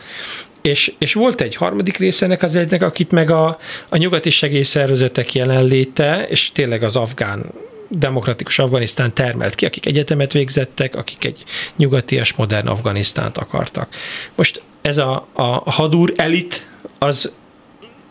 És, 0.62 0.92
és 0.98 1.12
volt 1.12 1.40
egy 1.40 1.54
harmadik 1.54 1.96
része 1.96 2.24
ennek 2.24 2.42
az 2.42 2.54
egynek, 2.54 2.82
akit 2.82 3.10
meg 3.10 3.30
a, 3.30 3.58
a 3.88 3.96
nyugati 3.96 4.30
segélyszervezetek 4.30 5.34
jelenléte, 5.34 6.26
és 6.28 6.52
tényleg 6.52 6.82
az 6.82 6.96
afgán 6.96 7.52
demokratikus 7.88 8.58
Afganisztán 8.58 9.14
termelt 9.14 9.54
ki, 9.54 9.66
akik 9.66 9.86
egyetemet 9.86 10.32
végzettek, 10.32 10.94
akik 10.94 11.24
egy 11.24 11.44
nyugatias, 11.76 12.34
modern 12.34 12.66
Afganisztánt 12.66 13.38
akartak. 13.38 13.94
Most 14.34 14.62
ez 14.82 14.98
a, 14.98 15.28
a 15.32 15.70
hadur 15.70 16.12
elit, 16.16 16.68
az 16.98 17.32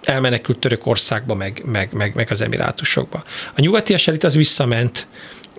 elmenekült 0.03 0.59
Törökországba, 0.59 1.33
meg, 1.33 1.61
meg, 1.65 1.93
meg, 1.93 2.15
meg 2.15 2.31
az 2.31 2.41
Emirátusokba. 2.41 3.23
A 3.55 3.61
nyugatias 3.61 4.07
elit 4.07 4.23
az 4.23 4.35
visszament 4.35 5.07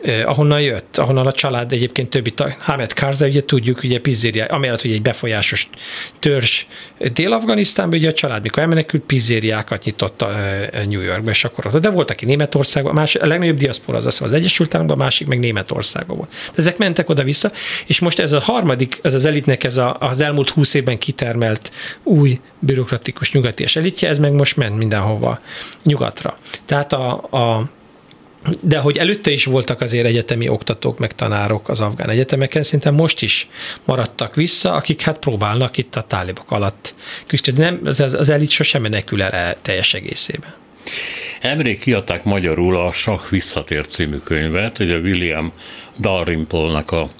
eh, 0.03 0.29
ahonnan 0.29 0.61
jött, 0.61 0.97
ahonnan 0.97 1.27
a 1.27 1.33
család 1.33 1.73
egyébként 1.73 2.11
többi, 2.11 2.35
Hamed 2.59 2.93
Karzai, 2.93 3.31
ugye 3.31 3.45
tudjuk, 3.45 3.83
ugye 3.83 4.01
pizzéria, 4.01 4.45
amellett, 4.45 4.81
hogy 4.81 4.93
egy 4.93 5.03
befolyásos 5.03 5.69
törzs 6.19 6.65
Dél-Afganisztánban, 7.13 7.99
ugye 7.99 8.09
a 8.09 8.13
család, 8.13 8.43
mikor 8.43 8.63
elmenekült, 8.63 9.03
pizzériákat 9.03 9.85
nyitott 9.85 10.23
a, 10.23 10.31
New 10.89 11.01
Yorkba, 11.01 11.31
és 11.31 11.45
akkor 11.45 11.67
ott. 11.67 11.81
De 11.81 11.91
volt, 11.91 12.11
aki 12.11 12.25
Németországban, 12.25 12.95
más, 12.95 13.15
a 13.15 13.27
legnagyobb 13.27 13.57
diaszpora 13.57 13.99
az, 13.99 14.21
az 14.23 14.33
Egyesült 14.33 14.75
Államokban, 14.75 15.01
a 15.01 15.05
másik 15.05 15.27
meg 15.27 15.39
Németországban 15.39 16.17
volt. 16.17 16.31
De 16.31 16.55
ezek 16.57 16.79
mentek 16.79 17.09
oda-vissza, 17.09 17.53
és 17.87 17.99
most 17.99 18.19
ez 18.19 18.33
a 18.33 18.41
harmadik, 18.41 18.99
ez 19.03 19.15
az 19.15 19.25
elitnek 19.25 19.65
ez 19.65 19.77
a, 19.77 19.97
az 20.01 20.21
elmúlt 20.21 20.51
húsz 20.51 20.75
évben 20.75 20.99
kitermelt 20.99 21.73
új 22.03 22.41
bürokratikus 22.59 23.33
nyugatias 23.33 23.77
elitje, 23.77 24.09
ez 24.09 24.19
meg 24.19 24.33
most 24.33 24.57
ment 24.57 24.77
mindenhova 24.77 25.41
nyugatra. 25.83 26.39
Tehát 26.65 26.93
a, 26.93 27.13
a 27.15 27.69
de 28.61 28.79
hogy 28.79 28.97
előtte 28.97 29.31
is 29.31 29.45
voltak 29.45 29.81
azért 29.81 30.07
egyetemi 30.07 30.49
oktatók, 30.49 30.99
meg 30.99 31.15
tanárok 31.15 31.69
az 31.69 31.81
afgán 31.81 32.11
egyetemeken, 32.11 32.63
szerintem 32.63 32.95
most 32.95 33.23
is 33.23 33.49
maradtak 33.85 34.35
vissza, 34.35 34.73
akik 34.73 35.03
hát 35.03 35.19
próbálnak 35.19 35.77
itt 35.77 35.95
a 35.95 36.03
tálibok 36.03 36.51
alatt 36.51 36.95
küzdeni. 37.27 37.59
Nem, 37.59 37.81
az, 37.85 38.01
az 38.01 38.29
elit 38.29 38.51
sosem 38.51 38.83
menekül 38.83 39.23
el 39.23 39.57
teljes 39.63 39.95
egészében. 39.95 40.55
Emrég 41.41 41.79
kiadták 41.79 42.25
magyarul 42.25 42.77
a 42.77 42.93
Sach 42.93 43.31
visszatért 43.31 43.91
című 43.91 44.17
könyvet, 44.17 44.79
ugye 44.79 44.97
William 44.97 45.53
Dalrymple-nak 45.99 46.91
a 46.91 47.11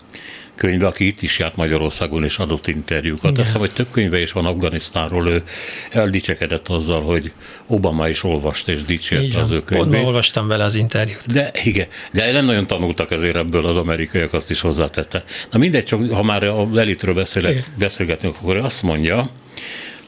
könyve, 0.57 0.87
aki 0.87 1.07
itt 1.07 1.23
is 1.23 1.39
járt 1.39 1.57
Magyarországon 1.57 2.25
és 2.25 2.39
adott 2.39 2.67
interjúkat. 2.67 3.31
Igen. 3.31 3.35
Azt 3.35 3.47
hiszem, 3.47 3.61
hogy 3.61 3.71
több 3.71 3.87
könyve 3.91 4.21
is 4.21 4.33
van 4.33 4.47
Afganisztánról, 4.47 5.29
ő 5.29 5.43
eldicsekedett 5.91 6.69
azzal, 6.69 7.03
hogy 7.03 7.33
Obama 7.67 8.09
is 8.09 8.25
olvasta 8.25 8.73
és 8.73 8.83
dicsérte 8.83 9.41
az 9.41 9.51
ő 9.51 9.63
könyvét. 9.63 9.93
Pont 9.93 10.07
olvastam 10.07 10.47
vele 10.47 10.65
az 10.65 10.75
interjút. 10.75 11.33
De 11.33 11.51
igen, 11.65 11.87
de 12.13 12.33
nem 12.33 12.45
nagyon 12.45 12.67
tanultak 12.67 13.11
azért 13.11 13.37
ebből 13.37 13.67
az 13.67 13.77
amerikaiak, 13.77 14.33
azt 14.33 14.51
is 14.51 14.61
hozzátette. 14.61 15.25
Na 15.51 15.59
mindegy, 15.59 15.85
csak 15.85 16.13
ha 16.13 16.23
már 16.23 16.45
a 16.45 16.69
elitről 16.77 17.15
beszélek, 17.15 17.65
beszélgetünk, 17.79 18.35
akkor 18.41 18.57
azt 18.57 18.83
mondja, 18.83 19.31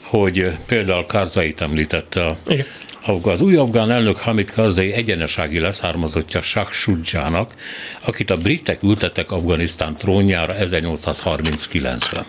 hogy 0.00 0.50
például 0.66 1.06
Karzait 1.06 1.61
említette 1.61 2.24
a 2.24 2.37
Igen 2.46 2.66
az 3.09 3.40
új 3.40 3.57
afgán 3.57 3.90
elnök 3.90 4.16
Hamid 4.16 4.51
Karzai 4.51 4.92
egyenesági 4.92 5.59
leszármazottja 5.59 6.40
Shah 6.40 6.71
Shujának, 6.71 7.55
akit 8.05 8.31
a 8.31 8.37
britek 8.37 8.83
ültettek 8.83 9.31
Afganisztán 9.31 9.97
trónjára 9.97 10.55
1839-ben. 10.61 12.25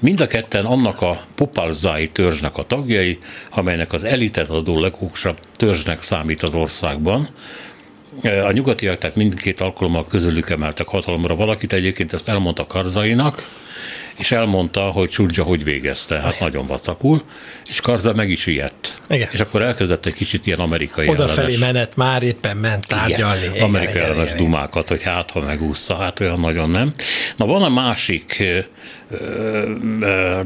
Mind 0.00 0.20
a 0.20 0.26
ketten 0.26 0.64
annak 0.64 1.00
a 1.00 1.26
Popalzai 1.34 2.08
törzsnek 2.08 2.56
a 2.56 2.62
tagjai, 2.62 3.18
amelynek 3.50 3.92
az 3.92 4.04
elitet 4.04 4.48
adó 4.48 4.80
legóksabb 4.80 5.38
törzsnek 5.56 6.02
számít 6.02 6.42
az 6.42 6.54
országban, 6.54 7.28
a 8.22 8.52
nyugatiak, 8.52 8.98
tehát 8.98 9.16
mindkét 9.16 9.60
alkalommal 9.60 10.06
közülük 10.06 10.50
emeltek 10.50 10.86
hatalomra 10.86 11.36
valakit, 11.36 11.72
egyébként 11.72 12.12
ezt 12.12 12.28
elmondta 12.28 12.66
Karzainak, 12.66 13.48
és 14.18 14.32
elmondta, 14.32 14.80
hogy 14.80 15.08
Csurdzsa 15.08 15.42
hogy 15.42 15.64
végezte, 15.64 16.20
hát 16.20 16.34
Igen. 16.34 16.48
nagyon 16.48 16.66
vacakul, 16.66 17.22
és 17.68 17.80
Karza 17.80 18.12
meg 18.14 18.30
is 18.30 18.46
ilyet. 18.46 19.00
Igen. 19.08 19.28
És 19.32 19.40
akkor 19.40 19.62
elkezdett 19.62 20.06
egy 20.06 20.14
kicsit 20.14 20.46
ilyen 20.46 20.58
amerikai 20.58 21.08
Odafelé 21.08 21.38
ellenes, 21.38 21.58
menet, 21.58 21.96
már 21.96 22.22
éppen 22.22 22.56
ment 22.56 22.86
tárgyalni. 22.86 23.44
Igen, 23.44 23.62
amerikai 23.62 23.94
igen, 23.94 24.04
ellenes 24.04 24.32
igen, 24.32 24.44
dumákat, 24.44 24.88
hogy 24.88 25.02
hát 25.02 25.30
ha 25.30 25.40
megúszta, 25.40 25.96
hát 25.96 26.20
olyan 26.20 26.40
nagyon 26.40 26.70
nem. 26.70 26.92
Na 27.36 27.46
van 27.46 27.62
a 27.62 27.68
másik, 27.68 28.42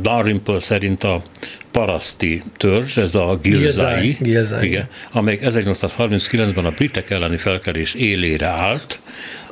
Dalrymple 0.01 0.59
szerint 0.59 1.05
a 1.05 1.23
paraszti 1.71 2.43
törzs, 2.57 2.97
ez 2.97 3.15
a 3.15 3.39
Gilzai, 3.43 4.17
Gilzai. 4.21 4.67
Igen, 4.67 4.89
amelyik 5.13 5.41
1839-ben 5.45 6.65
a 6.65 6.71
britek 6.71 7.11
elleni 7.11 7.37
felkelés 7.37 7.95
élére 7.95 8.47
állt, 8.47 9.01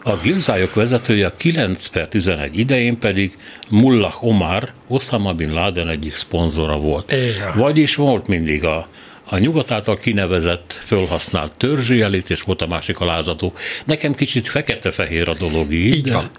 a 0.04 0.16
gilzájok 0.22 0.74
vezetője 0.74 1.26
a 1.26 1.36
9 1.36 1.86
per 1.86 2.08
11 2.08 2.58
idején 2.58 2.98
pedig 2.98 3.36
Mullah 3.70 4.24
Omar, 4.24 4.72
Osama 4.88 5.32
Bin 5.32 5.52
Laden 5.52 5.88
egyik 5.88 6.16
szponzora 6.16 6.76
volt. 6.76 7.12
Igen. 7.12 7.52
Vagyis 7.54 7.94
volt 7.94 8.26
mindig 8.26 8.64
a, 8.64 8.88
a 9.24 9.38
nyugat 9.38 9.70
által 9.70 9.98
kinevezett, 9.98 10.72
fölhasznált 10.72 11.52
törzsi 11.56 12.00
elit, 12.00 12.30
és 12.30 12.42
volt 12.42 12.62
a 12.62 12.66
másik 12.66 13.00
alázató. 13.00 13.52
Nekem 13.84 14.14
kicsit 14.14 14.48
fekete-fehér 14.48 15.28
a 15.28 15.34
dolog 15.34 15.72
így. 15.72 15.94
Így 15.94 16.12
van. 16.12 16.30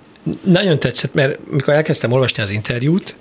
Nagyon 0.44 0.80
tetszett, 0.80 1.14
mert 1.14 1.52
mikor 1.52 1.74
elkezdtem 1.74 2.12
olvasni 2.12 2.44
az 2.44 2.50
interjút, 2.50 3.16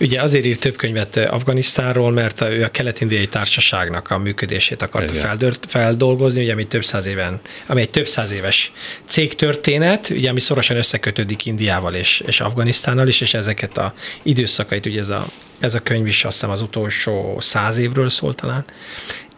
ugye 0.00 0.22
azért 0.22 0.44
írt 0.44 0.60
több 0.60 0.76
könyvet 0.76 1.16
Afganisztánról, 1.16 2.10
mert 2.10 2.40
ő 2.40 2.64
a 2.64 2.68
kelet-indiai 2.68 3.28
társaságnak 3.28 4.10
a 4.10 4.18
működését 4.18 4.82
akarta 4.82 5.12
feldört, 5.12 5.66
feldolgozni, 5.68 6.42
ugye, 6.42 6.52
ami, 6.52 6.66
több 6.66 6.84
száz 6.84 7.06
éven, 7.06 7.40
ami 7.66 7.80
egy 7.80 7.90
több 7.90 8.08
száz 8.08 8.30
éves 8.30 8.72
cégtörténet, 9.04 10.10
ugye, 10.10 10.30
ami 10.30 10.40
szorosan 10.40 10.76
összekötődik 10.76 11.46
Indiával 11.46 11.94
és, 11.94 12.22
és 12.26 12.40
Afganisztánnal 12.40 13.08
is, 13.08 13.20
és 13.20 13.34
ezeket 13.34 13.78
a 13.78 13.94
időszakait, 14.22 14.86
ugye 14.86 15.00
ez 15.00 15.08
a, 15.08 15.26
ez 15.58 15.74
a 15.74 15.80
könyv 15.80 16.06
is 16.06 16.24
azt 16.24 16.34
hiszem 16.34 16.50
az 16.50 16.62
utolsó 16.62 17.36
száz 17.40 17.76
évről 17.76 18.08
szól 18.08 18.34
talán, 18.34 18.64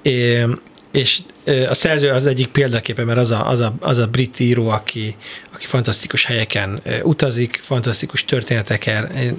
é, 0.02 0.44
és 0.92 1.18
a 1.44 1.74
szerző 1.74 2.10
az 2.10 2.26
egyik 2.26 2.48
példaképe, 2.48 3.04
mert 3.04 3.18
az 3.18 3.30
a, 3.30 3.48
az 3.48 3.60
a, 3.60 3.74
az 3.80 3.98
a 3.98 4.06
brit 4.06 4.40
író, 4.40 4.68
aki, 4.68 5.16
aki 5.54 5.66
fantasztikus 5.66 6.24
helyeken 6.24 6.82
utazik, 7.02 7.60
fantasztikus 7.62 8.24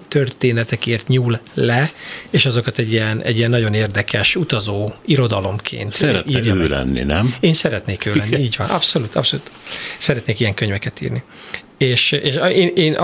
történetekért, 0.08 1.08
nyúl 1.08 1.40
le, 1.54 1.92
és 2.30 2.46
azokat 2.46 2.78
egy 2.78 2.92
ilyen, 2.92 3.22
egy 3.22 3.38
ilyen 3.38 3.50
nagyon 3.50 3.74
érdekes 3.74 4.36
utazó 4.36 4.92
irodalomként 5.06 5.92
Szeretne 5.92 6.32
írja 6.32 6.54
ő 6.54 6.58
meg. 6.58 6.70
lenni, 6.70 7.02
nem? 7.02 7.36
Én 7.40 7.54
szeretnék 7.54 8.06
ő 8.06 8.14
lenni, 8.16 8.38
így 8.38 8.56
van, 8.58 8.68
abszolút, 8.68 9.16
abszolút. 9.16 9.52
Szeretnék 9.98 10.40
ilyen 10.40 10.54
könyveket 10.54 11.02
írni. 11.02 11.24
És, 11.84 12.12
és 12.12 12.40
én, 12.54 12.72
én 12.76 12.98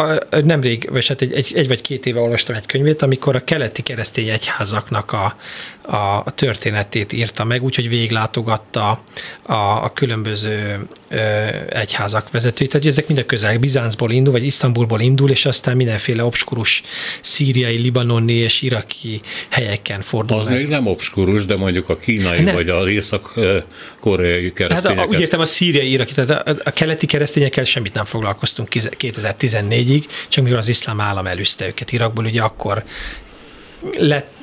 nemrég, 0.44 0.90
vagy 0.92 1.08
hát 1.08 1.22
egy, 1.22 1.34
egy, 1.34 1.52
egy 1.56 1.68
vagy 1.68 1.82
két 1.82 2.06
éve 2.06 2.20
olvastam 2.20 2.56
egy 2.56 2.66
könyvét, 2.66 3.02
amikor 3.02 3.36
a 3.36 3.44
keleti 3.44 3.82
keresztény 3.82 4.28
egyházaknak 4.30 5.12
a, 5.12 5.36
a, 5.90 6.22
a 6.26 6.32
történetét 6.36 7.14
írta 7.14 7.44
meg, 7.44 7.64
úgyhogy 7.64 7.90
véglátogatta 7.90 9.04
a, 9.42 9.54
a 9.54 9.92
különböző 9.94 10.88
ö, 11.10 11.18
egyházak 11.70 12.32
vezetőit. 12.32 12.72
Tehát 12.72 12.88
ezek 12.88 13.08
mind 13.08 13.20
a 13.20 13.26
közel 13.26 13.58
Bizáncból 13.58 14.12
indul, 14.12 14.34
vagy 14.34 14.46
Isztambulból 14.46 15.02
indul, 15.02 15.30
és 15.30 15.46
aztán 15.46 15.76
mindenféle 15.76 16.24
obskurus 16.24 16.82
szíriai, 17.22 17.78
libanoni 17.78 18.34
és 18.34 18.62
iraki 18.62 19.22
helyeken 19.50 20.02
fordul 20.02 20.40
Az 20.40 20.48
meg. 20.48 20.58
még 20.58 20.68
nem 20.68 20.88
obskurus, 20.88 21.46
de 21.46 21.56
mondjuk 21.56 21.90
a 21.90 21.98
kínai, 21.98 22.42
nem. 22.42 22.56
vagy 22.56 22.70
az 22.70 22.88
észak-koreai 22.88 24.54
keresztények. 24.54 24.98
Hát 24.98 25.08
a, 25.08 25.10
úgy 25.10 25.20
értem 25.20 25.40
a 25.40 25.46
szíriai, 25.46 25.92
iraki, 25.92 26.14
tehát 26.14 26.48
a, 26.48 26.56
a 26.64 26.72
keleti 26.72 27.06
keresztényekkel 27.06 27.64
semmit 27.64 27.94
nem 27.94 28.06
foglalkoztunk 28.06 28.69
2014-ig, 28.72 30.06
csak 30.28 30.44
mikor 30.44 30.58
az 30.60 30.68
iszlám 30.68 31.02
állam 31.02 31.28
elűzte 31.28 31.68
őket 31.68 31.92
Irakból, 31.92 32.26
ugye 32.26 32.42
akkor 32.42 32.84
lett 33.98 34.39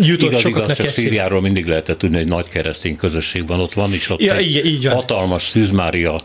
jutott 0.00 0.28
igaz, 0.30 0.44
igaz, 0.44 0.66
csak 0.76 0.86
eszébe. 0.86 0.88
Szíriáról 1.08 1.40
mindig 1.40 1.66
lehetett 1.66 1.98
tudni, 1.98 2.16
hogy 2.16 2.26
nagy 2.26 2.48
keresztény 2.48 2.96
közösség 2.96 3.46
van, 3.46 3.60
ott 3.60 3.72
van 3.72 3.92
is 3.92 4.10
ott 4.10 4.20
Ja, 4.20 4.36
egy 4.36 4.46
így- 4.46 4.66
így 4.66 4.84
van. 4.84 4.94
hatalmas 4.94 5.42
Szűzmária 5.42 6.16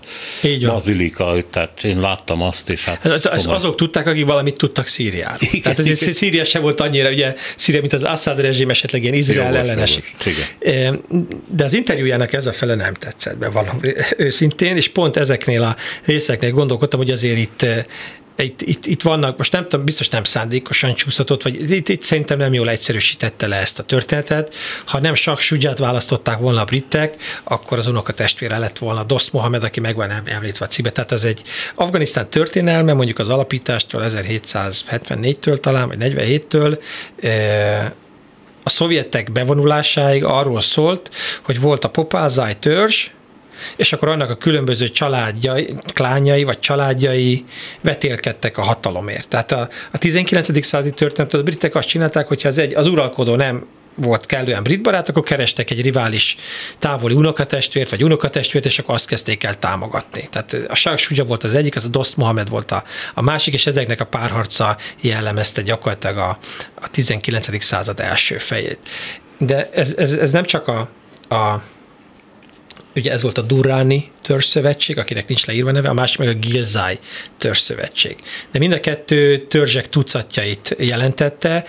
Így 0.44 0.66
van. 0.66 0.74
bazilika, 0.74 1.36
tehát 1.52 1.84
én 1.84 2.00
láttam 2.00 2.42
azt, 2.42 2.70
és 2.70 2.84
hát 2.86 3.06
Ez, 3.06 3.26
ez 3.26 3.42
komoly. 3.44 3.56
azok 3.58 3.76
tudták, 3.76 4.08
akik 4.08 4.26
valamit 4.26 4.58
tudtak 4.58 4.88
Szíriáról. 4.88 5.38
Igen, 5.42 5.62
Tehát 5.62 5.80
azért 5.80 6.02
igen. 6.02 6.14
Szíria 6.14 6.44
se 6.44 6.60
volt 6.60 6.82
annyira, 6.82 7.10
ugye 7.10 7.36
Szíria, 7.56 7.80
mint 7.82 7.94
az 7.94 8.04
Assad 8.04 8.40
rezsim, 8.42 8.70
esetleg 8.70 9.02
ilyen 9.02 9.14
Izrael 9.14 9.52
Jogos, 9.54 9.60
ellenes. 9.70 10.00
jogos. 10.26 10.96
De 11.48 11.64
az 11.64 11.74
interjújának 11.74 12.34
ez 12.34 12.46
a 12.46 12.52
fele 12.52 12.76
nem 12.76 12.94
tetszett 12.94 13.38
be 13.38 13.50
valami 13.50 13.94
őszintén, 14.18 14.76
és 14.76 14.88
pont 14.88 15.18
ezeknél 15.18 15.62
a 15.64 15.76
részeknél 16.06 16.52
gondolkodtam, 16.52 17.00
hogy 17.00 17.12
azért 17.12 17.38
itt 17.38 17.66
itt, 18.44 18.62
itt, 18.62 18.86
itt 18.86 19.02
vannak, 19.02 19.38
most 19.38 19.52
nem 19.52 19.68
tudom, 19.68 19.86
biztos 19.86 20.08
nem 20.08 20.24
szándékosan 20.24 20.94
csúszhatott, 20.94 21.44
vagy 21.44 21.72
itt, 21.72 21.90
itt 21.90 22.04
szerintem 22.04 22.38
nem 22.38 22.54
jól 22.54 22.70
egyszerűsítette 22.70 23.48
le 23.48 23.56
ezt 23.56 23.80
a 23.80 23.84
történetet. 23.84 24.56
Ha 24.86 25.00
nem 25.00 25.16
Shah 25.16 25.38
Shujat 25.38 25.78
választották 25.78 26.40
volna 26.40 26.62
a 26.62 26.66
britek, 26.66 27.16
akkor 27.44 27.78
az 27.78 27.88
unoka 27.88 28.14
testvére 28.14 28.58
lett 28.58 28.78
volna 28.78 29.04
Dost 29.04 29.34
Mohamed, 29.34 29.64
aki 29.64 29.80
meg 29.80 29.96
van 29.96 30.12
említve 30.26 30.66
a 30.66 30.70
cibe. 30.70 30.92
Tehát 30.92 31.12
ez 31.12 31.24
egy 31.24 31.42
Afganisztán 31.76 32.30
történelme, 32.30 32.94
mondjuk 32.94 33.20
az 33.20 33.30
alapítástól 33.30 34.04
1774-től 34.06 35.60
talán, 35.60 35.88
vagy 35.88 35.98
47-től, 36.00 36.80
eh, 37.22 37.92
a 38.64 38.70
szovjetek 38.70 39.32
bevonulásáig 39.32 40.24
arról 40.24 40.62
szólt, 40.62 41.10
hogy 41.42 41.60
volt 41.60 41.86
a 41.86 41.90
Popázai 41.90 42.56
törzs, 42.56 43.10
és 43.76 43.94
akkor 43.94 44.10
annak 44.10 44.30
a 44.30 44.36
különböző 44.36 44.90
családjai, 44.90 45.74
klányai 45.94 46.44
vagy 46.44 46.60
családjai 46.60 47.46
vetélkedtek 47.82 48.58
a 48.58 48.62
hatalomért. 48.62 49.28
Tehát 49.28 49.52
a, 49.52 49.70
a 49.92 49.98
19. 49.98 50.66
századi 50.66 50.92
történetet 50.92 51.40
a 51.40 51.44
britek 51.44 51.76
azt 51.76 51.88
csinálták, 51.88 52.28
hogyha 52.28 52.48
az, 52.48 52.58
egy, 52.58 52.76
az 52.76 52.88
uralkodó 52.88 53.36
nem 53.36 53.66
volt 54.02 54.26
kellően 54.26 54.64
brit 54.64 54.82
barát, 54.82 55.10
akkor 55.10 55.24
kerestek 55.24 55.70
egy 55.70 55.82
rivális 55.82 56.38
távoli 56.80 57.14
unokatestvért, 57.14 57.90
vagy 57.90 58.04
unokatestvért, 58.04 58.66
és 58.66 58.80
akkor 58.80 58.94
azt 58.94 59.08
kezdték 59.08 59.44
el 59.44 59.60
támogatni. 59.60 60.28
Tehát 60.32 60.58
a 60.68 60.76
Shah 60.76 61.28
volt 61.28 61.44
az 61.44 61.54
egyik, 61.54 61.76
az 61.76 61.86
a 61.86 61.88
Dost 61.88 62.18
Mohamed 62.18 62.50
volt 62.50 62.72
a, 62.72 62.84
a 63.14 63.22
másik, 63.22 63.54
és 63.54 63.66
ezeknek 63.66 64.02
a 64.02 64.06
párharca 64.06 64.78
jellemezte 65.02 65.62
gyakorlatilag 65.62 66.18
a, 66.18 66.38
a 66.74 66.90
19. 66.90 67.64
század 67.64 68.00
első 68.00 68.38
fejét. 68.38 68.80
De 69.38 69.70
ez, 69.74 69.94
ez, 69.98 70.14
ez 70.14 70.32
nem 70.32 70.44
csak 70.44 70.68
a, 70.68 70.90
a 71.36 71.64
ugye 72.96 73.12
ez 73.12 73.22
volt 73.22 73.38
a 73.38 73.42
Durrani 73.42 74.12
törzszövetség, 74.22 74.98
akinek 74.98 75.28
nincs 75.28 75.46
leírva 75.46 75.72
neve, 75.72 75.90
a 75.90 75.94
másik 75.94 76.18
meg 76.18 76.28
a 76.28 76.34
Gilzai 76.34 77.00
törzszövetség. 77.38 78.16
De 78.52 78.60
mind 78.60 78.74
a 78.74 78.80
kettő 78.80 79.38
törzsek 79.38 79.90
tucatjait 79.90 80.76
jelentette, 80.80 81.66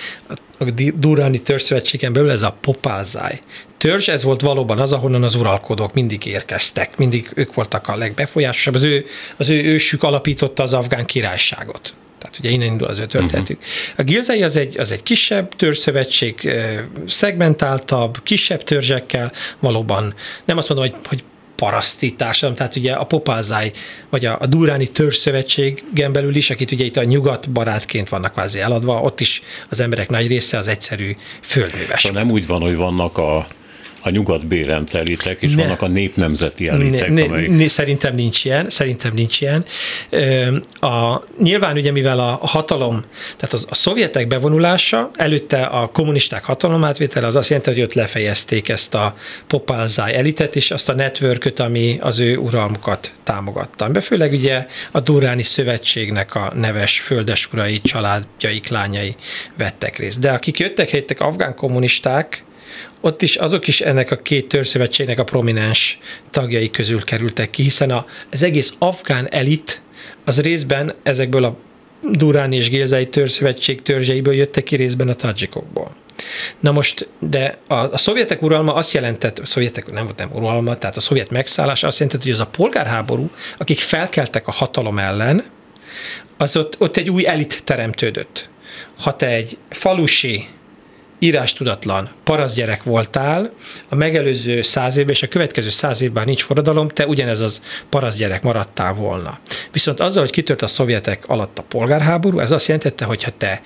a 0.58 0.64
Durrani 0.94 1.40
törzszövetségen 1.42 2.12
belül 2.12 2.30
ez 2.30 2.42
a 2.42 2.56
Popázai 2.60 3.40
törzs, 3.76 4.08
ez 4.08 4.22
volt 4.22 4.40
valóban 4.40 4.78
az, 4.78 4.92
ahonnan 4.92 5.22
az 5.22 5.34
uralkodók 5.34 5.94
mindig 5.94 6.26
érkeztek, 6.26 6.96
mindig 6.96 7.30
ők 7.34 7.54
voltak 7.54 7.88
a 7.88 7.96
legbefolyásosabb, 7.96 8.74
az 8.74 8.82
ő, 8.82 9.06
az 9.36 9.48
ő 9.48 9.62
ősük 9.62 10.02
alapította 10.02 10.62
az 10.62 10.72
afgán 10.72 11.04
királyságot. 11.04 11.94
Tehát 12.20 12.38
ugye 12.38 12.50
innen 12.50 12.66
indul 12.66 12.88
az 12.88 12.98
ő 12.98 13.06
történetük. 13.06 13.58
Uh-huh. 13.58 13.94
A 13.96 14.02
Gilzai 14.02 14.42
az 14.42 14.56
egy, 14.56 14.80
az 14.80 14.92
egy 14.92 15.02
kisebb 15.02 15.56
törzszövetség, 15.56 16.50
szegmentáltabb, 17.06 18.22
kisebb 18.22 18.62
törzsekkel, 18.62 19.32
valóban 19.58 20.14
nem 20.44 20.56
azt 20.56 20.68
mondom, 20.68 20.90
hogy, 20.90 21.00
hogy 21.06 21.24
paraszti 21.56 22.14
társadalom, 22.14 22.56
tehát 22.56 22.76
ugye 22.76 22.92
a 22.92 23.04
Popázáj, 23.04 23.72
vagy 24.10 24.24
a, 24.24 24.36
a 24.40 24.46
Duráni 24.46 24.86
törzszövetségen 24.86 26.12
belül 26.12 26.34
is, 26.34 26.50
akit 26.50 26.72
ugye 26.72 26.84
itt 26.84 26.96
a 26.96 27.04
nyugat 27.04 27.50
barátként 27.50 28.08
vannak 28.08 28.32
kvázi 28.32 28.60
eladva, 28.60 29.00
ott 29.00 29.20
is 29.20 29.42
az 29.68 29.80
emberek 29.80 30.08
nagy 30.08 30.26
része 30.26 30.58
az 30.58 30.68
egyszerű 30.68 31.16
földműves. 31.40 32.00
Szóval 32.00 32.22
nem 32.22 32.30
úgy 32.30 32.46
van, 32.46 32.60
hogy 32.60 32.76
vannak 32.76 33.18
a 33.18 33.46
a 34.03 34.11
nyugat 34.11 34.46
bérenc 34.46 34.94
elitek, 34.94 35.42
és 35.42 35.55
Ne. 35.55 35.62
vannak 35.62 35.82
a 35.82 35.88
népnemzeti 35.88 36.68
elitek, 36.68 37.11
ne, 37.11 37.22
amelyik... 37.22 37.57
ne, 37.57 37.68
szerintem 37.68 38.14
nincs 38.14 38.44
ilyen, 38.44 38.70
szerintem 38.70 39.12
nincs 39.14 39.40
ilyen. 39.40 39.64
A, 40.80 41.22
nyilván 41.38 41.76
ugye 41.76 41.92
mivel 41.92 42.18
a, 42.18 42.38
hatalom, 42.46 43.05
tehát 43.36 43.53
az, 43.55 43.66
a 43.68 43.74
szovjetek 43.74 44.26
bevonulása, 44.26 45.11
előtte 45.16 45.62
a 45.62 45.86
kommunisták 45.86 46.44
hatalomátvétele, 46.44 47.26
az 47.26 47.36
azt 47.36 47.48
jelenti, 47.48 47.70
hogy 47.70 47.82
ott 47.82 47.94
lefejezték 47.94 48.68
ezt 48.68 48.94
a 48.94 49.14
popálzáj 49.46 50.14
elitet, 50.14 50.57
és 50.57 50.70
azt 50.70 50.88
a 50.88 50.94
networköt, 50.94 51.59
ami 51.61 51.98
az 52.01 52.18
ő 52.18 52.36
uralmukat 52.36 53.12
támogatta. 53.22 53.88
De 53.88 54.01
főleg 54.01 54.32
ugye 54.32 54.66
a 54.90 55.01
Duráni 55.01 55.42
Szövetségnek 55.42 56.34
a 56.34 56.53
neves 56.55 57.01
földesurai, 57.01 57.80
családjai, 57.80 58.61
klányai 58.61 59.14
vettek 59.57 59.98
részt. 59.98 60.20
De 60.20 60.30
akik 60.30 60.59
jöttek, 60.59 60.90
jöttek 60.90 61.20
afgán 61.20 61.55
kommunisták, 61.55 62.44
ott 63.01 63.22
is 63.22 63.36
azok 63.36 63.66
is 63.66 63.80
ennek 63.80 64.11
a 64.11 64.16
két 64.16 64.48
törzszövetségnek 64.48 65.18
a 65.18 65.24
prominens 65.24 65.98
tagjai 66.30 66.70
közül 66.70 67.05
kerültek 67.05 67.51
ki, 67.51 67.62
hiszen 67.62 67.90
a, 67.90 68.07
az 68.32 68.42
egész 68.42 68.74
afgán 68.78 69.28
elit 69.30 69.82
az 70.24 70.40
részben 70.40 70.94
ezekből 71.03 71.44
a 71.44 71.57
Duráni 72.03 72.57
és 72.57 72.68
Gilzai 72.68 73.09
törzszövetség 73.09 73.82
törzseiből 73.82 74.34
jöttek 74.34 74.62
ki 74.62 74.76
részben 74.76 75.09
a 75.09 75.14
tadzsikokból. 75.14 75.96
Na 76.61 76.72
most, 76.72 77.09
de 77.18 77.59
a, 77.66 77.74
a 77.74 77.98
szovjetek 77.98 78.42
uralma 78.42 78.74
azt 78.74 78.92
jelentett, 78.92 79.38
a 79.38 79.44
szovjetek 79.46 79.90
nem 79.90 80.05
volt 80.05 80.18
nem 80.18 80.30
uralma, 80.32 80.74
tehát 80.74 80.96
a 80.96 81.01
szovjet 81.01 81.30
megszállás 81.30 81.82
azt 81.82 81.98
jelentett, 81.98 82.22
hogy 82.22 82.32
az 82.32 82.40
a 82.40 82.46
polgárháború, 82.46 83.30
akik 83.59 83.78
felkeltek 83.78 84.46
a 84.46 84.53
hatalom 84.53 84.98
ellen, 84.98 85.44
az 86.36 86.57
ott, 86.57 86.76
ott 86.78 86.96
egy 86.96 87.11
új 87.11 87.26
elit 87.26 87.64
teremtődött. 87.64 88.48
Ha 88.98 89.16
te 89.16 89.26
egy 89.26 89.57
falusi, 89.70 90.48
írástudatlan 91.20 92.10
paraszgyerek 92.24 92.82
voltál, 92.82 93.52
a 93.88 93.94
megelőző 93.94 94.62
száz 94.62 94.96
évben 94.96 95.14
és 95.14 95.22
a 95.22 95.28
következő 95.28 95.68
száz 95.68 96.02
évben 96.02 96.24
nincs 96.24 96.42
forradalom, 96.42 96.88
te 96.88 97.06
ugyanez 97.06 97.40
az 97.40 97.62
paraszgyerek 97.88 98.42
maradtál 98.42 98.94
volna. 98.94 99.38
Viszont 99.72 100.00
azzal, 100.00 100.22
hogy 100.22 100.32
kitört 100.32 100.62
a 100.62 100.66
szovjetek 100.66 101.28
alatt 101.28 101.58
a 101.58 101.62
polgárháború, 101.62 102.38
ez 102.38 102.50
azt 102.50 102.66
jelentette, 102.66 103.04
hogy 103.04 103.22
ha 103.22 103.30
te 103.38 103.60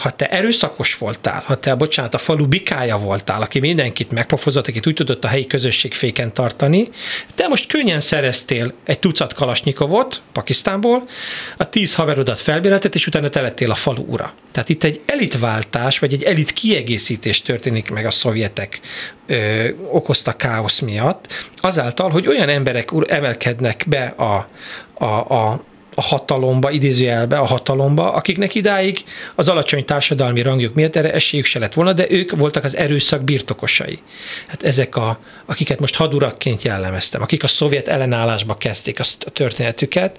ha 0.00 0.10
te 0.10 0.26
erőszakos 0.26 0.98
voltál, 0.98 1.42
ha 1.46 1.54
te, 1.54 1.74
bocsánat, 1.74 2.14
a 2.14 2.18
falu 2.18 2.46
bikája 2.46 2.98
voltál, 2.98 3.42
aki 3.42 3.58
mindenkit 3.58 4.12
megpofozott, 4.12 4.68
akit 4.68 4.86
úgy 4.86 4.94
tudott 4.94 5.24
a 5.24 5.28
helyi 5.28 5.46
közösség 5.46 5.94
féken 5.94 6.32
tartani, 6.34 6.88
te 7.34 7.48
most 7.48 7.68
könnyen 7.68 8.00
szereztél 8.00 8.72
egy 8.84 8.98
tucat 8.98 9.34
kalasnyikovot 9.34 10.22
Pakisztánból, 10.32 11.08
a 11.56 11.68
tíz 11.68 11.94
haverodat 11.94 12.40
felbéreltet, 12.40 12.94
és 12.94 13.06
utána 13.06 13.28
te 13.28 13.40
lettél 13.40 13.70
a 13.70 13.74
falu 13.74 14.02
ura. 14.02 14.32
Tehát 14.52 14.68
itt 14.68 14.84
egy 14.84 15.00
elitváltás, 15.06 15.98
vagy 15.98 16.12
egy 16.12 16.22
elit 16.22 16.52
kiegészítés 16.52 17.42
történik 17.42 17.90
meg 17.90 18.06
a 18.06 18.10
szovjetek 18.10 18.80
ö, 19.26 19.68
okozta 19.90 20.32
káosz 20.32 20.78
miatt, 20.78 21.50
azáltal, 21.60 22.10
hogy 22.10 22.26
olyan 22.26 22.48
emberek 22.48 22.90
emelkednek 23.06 23.84
be 23.88 24.04
a, 24.06 24.48
a, 24.94 25.34
a 25.34 25.64
a 26.00 26.02
hatalomba, 26.02 26.70
idézőjelbe 26.70 27.38
a 27.38 27.44
hatalomba, 27.44 28.12
akiknek 28.12 28.54
idáig 28.54 29.04
az 29.34 29.48
alacsony 29.48 29.84
társadalmi 29.84 30.42
rangjuk 30.42 30.74
miatt 30.74 30.96
erre 30.96 31.12
esélyük 31.12 31.46
se 31.46 31.58
lett 31.58 31.74
volna, 31.74 31.92
de 31.92 32.06
ők 32.10 32.30
voltak 32.30 32.64
az 32.64 32.76
erőszak 32.76 33.22
birtokosai. 33.22 33.98
Hát 34.46 34.62
ezek, 34.62 34.96
a, 34.96 35.20
akiket 35.46 35.80
most 35.80 35.94
hadurakként 35.96 36.62
jellemeztem, 36.62 37.22
akik 37.22 37.42
a 37.42 37.46
szovjet 37.46 37.88
ellenállásba 37.88 38.54
kezdték 38.54 39.00
a 39.00 39.30
történetüket, 39.30 40.18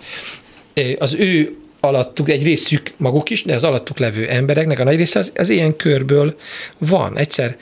az 0.98 1.14
ő 1.14 1.56
alattuk, 1.80 2.30
egy 2.30 2.44
részük 2.44 2.92
maguk 2.98 3.30
is, 3.30 3.44
de 3.44 3.56
az 3.56 3.64
alattuk 3.64 3.98
levő 3.98 4.28
embereknek 4.28 4.80
a 4.80 4.84
nagy 4.84 4.98
része 4.98 5.20
az, 5.20 5.32
az 5.36 5.50
ilyen 5.50 5.76
körből 5.76 6.36
van. 6.78 7.18
Egyszer, 7.18 7.58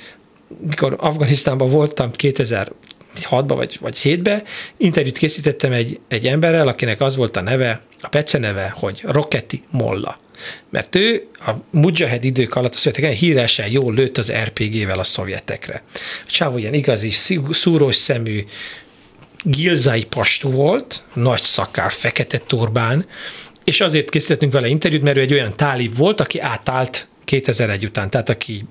mikor 0.61 0.95
Afganisztánban 0.99 1.69
voltam 1.69 2.11
2000 2.11 2.71
6-ba 3.15 3.53
vagy, 3.55 3.77
vagy 3.81 3.99
7-be, 4.03 4.43
interjút 4.77 5.17
készítettem 5.17 5.71
egy, 5.71 5.99
egy 6.07 6.27
emberrel, 6.27 6.67
akinek 6.67 7.01
az 7.01 7.15
volt 7.15 7.37
a 7.37 7.41
neve, 7.41 7.81
a 8.01 8.07
pece 8.07 8.37
neve, 8.37 8.73
hogy 8.75 9.01
Roketi 9.05 9.63
Molla. 9.69 10.19
Mert 10.69 10.95
ő 10.95 11.27
a 11.33 11.51
Mujahid 11.71 12.23
idők 12.23 12.55
alatt 12.55 12.73
a 12.73 12.77
szovjetek 12.77 13.11
híresen 13.11 13.71
jól 13.71 13.93
lőtt 13.93 14.17
az 14.17 14.31
RPG-vel 14.31 14.99
a 14.99 15.03
szovjetekre. 15.03 15.83
A 16.27 16.31
csávó 16.31 16.57
ilyen 16.57 16.73
igazi, 16.73 17.11
szúrós 17.51 17.95
szemű, 17.95 18.45
gilzai 19.43 20.05
pastú 20.05 20.51
volt, 20.51 21.03
nagy 21.13 21.41
szakár, 21.41 21.91
fekete 21.91 22.37
turbán, 22.47 23.05
és 23.63 23.81
azért 23.81 24.09
készítettünk 24.09 24.51
vele 24.53 24.67
interjút, 24.67 25.01
mert 25.01 25.17
ő 25.17 25.21
egy 25.21 25.33
olyan 25.33 25.55
tálib 25.55 25.95
volt, 25.95 26.21
aki 26.21 26.39
átállt 26.39 27.07
2001 27.25 27.85
után, 27.85 28.09
tehát 28.09 28.29
aki 28.29 28.65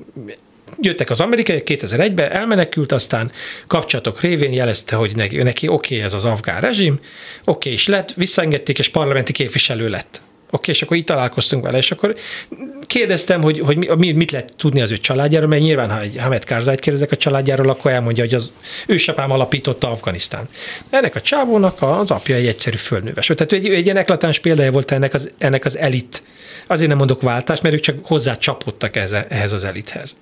jöttek 0.80 1.10
az 1.10 1.20
amerikaiak 1.20 1.62
2001-ben, 1.66 2.30
elmenekült, 2.30 2.92
aztán 2.92 3.32
kapcsolatok 3.66 4.20
révén 4.20 4.52
jelezte, 4.52 4.96
hogy 4.96 5.16
neki, 5.16 5.36
neki 5.36 5.68
oké 5.68 5.94
okay, 5.94 6.06
ez 6.06 6.14
az 6.14 6.24
afgán 6.24 6.60
rezsim, 6.60 6.94
oké 6.94 7.04
okay, 7.44 7.72
is 7.72 7.86
lett, 7.86 8.12
visszaengedték, 8.12 8.78
és 8.78 8.88
parlamenti 8.88 9.32
képviselő 9.32 9.88
lett. 9.88 10.20
Oké, 10.50 10.56
okay, 10.56 10.74
és 10.74 10.82
akkor 10.82 10.96
itt 10.96 11.06
találkoztunk 11.06 11.64
vele, 11.64 11.78
és 11.78 11.90
akkor 11.90 12.14
kérdeztem, 12.86 13.42
hogy, 13.42 13.58
hogy 13.60 13.98
mi, 13.98 14.12
mit 14.12 14.30
lehet 14.30 14.52
tudni 14.56 14.80
az 14.80 14.90
ő 14.90 14.96
családjáról, 14.96 15.48
mert 15.48 15.62
nyilván, 15.62 15.90
ha 15.90 16.00
egy 16.00 16.16
Hamed 16.18 16.44
Karzájt 16.44 16.80
kérdezek 16.80 17.12
a 17.12 17.16
családjáról, 17.16 17.68
akkor 17.68 17.90
elmondja, 17.90 18.24
hogy 18.24 18.34
az 18.34 18.50
ősapám 18.86 19.30
alapította 19.30 19.90
Afganisztán. 19.90 20.48
Ennek 20.90 21.14
a 21.14 21.20
csávónak 21.20 21.82
az 21.82 22.10
apja 22.10 22.34
egy 22.34 22.46
egyszerű 22.46 22.76
földműves. 22.76 23.26
Tehát 23.26 23.52
egy, 23.52 23.68
egy 23.68 23.84
ilyen 23.84 23.96
eklatáns 23.96 24.38
példája 24.38 24.72
volt 24.72 24.90
ennek 24.90 25.14
az, 25.14 25.30
ennek 25.38 25.64
az 25.64 25.76
elit. 25.76 26.22
Azért 26.66 26.88
nem 26.88 26.98
mondok 26.98 27.22
váltást, 27.22 27.62
mert 27.62 27.74
ők 27.74 27.80
csak 27.80 27.96
hozzá 28.02 28.34
csapódtak 28.34 28.96
ehhez, 28.96 29.12
ehhez 29.28 29.52
az 29.52 29.64
elithez. 29.64 30.16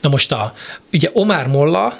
Na 0.00 0.08
most 0.08 0.32
a, 0.32 0.54
ugye 0.92 1.10
Omar 1.12 1.46
Molla, 1.46 1.98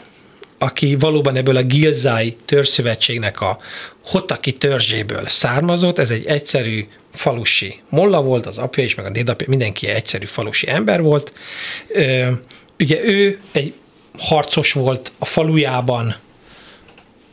aki 0.59 0.97
valóban 0.97 1.37
ebből 1.37 1.57
a 1.57 1.62
Gilzai 1.62 2.37
törzszövetségnek 2.45 3.41
a 3.41 3.59
Hotaki 4.05 4.53
törzséből 4.53 5.29
származott, 5.29 5.99
ez 5.99 6.11
egy 6.11 6.27
egyszerű 6.27 6.87
falusi 7.12 7.81
molla 7.89 8.23
volt, 8.23 8.47
az 8.47 8.59
apja 8.59 8.85
is, 8.85 8.95
meg 8.95 9.07
a 9.07 9.11
dédapja, 9.11 9.47
mindenki 9.49 9.87
egyszerű 9.87 10.25
falusi 10.25 10.69
ember 10.69 11.03
volt. 11.03 11.33
Ugye 12.79 13.05
ő 13.05 13.41
egy 13.53 13.73
harcos 14.19 14.73
volt 14.73 15.12
a 15.19 15.25
falujában, 15.25 16.17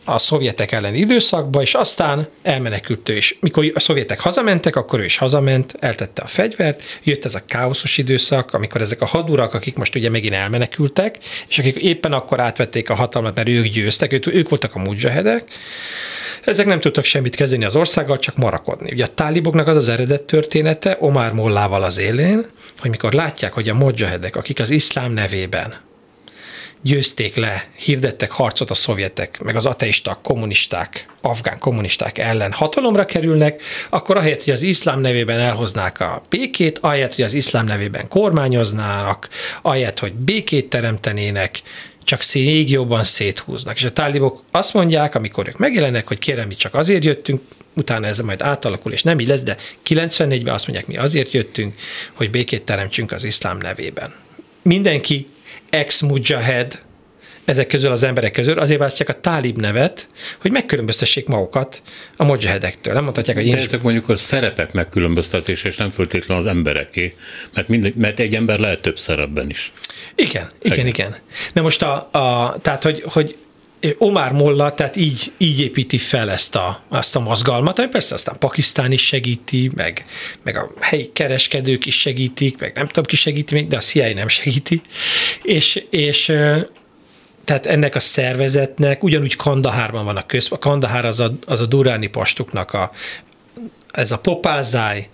a 0.06 0.20
szovjetek 0.20 0.72
elleni 0.72 0.98
időszakba, 0.98 1.62
és 1.62 1.74
aztán 1.74 2.28
elmenekült 2.42 3.10
ő 3.10 3.16
is. 3.16 3.38
Mikor 3.40 3.72
a 3.74 3.80
szovjetek 3.80 4.20
hazamentek, 4.20 4.76
akkor 4.76 5.00
ő 5.00 5.04
is 5.04 5.18
hazament, 5.18 5.76
eltette 5.80 6.22
a 6.22 6.28
fegyvert, 6.28 6.82
jött 7.04 7.26
ez 7.26 7.36
a 7.36 7.46
káoszos 7.46 7.98
időszak, 7.98 8.54
amikor 8.54 8.82
ezek 8.82 9.02
a 9.02 9.06
hadurak, 9.06 9.54
akik 9.54 9.78
most 9.78 9.96
ugye 9.96 10.10
megint 10.10 10.34
elmenekültek, 10.34 11.18
és 11.48 11.60
akik 11.60 11.76
éppen 11.76 12.14
akkor 12.14 12.40
átvették 12.40 12.90
a 12.90 12.96
hatalmat, 12.96 13.36
mert 13.36 13.48
ők 13.48 13.66
győztek, 13.66 14.14
ők, 14.14 14.28
ők 14.28 14.50
voltak 14.50 14.76
a 14.76 14.80
mujahedek, 14.80 15.52
ezek 16.44 16.66
nem 16.66 16.80
tudtak 16.80 17.04
semmit 17.04 17.36
kezdeni 17.36 17.66
az 17.66 17.76
országgal, 17.76 18.20
csak 18.20 18.38
marakodni. 18.38 18.92
Ugye 18.92 19.04
a 19.04 19.14
táliboknak 19.14 19.68
az 19.68 19.76
az 19.76 19.90
eredet 19.90 20.22
története 20.22 20.98
Omar 21.00 21.34
Mollával 21.34 21.84
az 21.84 22.00
élén, 22.00 22.46
hogy 22.80 22.90
mikor 22.90 23.14
látják, 23.14 23.54
hogy 23.54 23.70
a 23.70 23.74
mujahedek, 23.74 24.36
akik 24.36 24.60
az 24.60 24.70
iszlám 24.70 25.12
nevében 25.12 25.74
győzték 26.84 27.36
le, 27.36 27.68
hirdettek 27.76 28.32
harcot 28.32 28.70
a 28.70 28.74
szovjetek, 28.74 29.40
meg 29.44 29.56
az 29.56 29.66
ateisták, 29.66 30.18
kommunisták, 30.22 31.06
afgán 31.22 31.58
kommunisták 31.60 32.18
ellen 32.18 32.52
hatalomra 32.52 33.06
kerülnek, 33.06 33.62
akkor 33.90 34.18
ahelyett, 34.18 34.44
hogy 34.44 34.54
az 34.54 34.62
iszlám 34.62 35.00
nevében 35.00 35.40
elhoznák 35.40 36.00
a 36.00 36.22
békét, 36.30 36.78
ahelyett, 36.78 37.16
hogy 37.16 37.24
az 37.24 37.34
iszlám 37.34 37.66
nevében 37.66 38.08
kormányoznának, 38.08 39.30
ahelyett, 39.62 40.00
hogy 40.00 40.14
békét 40.14 40.70
teremtenének, 40.70 41.62
csak 42.04 42.22
még 42.34 42.70
jobban 42.70 43.04
széthúznak. 43.04 43.78
És 43.78 43.84
a 43.84 43.94
tálibok 43.94 44.44
azt 44.52 44.74
mondják, 44.74 45.16
amikor 45.16 45.48
ők 45.48 45.58
megjelennek, 45.58 46.08
hogy 46.08 46.20
kérem, 46.20 46.48
mi 46.48 46.56
csak 46.56 46.74
azért 46.74 47.04
jöttünk, 47.04 47.42
utána 47.76 48.08
ez 48.08 48.18
majd 48.18 48.42
átalakul, 48.42 48.92
és 48.92 49.04
nem 49.04 49.20
így 49.20 49.28
lesz, 49.28 49.44
de 49.44 49.58
94-ben 49.86 50.54
azt 50.54 50.68
mondják, 50.68 50.88
mi 50.88 50.98
azért 50.98 51.32
jöttünk, 51.32 51.76
hogy 52.14 52.30
békét 52.30 52.62
teremtsünk 52.62 53.12
az 53.12 53.24
iszlám 53.24 53.58
nevében. 53.58 54.14
Mindenki 54.62 55.28
ex-mujahid, 55.74 56.82
ezek 57.46 57.68
közül 57.68 57.92
az 57.92 58.04
emberek 58.04 58.32
közül, 58.32 58.60
azért 58.60 58.80
választják 58.80 59.10
a 59.10 59.20
tálib 59.20 59.58
nevet, 59.58 60.08
hogy 60.42 60.52
megkülönböztessék 60.52 61.28
magukat 61.28 61.82
a 62.18 62.24
mojahedektől. 62.24 62.94
Nem 62.94 63.04
mondhatják, 63.04 63.38
hogy 63.38 63.46
én 63.46 63.56
De 63.56 63.62
ezek 63.62 63.82
mondjuk 63.82 64.10
a 64.10 64.16
szerepek 64.16 64.74
megkülönböztetése, 64.74 65.68
és 65.68 65.78
nem 65.78 65.90
feltétlenül 65.90 66.44
az 66.44 66.50
embereké, 66.50 67.16
mert, 67.54 67.68
mind, 67.68 67.96
mert 67.96 68.20
egy 68.20 68.36
ember 68.36 68.60
lehet 68.60 68.82
több 68.82 69.00
szerepben 69.00 69.50
is. 69.50 69.74
Igen, 70.16 70.50
igen, 70.62 70.78
igen. 70.78 70.88
igen. 70.88 71.16
De 71.54 71.62
most 71.62 71.82
a, 71.82 72.10
a 72.12 72.58
tehát, 72.62 72.84
hogy, 72.84 73.04
hogy 73.06 73.36
Omar 73.98 74.32
Molla, 74.32 74.74
tehát 74.74 74.96
így, 74.96 75.32
így 75.38 75.60
építi 75.60 75.98
fel 75.98 76.32
ezt 76.32 76.56
a, 76.56 76.82
ezt 76.92 77.16
a 77.16 77.20
mozgalmat, 77.20 77.80
ami 77.80 77.88
persze 77.88 78.14
aztán 78.14 78.36
Pakisztán 78.40 78.92
is 78.92 79.06
segíti, 79.06 79.72
meg, 79.76 80.06
meg 80.44 80.58
a 80.58 80.70
helyi 80.80 81.12
kereskedők 81.14 81.86
is 81.86 82.00
segítik, 82.00 82.60
meg 82.60 82.76
nem 82.76 82.88
tudom 82.88 83.04
ki 83.04 83.16
segíti 83.16 83.54
még, 83.54 83.68
de 83.68 83.78
a 83.78 83.80
CIA 83.80 84.14
nem 84.14 84.28
segíti, 84.28 84.82
és, 85.42 85.84
és 85.90 86.26
tehát 87.44 87.66
ennek 87.66 87.96
a 87.96 88.00
szervezetnek 88.00 89.04
ugyanúgy 89.04 89.36
Kandahárban 89.36 90.06
van 90.06 90.18
a 90.18 90.26
köz, 90.26 90.48
a 90.52 90.60
Kandahár 90.60 91.06
az 91.06 91.20
a, 91.20 91.34
az 91.46 91.62
a 91.62 91.66
duráni 91.66 92.08
pastuknak 92.08 92.74
a, 92.74 92.92
ez 93.92 94.12
a 94.12 94.18
popázáj, 94.18 95.10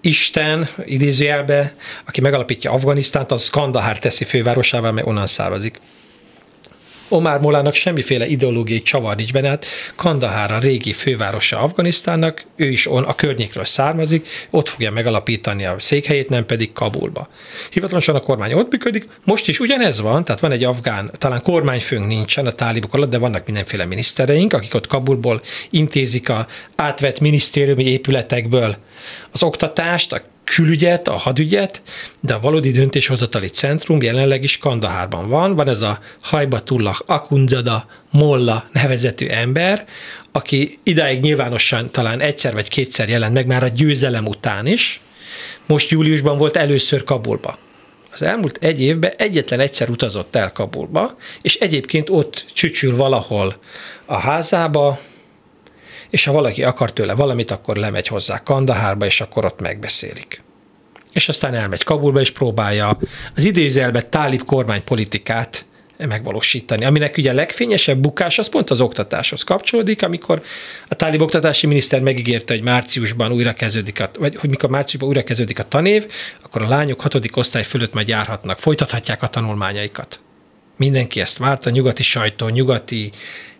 Isten, 0.00 0.68
idézőjelbe, 0.84 1.74
aki 2.06 2.20
megalapítja 2.20 2.70
Afganisztánt, 2.70 3.32
az 3.32 3.50
Kandahár 3.50 3.98
teszi 3.98 4.24
fővárosává, 4.24 4.90
mert 4.90 5.06
onnan 5.06 5.26
származik. 5.26 5.80
Omar 7.14 7.40
Molának 7.40 7.74
semmiféle 7.74 8.26
ideológiai 8.26 8.82
csavar 8.82 9.16
nincs 9.16 9.32
benne, 9.32 9.48
hát 9.48 9.66
Kandahár 9.94 10.52
a 10.52 10.58
régi 10.58 10.92
fővárosa 10.92 11.58
Afganisztánnak, 11.58 12.44
ő 12.56 12.70
is 12.70 12.86
on, 12.86 13.04
a 13.04 13.14
környékről 13.14 13.64
származik, 13.64 14.28
ott 14.50 14.68
fogja 14.68 14.90
megalapítani 14.90 15.64
a 15.64 15.76
székhelyét, 15.78 16.28
nem 16.28 16.46
pedig 16.46 16.72
Kabulba. 16.72 17.28
Hivatalosan 17.70 18.14
a 18.14 18.20
kormány 18.20 18.52
ott 18.52 18.70
működik, 18.70 19.08
most 19.24 19.48
is 19.48 19.60
ugyanez 19.60 20.00
van, 20.00 20.24
tehát 20.24 20.40
van 20.40 20.52
egy 20.52 20.64
afgán, 20.64 21.10
talán 21.18 21.42
kormányfőnk 21.42 22.06
nincsen 22.06 22.46
a 22.46 22.52
tálibok 22.52 22.94
alatt, 22.94 23.10
de 23.10 23.18
vannak 23.18 23.46
mindenféle 23.46 23.84
minisztereink, 23.84 24.52
akik 24.52 24.74
ott 24.74 24.86
Kabulból 24.86 25.42
intézik 25.70 26.28
a 26.28 26.46
átvett 26.76 27.20
minisztériumi 27.20 27.84
épületekből 27.84 28.76
az 29.32 29.42
oktatást, 29.42 30.12
a 30.12 30.22
külügyet, 30.54 31.08
a 31.08 31.16
hadügyet, 31.16 31.82
de 32.20 32.34
a 32.34 32.40
valódi 32.40 32.70
döntéshozatali 32.70 33.48
centrum 33.48 34.02
jelenleg 34.02 34.42
is 34.42 34.58
Kandahárban 34.58 35.28
van. 35.28 35.54
Van 35.54 35.68
ez 35.68 35.80
a 35.80 35.98
Hajbatullah 36.20 36.98
Akunzada 37.06 37.86
Molla 38.10 38.68
nevezetű 38.72 39.26
ember, 39.26 39.86
aki 40.32 40.78
idáig 40.82 41.20
nyilvánosan 41.20 41.90
talán 41.90 42.20
egyszer 42.20 42.52
vagy 42.52 42.68
kétszer 42.68 43.08
jelent 43.08 43.34
meg 43.34 43.46
már 43.46 43.62
a 43.62 43.68
győzelem 43.68 44.26
után 44.26 44.66
is. 44.66 45.00
Most 45.66 45.90
júliusban 45.90 46.38
volt 46.38 46.56
először 46.56 47.04
Kabulba. 47.04 47.58
Az 48.12 48.22
elmúlt 48.22 48.58
egy 48.60 48.80
évben 48.80 49.12
egyetlen 49.16 49.60
egyszer 49.60 49.88
utazott 49.88 50.36
el 50.36 50.52
Kabulba, 50.52 51.16
és 51.42 51.54
egyébként 51.54 52.10
ott 52.10 52.46
csücsül 52.52 52.96
valahol 52.96 53.56
a 54.04 54.16
házába, 54.16 54.98
és 56.10 56.24
ha 56.24 56.32
valaki 56.32 56.64
akar 56.64 56.92
tőle 56.92 57.14
valamit, 57.14 57.50
akkor 57.50 57.76
lemegy 57.76 58.06
hozzá 58.06 58.42
Kandahárba, 58.42 59.06
és 59.06 59.20
akkor 59.20 59.44
ott 59.44 59.60
megbeszélik. 59.60 60.43
És 61.14 61.28
aztán 61.28 61.54
elmegy 61.54 61.84
Kabulba, 61.84 62.20
és 62.20 62.30
próbálja 62.30 62.98
az 63.36 63.44
idézelbe 63.44 64.02
tálib 64.02 64.44
kormánypolitikát 64.44 65.64
megvalósítani. 65.96 66.84
Aminek 66.84 67.16
ugye 67.16 67.30
a 67.30 67.34
legfényesebb 67.34 67.98
bukás 67.98 68.38
az 68.38 68.48
pont 68.48 68.70
az 68.70 68.80
oktatáshoz 68.80 69.42
kapcsolódik, 69.42 70.02
amikor 70.02 70.42
a 70.88 70.94
tálib 70.94 71.20
oktatási 71.20 71.66
miniszter 71.66 72.00
megígérte, 72.00 72.54
hogy 72.54 72.62
márciusban 72.62 73.32
újra 73.32 73.52
kezdődik, 73.52 74.00
a, 74.00 74.10
vagy 74.18 74.36
hogy 74.36 74.50
mikor 74.50 74.70
márciusban 74.70 75.08
újra 75.08 75.24
kezdődik 75.24 75.58
a 75.58 75.68
tanév, 75.68 76.06
akkor 76.42 76.62
a 76.62 76.68
lányok 76.68 77.00
hatodik 77.00 77.36
osztály 77.36 77.64
fölött 77.64 77.92
majd 77.92 78.08
járhatnak, 78.08 78.58
folytathatják 78.58 79.22
a 79.22 79.28
tanulmányaikat. 79.28 80.20
Mindenki 80.76 81.20
ezt 81.20 81.38
várta, 81.38 81.70
nyugati 81.70 82.02
sajtó, 82.02 82.48
nyugati 82.48 83.12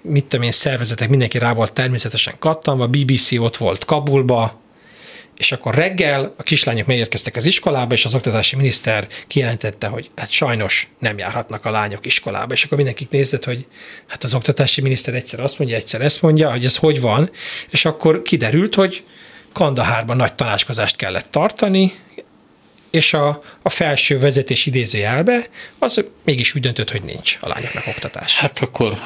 mit 0.02 0.24
tudom 0.24 0.44
én, 0.44 0.52
szervezetek, 0.52 1.08
mindenki 1.08 1.38
rá 1.38 1.52
volt 1.52 1.72
természetesen 1.72 2.34
kattanva, 2.38 2.88
BBC 2.88 3.32
ott 3.32 3.56
volt 3.56 3.84
Kabulba, 3.84 4.62
és 5.36 5.52
akkor 5.52 5.74
reggel 5.74 6.34
a 6.36 6.42
kislányok 6.42 6.86
megérkeztek 6.86 7.36
az 7.36 7.44
iskolába, 7.44 7.94
és 7.94 8.04
az 8.04 8.14
oktatási 8.14 8.56
miniszter 8.56 9.06
kijelentette, 9.26 9.86
hogy 9.86 10.10
hát 10.16 10.30
sajnos 10.30 10.88
nem 10.98 11.18
járhatnak 11.18 11.64
a 11.64 11.70
lányok 11.70 12.06
iskolába, 12.06 12.52
és 12.54 12.64
akkor 12.64 12.76
mindenki 12.76 13.06
nézett, 13.10 13.44
hogy 13.44 13.66
hát 14.06 14.24
az 14.24 14.34
oktatási 14.34 14.80
miniszter 14.80 15.14
egyszer 15.14 15.40
azt 15.40 15.58
mondja, 15.58 15.76
egyszer 15.76 16.00
ezt 16.00 16.22
mondja, 16.22 16.50
hogy 16.50 16.64
ez 16.64 16.76
hogy 16.76 17.00
van, 17.00 17.30
és 17.70 17.84
akkor 17.84 18.22
kiderült, 18.22 18.74
hogy 18.74 19.02
Kandahárban 19.52 20.16
nagy 20.16 20.34
tanácskozást 20.34 20.96
kellett 20.96 21.30
tartani, 21.30 21.92
és 22.94 23.12
a, 23.12 23.42
a 23.62 23.70
felső 23.70 24.18
vezetés 24.18 24.66
idézőjelbe, 24.66 25.46
az 25.78 26.04
mégis 26.24 26.54
úgy 26.54 26.62
döntött, 26.62 26.90
hogy 26.90 27.02
nincs 27.02 27.38
a 27.40 27.48
lányoknak 27.48 27.86
oktatás. 27.86 28.38
Hát 28.38 28.58
akkor 28.58 28.98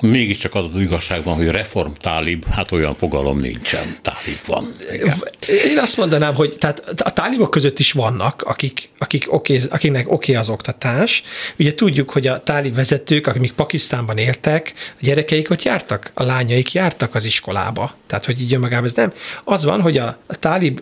mégiscsak 0.00 0.54
az 0.54 0.64
az 0.74 0.80
igazság 0.80 1.22
van, 1.22 1.36
hogy 1.36 1.46
reform 1.46 1.90
tálib, 1.92 2.48
hát 2.48 2.72
olyan 2.72 2.94
fogalom 2.94 3.38
nincsen, 3.38 3.96
tálib 4.02 4.38
van. 4.46 4.68
Igen. 4.92 5.24
Én 5.70 5.78
azt 5.78 5.96
mondanám, 5.96 6.34
hogy 6.34 6.56
tehát 6.58 6.78
a 7.00 7.12
tálibok 7.12 7.50
között 7.50 7.78
is 7.78 7.92
vannak, 7.92 8.42
akik, 8.42 8.88
akik 8.98 9.32
oké, 9.32 9.60
akiknek 9.70 10.06
oké 10.06 10.14
okay 10.14 10.34
az 10.34 10.48
oktatás. 10.48 11.22
Ugye 11.58 11.74
tudjuk, 11.74 12.10
hogy 12.10 12.26
a 12.26 12.42
tálib 12.42 12.74
vezetők, 12.74 13.26
akik 13.26 13.52
Pakisztánban 13.52 14.18
éltek, 14.18 14.72
a 14.76 15.00
gyerekeik 15.00 15.50
ott 15.50 15.62
jártak, 15.62 16.10
a 16.14 16.22
lányaik 16.22 16.72
jártak 16.72 17.14
az 17.14 17.24
iskolába. 17.24 17.94
Tehát, 18.06 18.24
hogy 18.24 18.40
így 18.40 18.54
önmagában 18.54 18.84
ez 18.84 18.94
nem. 18.94 19.12
Az 19.44 19.64
van, 19.64 19.80
hogy 19.80 19.98
a, 19.98 20.18
a 20.26 20.36
tálib 20.36 20.80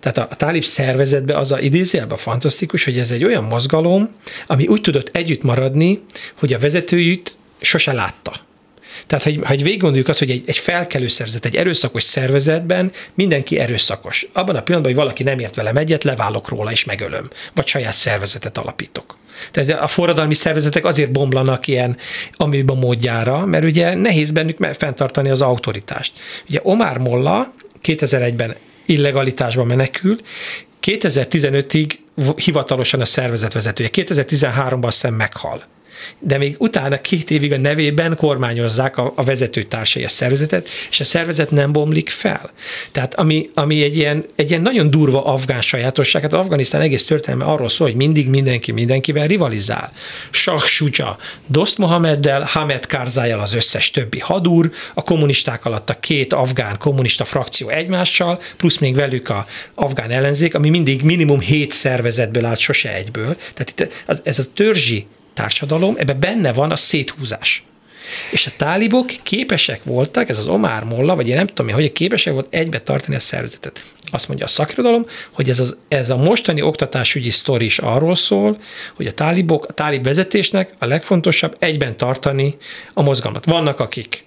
tehát 0.00 0.18
a, 0.18 0.26
a 0.30 0.36
tálib 0.36 0.64
szervezetben 0.64 1.36
az 1.36 1.52
a 1.52 1.60
idézőjelben 1.60 2.18
fantasztikus, 2.18 2.84
hogy 2.84 2.98
ez 2.98 3.10
egy 3.10 3.24
olyan 3.24 3.44
mozgalom, 3.44 4.10
ami 4.46 4.66
úgy 4.66 4.80
tudott 4.80 5.08
együtt 5.16 5.42
maradni, 5.42 6.02
hogy 6.38 6.52
a 6.52 6.58
vezetőjét 6.58 7.36
sose 7.60 7.92
látta. 7.92 8.44
Tehát, 9.06 9.24
hogy, 9.24 9.40
ha 9.42 9.54
végig 9.54 9.80
gondoljuk 9.80 10.08
azt, 10.08 10.18
hogy 10.18 10.30
egy, 10.30 10.42
egy 10.46 10.56
felkelő 10.56 11.08
szervezet, 11.08 11.44
egy 11.44 11.56
erőszakos 11.56 12.02
szervezetben 12.02 12.92
mindenki 13.14 13.58
erőszakos. 13.58 14.26
Abban 14.32 14.56
a 14.56 14.62
pillanatban, 14.62 14.94
hogy 14.94 15.02
valaki 15.02 15.22
nem 15.22 15.38
ért 15.38 15.54
velem 15.54 15.76
egyet, 15.76 16.04
leválok 16.04 16.48
róla 16.48 16.70
és 16.70 16.84
megölöm. 16.84 17.30
Vagy 17.54 17.66
saját 17.66 17.94
szervezetet 17.94 18.58
alapítok. 18.58 19.16
Tehát 19.50 19.82
a 19.82 19.86
forradalmi 19.86 20.34
szervezetek 20.34 20.84
azért 20.84 21.12
bomlanak 21.12 21.66
ilyen 21.66 21.96
amiben 22.32 22.76
módjára, 22.76 23.44
mert 23.44 23.64
ugye 23.64 23.94
nehéz 23.94 24.30
bennük 24.30 24.64
fenntartani 24.78 25.30
az 25.30 25.40
autoritást. 25.40 26.12
Ugye 26.48 26.60
Omar 26.62 26.98
Molla 26.98 27.52
2001-ben 27.82 28.54
illegalitásba 28.86 29.64
menekül, 29.64 30.20
2015-ig 30.82 31.92
hivatalosan 32.36 33.00
a 33.00 33.04
szervezetvezetője, 33.04 33.88
2013-ban 33.92 34.84
azt 34.84 35.00
hiszem 35.00 35.14
meghal. 35.14 35.64
De 36.18 36.38
még 36.38 36.54
utána 36.58 37.00
két 37.00 37.30
évig 37.30 37.52
a 37.52 37.58
nevében 37.58 38.16
kormányozzák 38.16 38.96
a, 38.96 39.12
a 39.16 39.24
vezetőtársai 39.24 40.04
a 40.04 40.08
szervezetet, 40.08 40.68
és 40.90 41.00
a 41.00 41.04
szervezet 41.04 41.50
nem 41.50 41.72
bomlik 41.72 42.10
fel. 42.10 42.50
Tehát 42.92 43.14
ami, 43.14 43.50
ami 43.54 43.82
egy, 43.82 43.96
ilyen, 43.96 44.24
egy 44.34 44.50
ilyen 44.50 44.62
nagyon 44.62 44.90
durva 44.90 45.24
afgán 45.24 45.60
sajátosság, 45.60 46.22
hát 46.22 46.32
Afganisztán 46.32 46.80
egész 46.80 47.04
történelme 47.04 47.44
arról 47.44 47.68
szól, 47.68 47.86
hogy 47.86 47.96
mindig 47.96 48.28
mindenki 48.28 48.72
mindenkivel 48.72 49.26
rivalizál. 49.26 49.90
Shah 50.30 50.60
Shuja, 50.60 51.18
Dost 51.46 51.78
Mohameddel, 51.78 52.42
Hamed 52.42 52.86
Karzájjal 52.86 53.40
az 53.40 53.54
összes 53.54 53.90
többi 53.90 54.18
hadúr, 54.18 54.70
a 54.94 55.02
kommunisták 55.02 55.64
alatt 55.64 55.90
a 55.90 56.00
két 56.00 56.32
afgán 56.32 56.78
kommunista 56.78 57.24
frakció 57.24 57.68
egymással, 57.68 58.40
plusz 58.56 58.78
még 58.78 58.94
velük 58.94 59.28
a 59.28 59.46
afgán 59.74 60.10
ellenzék, 60.10 60.54
ami 60.54 60.70
mindig 60.70 61.02
minimum 61.02 61.40
hét 61.40 61.72
szervezetből 61.72 62.44
állt, 62.44 62.58
sose 62.58 62.94
egyből. 62.94 63.36
Tehát 63.54 63.70
itt 63.70 64.06
ez 64.22 64.38
a 64.38 64.52
törzsi 64.54 65.06
társadalom, 65.36 65.94
ebben 65.98 66.20
benne 66.20 66.52
van 66.52 66.70
a 66.70 66.76
széthúzás. 66.76 67.64
És 68.30 68.46
a 68.46 68.50
tálibok 68.56 69.06
képesek 69.22 69.84
voltak, 69.84 70.28
ez 70.28 70.38
az 70.38 70.46
Omar 70.46 70.84
Molla, 70.84 71.16
vagy 71.16 71.28
én 71.28 71.36
nem 71.36 71.46
tudom, 71.46 71.72
hogy 71.72 71.92
képesek 71.92 72.32
volt 72.32 72.46
egybe 72.50 72.80
tartani 72.80 73.16
a 73.16 73.20
szervezetet. 73.20 73.84
Azt 74.10 74.28
mondja 74.28 74.46
a 74.46 74.48
szakirodalom, 74.48 75.06
hogy 75.30 75.48
ez, 75.48 75.60
az, 75.60 75.76
ez 75.88 76.10
a 76.10 76.16
mostani 76.16 76.62
oktatásügyi 76.62 77.30
sztori 77.30 77.64
is 77.64 77.78
arról 77.78 78.14
szól, 78.14 78.58
hogy 78.94 79.06
a 79.06 79.12
tálibok, 79.12 79.66
a 79.68 79.72
tálib 79.72 80.04
vezetésnek 80.04 80.72
a 80.78 80.86
legfontosabb 80.86 81.56
egyben 81.58 81.96
tartani 81.96 82.56
a 82.94 83.02
mozgalmat. 83.02 83.44
Vannak, 83.44 83.80
akik 83.80 84.26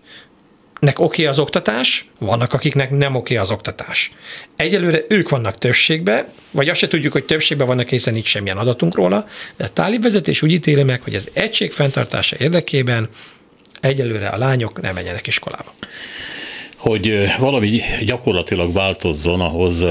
nek 0.79 0.99
oké 0.99 1.25
az 1.25 1.39
oktatás, 1.39 2.05
vannak, 2.19 2.53
akiknek 2.53 2.89
nem 2.89 3.15
oké 3.15 3.35
az 3.35 3.51
oktatás. 3.51 4.11
Egyelőre 4.55 5.01
ők 5.07 5.29
vannak 5.29 5.57
többségben, 5.57 6.25
vagy 6.51 6.69
azt 6.69 6.79
se 6.79 6.87
tudjuk, 6.87 7.13
hogy 7.13 7.23
többségben 7.23 7.67
vannak, 7.67 7.89
hiszen 7.89 8.13
nincs 8.13 8.27
semmilyen 8.27 8.57
adatunk 8.57 8.95
róla, 8.95 9.27
de 9.57 9.63
a 9.63 9.73
tálib 9.73 10.01
vezetés 10.01 10.41
úgy 10.41 10.51
ítéli 10.51 10.83
meg, 10.83 11.01
hogy 11.01 11.15
az 11.15 11.29
egység 11.33 11.71
fenntartása 11.71 12.35
érdekében 12.39 13.09
egyelőre 13.81 14.27
a 14.27 14.37
lányok 14.37 14.81
nem 14.81 14.93
menjenek 14.93 15.27
iskolába. 15.27 15.73
Hogy 16.75 17.27
valami 17.39 17.81
gyakorlatilag 18.05 18.73
változzon, 18.73 19.41
ahhoz 19.41 19.85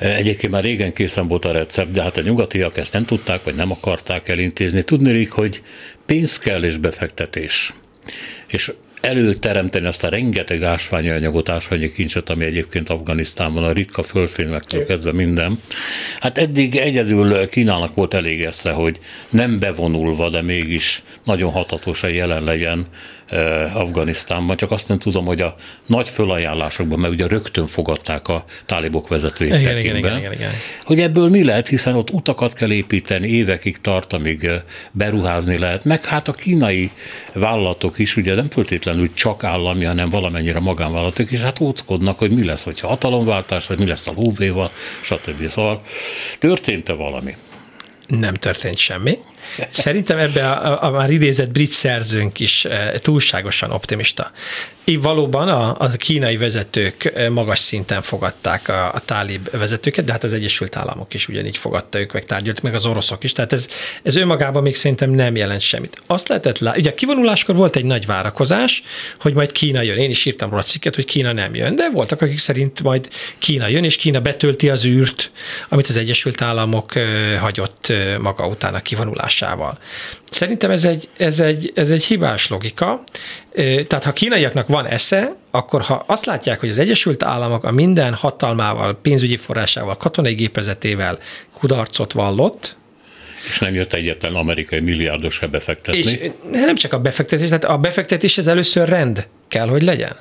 Egyébként 0.00 0.52
már 0.52 0.62
régen 0.62 0.92
készen 0.92 1.28
volt 1.28 1.44
a 1.44 1.52
recept, 1.52 1.90
de 1.90 2.02
hát 2.02 2.16
a 2.16 2.20
nyugatiak 2.20 2.76
ezt 2.76 2.92
nem 2.92 3.04
tudták, 3.04 3.44
vagy 3.44 3.54
nem 3.54 3.70
akarták 3.70 4.28
elintézni. 4.28 4.82
Tudnélik, 4.82 5.30
hogy 5.30 5.62
pénz 6.06 6.38
kell 6.38 6.64
és 6.64 6.76
befektetés. 6.76 7.74
És 8.46 8.72
előteremteni 9.00 9.86
azt 9.86 10.04
a 10.04 10.08
rengeteg 10.08 10.62
ásványi 10.62 11.08
anyagot, 11.08 11.48
ásványi 11.48 11.92
kincset, 11.92 12.30
ami 12.30 12.44
egyébként 12.44 12.88
Afganisztánban 12.88 13.64
a 13.64 13.72
ritka 13.72 14.02
földfényektől 14.02 14.86
kezdve 14.86 15.12
minden. 15.12 15.60
Hát 16.20 16.38
eddig 16.38 16.76
egyedül 16.76 17.48
Kínának 17.48 17.94
volt 17.94 18.14
elég 18.14 18.42
esze, 18.42 18.70
hogy 18.70 18.98
nem 19.30 19.58
bevonulva, 19.58 20.30
de 20.30 20.42
mégis 20.42 21.02
nagyon 21.24 21.50
hatatosan 21.50 22.10
jelen 22.10 22.44
legyen 22.44 22.86
Afganisztánban, 23.72 24.56
csak 24.56 24.70
azt 24.70 24.88
nem 24.88 24.98
tudom, 24.98 25.24
hogy 25.24 25.40
a 25.40 25.54
nagy 25.86 26.08
fölajánlásokban, 26.08 26.98
mert 26.98 27.12
ugye 27.12 27.26
rögtön 27.26 27.66
fogadták 27.66 28.28
a 28.28 28.44
tálibok 28.66 29.08
vezetőjét 29.08 29.54
igen, 29.54 29.78
igen, 29.78 29.96
igen, 29.96 30.18
igen, 30.18 30.32
igen. 30.32 30.50
hogy 30.84 31.00
ebből 31.00 31.28
mi 31.28 31.44
lehet, 31.44 31.68
hiszen 31.68 31.94
ott 31.94 32.10
utakat 32.10 32.52
kell 32.52 32.72
építeni, 32.72 33.28
évekig 33.28 33.80
tart, 33.80 34.12
amíg 34.12 34.50
beruházni 34.90 35.58
lehet, 35.58 35.84
meg 35.84 36.04
hát 36.04 36.28
a 36.28 36.32
kínai 36.32 36.90
vállalatok 37.32 37.98
is 37.98 38.16
ugye 38.16 38.34
nem 38.34 38.48
föltétlenül 38.48 39.14
csak 39.14 39.44
állami, 39.44 39.84
hanem 39.84 40.10
valamennyire 40.10 40.60
magánvállalatok 40.60 41.30
is, 41.30 41.40
hát 41.40 41.60
óckodnak, 41.60 42.18
hogy 42.18 42.30
mi 42.30 42.44
lesz, 42.44 42.64
hogyha 42.64 42.88
hatalomváltás, 42.88 43.66
vagy 43.66 43.78
mi 43.78 43.86
lesz 43.86 44.06
a 44.06 44.12
lóvéval, 44.16 44.70
stb. 45.00 45.48
Szóval 45.48 45.82
történt-e 46.38 46.92
valami? 46.92 47.36
Nem 48.06 48.34
történt 48.34 48.76
semmi. 48.76 49.18
Szerintem 49.70 50.18
ebbe 50.18 50.50
a, 50.50 50.84
a 50.84 50.90
már 50.90 51.10
idézett 51.10 51.50
brit 51.50 51.70
szerzőnk 51.70 52.40
is 52.40 52.64
eh, 52.64 52.90
túlságosan 53.02 53.70
optimista. 53.70 54.30
Így 54.84 55.02
valóban 55.02 55.48
a, 55.48 55.76
a 55.78 55.88
kínai 55.88 56.36
vezetők 56.36 57.04
eh, 57.04 57.28
magas 57.28 57.58
szinten 57.58 58.02
fogadták 58.02 58.68
a, 58.68 58.92
a 58.94 59.00
tálib 59.04 59.50
vezetőket, 59.50 60.04
de 60.04 60.12
hát 60.12 60.24
az 60.24 60.32
Egyesült 60.32 60.76
Államok 60.76 61.14
is 61.14 61.28
ugyanígy 61.28 61.56
fogadta 61.56 62.00
ők, 62.00 62.12
meg 62.12 62.24
tárgyalt, 62.24 62.62
meg 62.62 62.74
az 62.74 62.86
oroszok 62.86 63.24
is. 63.24 63.32
Tehát 63.32 63.52
ez, 63.52 63.68
ez 64.02 64.16
önmagában 64.16 64.62
még 64.62 64.74
szerintem 64.74 65.10
nem 65.10 65.36
jelent 65.36 65.60
semmit. 65.60 66.02
Azt 66.06 66.28
lehetett 66.28 66.58
látni, 66.58 66.80
ugye 66.80 66.90
a 66.90 66.94
kivonuláskor 66.94 67.54
volt 67.54 67.76
egy 67.76 67.84
nagy 67.84 68.06
várakozás, 68.06 68.82
hogy 69.20 69.34
majd 69.34 69.52
Kína 69.52 69.82
jön. 69.82 69.98
Én 69.98 70.10
is 70.10 70.24
írtam 70.24 70.50
róla 70.50 70.62
cikket, 70.62 70.94
hogy 70.94 71.04
Kína 71.04 71.32
nem 71.32 71.54
jön, 71.54 71.76
de 71.76 71.90
voltak, 71.90 72.22
akik 72.22 72.38
szerint 72.38 72.82
majd 72.82 73.08
Kína 73.38 73.68
jön, 73.68 73.84
és 73.84 73.96
Kína 73.96 74.20
betölti 74.20 74.70
az 74.70 74.84
űrt, 74.84 75.30
amit 75.68 75.88
az 75.88 75.96
Egyesült 75.96 76.42
Államok 76.42 76.94
eh, 76.94 77.38
hagyott 77.40 77.92
maga 78.20 78.46
után 78.46 78.74
a 78.74 78.80
kivonulásával. 79.40 79.78
Szerintem 80.30 80.70
ez 80.70 80.84
egy, 80.84 81.08
ez 81.16 81.40
egy, 81.40 81.72
ez 81.74 81.90
egy 81.90 82.04
hibás 82.04 82.48
logika. 82.48 83.02
Tehát 83.54 84.04
ha 84.04 84.12
kínaiaknak 84.12 84.68
van 84.68 84.86
esze, 84.86 85.34
akkor 85.50 85.82
ha 85.82 86.04
azt 86.06 86.24
látják, 86.24 86.60
hogy 86.60 86.68
az 86.68 86.78
Egyesült 86.78 87.22
Államok 87.22 87.64
a 87.64 87.70
minden 87.70 88.14
hatalmával, 88.14 88.98
pénzügyi 89.02 89.36
forrásával, 89.36 89.96
katonai 89.96 90.34
gépezetével 90.34 91.18
kudarcot 91.58 92.12
vallott, 92.12 92.78
és 93.48 93.58
nem 93.58 93.74
jött 93.74 93.92
egyetlen 93.92 94.34
amerikai 94.34 94.80
milliárdos 94.80 95.34
se 95.34 95.46
befektetni. 95.46 95.98
És 95.98 96.30
nem 96.52 96.74
csak 96.74 96.92
a 96.92 96.98
befektetés, 96.98 97.46
tehát 97.46 97.64
a 97.64 97.78
befektetés 97.78 98.38
ez 98.38 98.46
először 98.46 98.88
rend 98.88 99.26
kell, 99.48 99.68
hogy 99.68 99.82
legyen. 99.82 100.16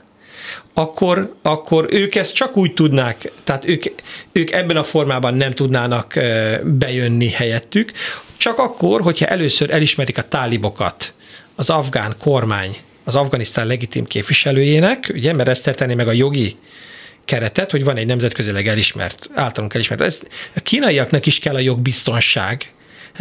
Akkor, 0.73 1.35
akkor 1.41 1.85
ők 1.89 2.15
ezt 2.15 2.33
csak 2.33 2.57
úgy 2.57 2.73
tudnák, 2.73 3.31
tehát 3.43 3.65
ők, 3.65 3.83
ők 4.31 4.51
ebben 4.51 4.77
a 4.77 4.83
formában 4.83 5.33
nem 5.33 5.51
tudnának 5.51 6.19
bejönni 6.63 7.29
helyettük, 7.29 7.91
csak 8.39 8.57
akkor, 8.57 9.01
hogyha 9.01 9.25
először 9.25 9.71
elismerik 9.71 10.17
a 10.17 10.27
tálibokat 10.27 11.13
az 11.55 11.69
afgán 11.69 12.15
kormány, 12.19 12.77
az 13.03 13.15
Afganisztán 13.15 13.67
legitim 13.67 14.05
képviselőjének, 14.05 15.11
ugye, 15.13 15.33
mert 15.33 15.49
ezt 15.49 15.71
tenni 15.75 15.93
meg 15.93 16.07
a 16.07 16.11
jogi 16.11 16.55
keretet, 17.25 17.71
hogy 17.71 17.83
van 17.83 17.97
egy 17.97 18.05
nemzetközileg 18.05 18.67
elismert, 18.67 19.29
általunk 19.33 19.73
elismert. 19.73 20.01
Ezt 20.01 20.29
a 20.55 20.59
kínaiaknak 20.59 21.25
is 21.25 21.39
kell 21.39 21.55
a 21.55 21.59
jogbiztonság, 21.59 22.71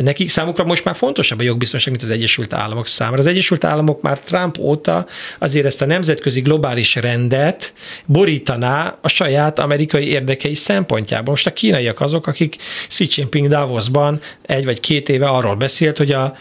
Nekik 0.03 0.31
számukra 0.31 0.65
most 0.65 0.85
már 0.85 0.95
fontosabb 0.95 1.41
a 1.41 1.43
jogbiztonság, 1.43 1.91
mint 1.91 2.05
az 2.05 2.11
Egyesült 2.11 2.53
Államok 2.53 2.87
számára. 2.87 3.19
Az 3.19 3.27
Egyesült 3.27 3.65
Államok 3.65 4.03
már 4.03 4.21
Trump 4.21 4.59
óta 4.59 5.07
azért 5.39 5.67
ezt 5.67 5.83
a 5.83 5.87
nemzetközi 5.87 6.41
globális 6.41 6.95
rendet 6.95 7.73
borítaná 8.07 8.99
a 9.01 9.09
saját 9.09 9.59
amerikai 9.59 10.09
érdekei 10.09 10.55
szempontjából. 10.55 11.31
Most 11.31 11.47
a 11.47 11.53
kínaiak 11.53 12.01
azok, 12.01 12.27
akik 12.27 12.57
Xi 12.89 13.09
Jinping 13.15 13.49
Davosban 13.49 14.21
egy 14.43 14.65
vagy 14.65 14.81
két 14.81 15.09
éve 15.09 15.29
arról 15.29 15.55
beszélt, 15.55 15.97
hogy 15.99 16.13
a, 16.13 16.37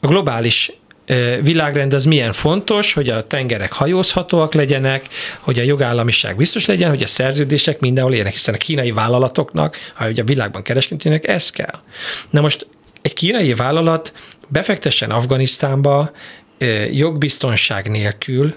a 0.00 0.06
globális 0.06 0.72
világrend 1.42 1.94
az 1.94 2.04
milyen 2.04 2.32
fontos, 2.32 2.92
hogy 2.92 3.08
a 3.08 3.26
tengerek 3.26 3.72
hajózhatóak 3.72 4.54
legyenek, 4.54 5.08
hogy 5.40 5.58
a 5.58 5.62
jogállamiság 5.62 6.36
biztos 6.36 6.66
legyen, 6.66 6.88
hogy 6.88 7.02
a 7.02 7.06
szerződések 7.06 7.80
mindenhol 7.80 8.14
élnek, 8.14 8.32
hiszen 8.32 8.54
a 8.54 8.58
kínai 8.58 8.90
vállalatoknak, 8.90 9.76
ha 9.94 10.04
a 10.04 10.24
világban 10.24 10.62
kereskedőnek, 10.62 11.28
ez 11.28 11.50
kell. 11.50 11.80
Na 12.30 12.40
most 12.40 12.66
egy 13.02 13.12
kínai 13.12 13.54
vállalat 13.54 14.12
befektessen 14.48 15.10
Afganisztánba 15.10 16.10
jogbiztonság 16.90 17.90
nélkül, 17.90 18.54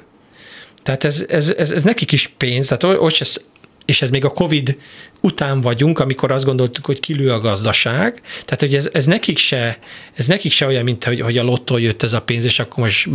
tehát 0.83 1.03
ez, 1.03 1.25
ez, 1.29 1.53
ez, 1.57 1.71
ez 1.71 1.83
nekik 1.83 2.11
is 2.11 2.33
pénz, 2.37 2.67
tehát 2.67 2.83
ott 2.83 3.49
és 3.85 4.01
ez 4.01 4.09
még 4.09 4.25
a 4.25 4.29
Covid 4.29 4.77
után 5.21 5.61
vagyunk, 5.61 5.99
amikor 5.99 6.31
azt 6.31 6.45
gondoltuk, 6.45 6.85
hogy 6.85 6.99
kilő 6.99 7.31
a 7.31 7.39
gazdaság. 7.39 8.21
Tehát, 8.45 8.59
hogy 8.59 8.75
ez, 8.75 8.89
ez, 8.93 9.05
nekik, 9.05 9.37
se, 9.37 9.79
ez 10.13 10.27
nekik 10.27 10.51
se 10.51 10.65
olyan, 10.65 10.83
mint 10.83 11.03
hogy, 11.03 11.19
hogy 11.19 11.37
a 11.37 11.43
lottó 11.43 11.77
jött 11.77 12.03
ez 12.03 12.13
a 12.13 12.21
pénz, 12.21 12.43
és 12.43 12.59
akkor 12.59 12.83
most 12.83 13.09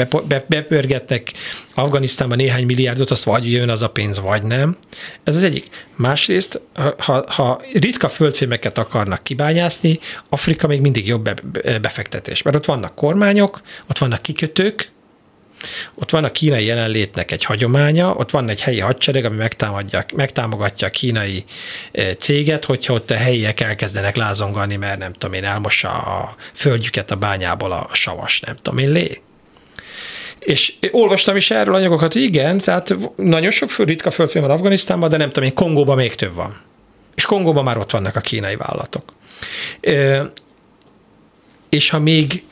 bepörgetnek 0.48 1.32
Afganisztánban 1.74 2.36
néhány 2.36 2.64
milliárdot, 2.64 3.10
azt 3.10 3.24
vagy 3.24 3.52
jön 3.52 3.68
az 3.68 3.82
a 3.82 3.90
pénz, 3.90 4.20
vagy 4.20 4.42
nem. 4.42 4.76
Ez 5.24 5.36
az 5.36 5.42
egyik. 5.42 5.68
Másrészt, 5.96 6.60
ha, 6.98 7.24
ha 7.32 7.62
ritka 7.72 8.08
földfémeket 8.08 8.78
akarnak 8.78 9.22
kibányászni, 9.22 9.98
Afrika 10.28 10.66
még 10.66 10.80
mindig 10.80 11.06
jobb 11.06 11.40
befektetés, 11.80 12.42
mert 12.42 12.56
ott 12.56 12.64
vannak 12.64 12.94
kormányok, 12.94 13.60
ott 13.88 13.98
vannak 13.98 14.22
kikötők, 14.22 14.94
ott 15.94 16.10
van 16.10 16.24
a 16.24 16.32
kínai 16.32 16.64
jelenlétnek 16.64 17.30
egy 17.30 17.44
hagyománya, 17.44 18.14
ott 18.14 18.30
van 18.30 18.48
egy 18.48 18.60
helyi 18.60 18.80
hadsereg, 18.80 19.24
ami 19.24 19.44
megtámogatja 20.14 20.86
a 20.86 20.90
kínai 20.90 21.44
e, 21.92 22.14
céget, 22.14 22.64
hogyha 22.64 22.94
ott 22.94 23.10
a 23.10 23.16
helyiek 23.16 23.60
elkezdenek 23.60 24.16
lázongani, 24.16 24.76
mert 24.76 24.98
nem 24.98 25.12
tudom 25.12 25.34
én, 25.34 25.44
elmossa 25.44 25.88
a 25.88 26.36
földjüket 26.52 27.10
a 27.10 27.16
bányából 27.16 27.72
a 27.72 27.88
savas, 27.92 28.40
nem 28.40 28.56
tudom 28.62 28.78
én, 28.78 28.90
lé. 28.90 29.20
És 30.38 30.72
olvastam 30.90 31.36
is 31.36 31.50
erről 31.50 31.74
anyagokat, 31.74 32.12
hogy 32.12 32.22
igen, 32.22 32.58
tehát 32.58 32.96
nagyon 33.16 33.50
sok 33.50 33.70
föld, 33.70 33.88
ritka 33.88 34.10
földfém 34.10 34.42
van 34.42 34.50
Afganisztánban, 34.50 35.08
de 35.08 35.16
nem 35.16 35.30
tudom 35.30 35.48
én, 35.48 35.54
Kongóban 35.54 35.96
még 35.96 36.14
több 36.14 36.34
van. 36.34 36.60
És 37.14 37.24
Kongóban 37.24 37.64
már 37.64 37.78
ott 37.78 37.90
vannak 37.90 38.16
a 38.16 38.20
kínai 38.20 38.56
vállalatok. 38.56 39.14
És 41.68 41.90
ha 41.90 41.98
még 41.98 42.44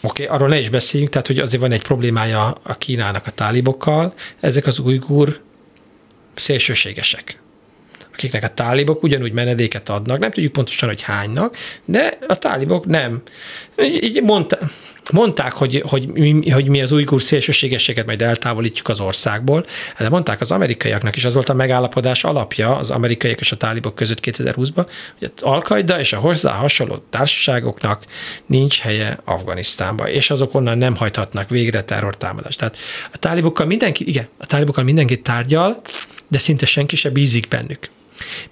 Oké, 0.00 0.24
okay, 0.24 0.36
arról 0.36 0.48
ne 0.48 0.58
is 0.58 0.68
beszéljünk, 0.68 1.12
tehát 1.12 1.26
hogy 1.26 1.38
azért 1.38 1.60
van 1.60 1.72
egy 1.72 1.82
problémája 1.82 2.58
a 2.62 2.78
Kínának 2.78 3.26
a 3.26 3.30
tálibokkal, 3.30 4.14
ezek 4.40 4.66
az 4.66 4.78
ujgur 4.78 5.40
szélsőségesek 6.34 7.40
akiknek 8.16 8.44
a 8.44 8.54
tálibok 8.54 9.02
ugyanúgy 9.02 9.32
menedéket 9.32 9.88
adnak, 9.88 10.18
nem 10.18 10.30
tudjuk 10.30 10.52
pontosan, 10.52 10.88
hogy 10.88 11.02
hánynak, 11.02 11.56
de 11.84 12.18
a 12.26 12.38
tálibok 12.38 12.86
nem. 12.86 13.22
Így 14.00 14.22
mondta, 14.22 14.58
mondták, 15.12 15.52
hogy, 15.52 15.82
hogy, 15.86 16.10
mi, 16.12 16.50
hogy 16.50 16.68
mi 16.68 16.82
az 16.82 16.92
ujgur 16.92 17.22
szélsőségességet 17.22 18.06
majd 18.06 18.22
eltávolítjuk 18.22 18.88
az 18.88 19.00
országból, 19.00 19.66
de 19.98 20.08
mondták 20.08 20.40
az 20.40 20.50
amerikaiaknak 20.50 21.16
is, 21.16 21.24
az 21.24 21.34
volt 21.34 21.48
a 21.48 21.54
megállapodás 21.54 22.24
alapja 22.24 22.76
az 22.76 22.90
amerikaiak 22.90 23.40
és 23.40 23.52
a 23.52 23.56
tálibok 23.56 23.94
között 23.94 24.18
2020-ban, 24.22 24.86
hogy 25.18 25.30
az 25.34 25.42
al 25.42 25.78
és 25.98 26.12
a 26.12 26.18
hozzá 26.18 26.52
hasonló 26.52 26.96
társaságoknak 27.10 28.04
nincs 28.46 28.80
helye 28.80 29.18
Afganisztánban, 29.24 30.06
és 30.06 30.30
azok 30.30 30.54
onnan 30.54 30.78
nem 30.78 30.96
hajthatnak 30.96 31.48
végre 31.48 31.82
terrortámadást. 31.82 32.58
Tehát 32.58 32.76
a 33.12 33.18
tálibokkal 33.18 33.66
mindenki, 33.66 34.08
igen, 34.08 34.28
a 34.38 34.46
tálibokkal 34.46 34.84
mindenki 34.84 35.20
tárgyal, 35.20 35.80
de 36.28 36.38
szinte 36.38 36.66
senki 36.66 36.96
se 36.96 37.10
bízik 37.10 37.48
bennük. 37.48 37.90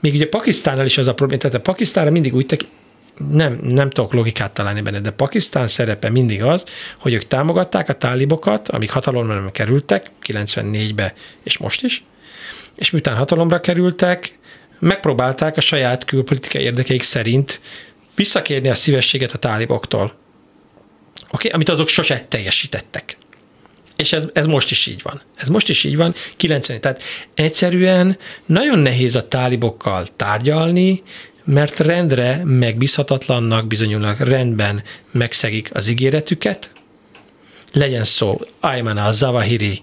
Még 0.01 0.15
ugye 0.15 0.29
Pakisztánnal 0.29 0.85
is 0.85 0.99
az 0.99 1.07
a 1.07 1.15
probléma, 1.15 1.41
tehát 1.41 1.57
a 1.57 1.61
Pakisztánra 1.61 2.11
mindig 2.11 2.35
úgy 2.35 2.47
tekint, 2.47 2.71
nem, 3.31 3.59
nem 3.63 3.91
tudok 3.91 4.13
logikát 4.13 4.55
találni 4.55 4.81
benne, 4.81 5.01
de 5.01 5.11
Pakisztán 5.11 5.67
szerepe 5.67 6.11
mindig 6.11 6.43
az, 6.43 6.65
hogy 6.99 7.13
ők 7.13 7.27
támogatták 7.27 7.89
a 7.89 7.93
tálibokat, 7.93 8.69
amik 8.69 8.91
hatalomra 8.91 9.51
kerültek, 9.51 10.11
94-be 10.27 11.15
és 11.43 11.59
most 11.59 11.83
is, 11.83 12.05
és 12.75 12.91
miután 12.91 13.17
hatalomra 13.17 13.61
kerültek, 13.61 14.39
megpróbálták 14.79 15.57
a 15.57 15.61
saját 15.61 16.05
külpolitikai 16.05 16.63
érdekeik 16.63 17.03
szerint 17.03 17.61
visszakérni 18.15 18.69
a 18.69 18.75
szívességet 18.75 19.33
a 19.33 19.39
táliboktól, 19.39 20.15
okay? 21.31 21.51
amit 21.51 21.69
azok 21.69 21.89
sose 21.89 22.25
teljesítettek. 22.29 23.17
És 23.97 24.13
ez, 24.13 24.27
ez 24.33 24.47
most 24.47 24.71
is 24.71 24.87
így 24.87 25.03
van. 25.03 25.23
Ez 25.37 25.49
most 25.49 25.69
is 25.69 25.85
így 25.85 25.97
van, 25.97 26.15
90. 26.37 26.81
Tehát 26.81 27.03
egyszerűen 27.35 28.19
nagyon 28.47 28.79
nehéz 28.79 29.17
a 29.17 29.29
tálibokkal 29.29 30.07
tárgyalni, 30.17 31.03
mert 31.45 31.79
rendre 31.79 32.43
megbízhatatlannak 32.45 33.67
bizonyulnak, 33.67 34.19
rendben 34.19 34.83
megszegik 35.11 35.71
az 35.75 35.89
ígéretüket, 35.89 36.73
legyen 37.73 38.05
szó 38.05 38.41
Ayman 38.61 38.97
al-Zawahiri 38.97 39.83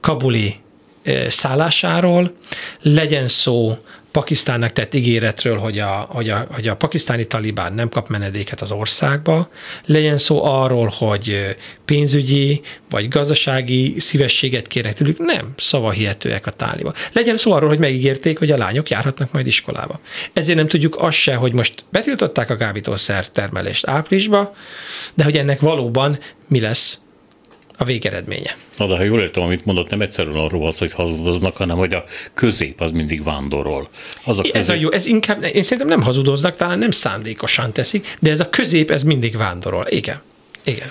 kabuli 0.00 0.56
eh, 1.02 1.30
szállásáról, 1.30 2.36
legyen 2.80 3.28
szó 3.28 3.78
Pakisztánnak 4.10 4.72
tett 4.72 4.94
ígéretről, 4.94 5.58
hogy 5.58 5.78
a, 5.78 6.06
hogy, 6.08 6.28
a, 6.28 6.46
hogy 6.50 6.68
a 6.68 6.76
pakisztáni 6.76 7.26
talibán 7.26 7.72
nem 7.72 7.88
kap 7.88 8.08
menedéket 8.08 8.60
az 8.60 8.72
országba, 8.72 9.50
legyen 9.86 10.18
szó 10.18 10.44
arról, 10.44 10.92
hogy 10.98 11.56
pénzügyi 11.84 12.60
vagy 12.90 13.08
gazdasági 13.08 13.94
szívességet 13.98 14.66
kérnek 14.66 14.94
tőlük, 14.94 15.18
nem 15.18 15.52
szavahihetőek 15.56 16.46
a 16.46 16.50
táliba. 16.50 16.94
Legyen 17.12 17.36
szó 17.36 17.52
arról, 17.52 17.68
hogy 17.68 17.78
megígérték, 17.78 18.38
hogy 18.38 18.50
a 18.50 18.56
lányok 18.56 18.90
járhatnak 18.90 19.32
majd 19.32 19.46
iskolába. 19.46 20.00
Ezért 20.32 20.58
nem 20.58 20.68
tudjuk 20.68 20.96
azt 20.98 21.16
se, 21.16 21.34
hogy 21.34 21.52
most 21.52 21.84
betiltották 21.90 22.50
a 22.50 22.56
kábítószer 22.56 23.28
termelést 23.28 23.86
áprilisba, 23.86 24.54
de 25.14 25.24
hogy 25.24 25.36
ennek 25.36 25.60
valóban 25.60 26.18
mi 26.48 26.60
lesz 26.60 27.00
a 27.80 27.84
végeredménye. 27.84 28.56
Na 28.76 28.86
de 28.86 28.96
ha 28.96 29.02
jól 29.02 29.20
értem, 29.20 29.42
amit 29.42 29.64
mondott, 29.64 29.90
nem 29.90 30.00
egyszerűen 30.00 30.36
arról 30.36 30.60
van 30.60 30.72
hogy 30.78 30.92
hazudoznak, 30.92 31.56
hanem 31.56 31.76
hogy 31.76 31.94
a 31.94 32.04
közép 32.34 32.80
az 32.80 32.90
mindig 32.90 33.24
vándorol. 33.24 33.88
Az 34.24 34.38
a 34.38 34.42
közép... 34.42 34.56
Ez 34.56 34.68
a 34.68 34.74
jó, 34.74 34.90
ez 34.90 35.06
inkább, 35.06 35.42
én 35.42 35.62
szerintem 35.62 35.86
nem 35.86 36.02
hazudoznak, 36.02 36.56
talán 36.56 36.78
nem 36.78 36.90
szándékosan 36.90 37.72
teszik, 37.72 38.16
de 38.20 38.30
ez 38.30 38.40
a 38.40 38.50
közép, 38.50 38.90
ez 38.90 39.02
mindig 39.02 39.36
vándorol. 39.36 39.86
Igen. 39.88 40.20
Igen. 40.64 40.90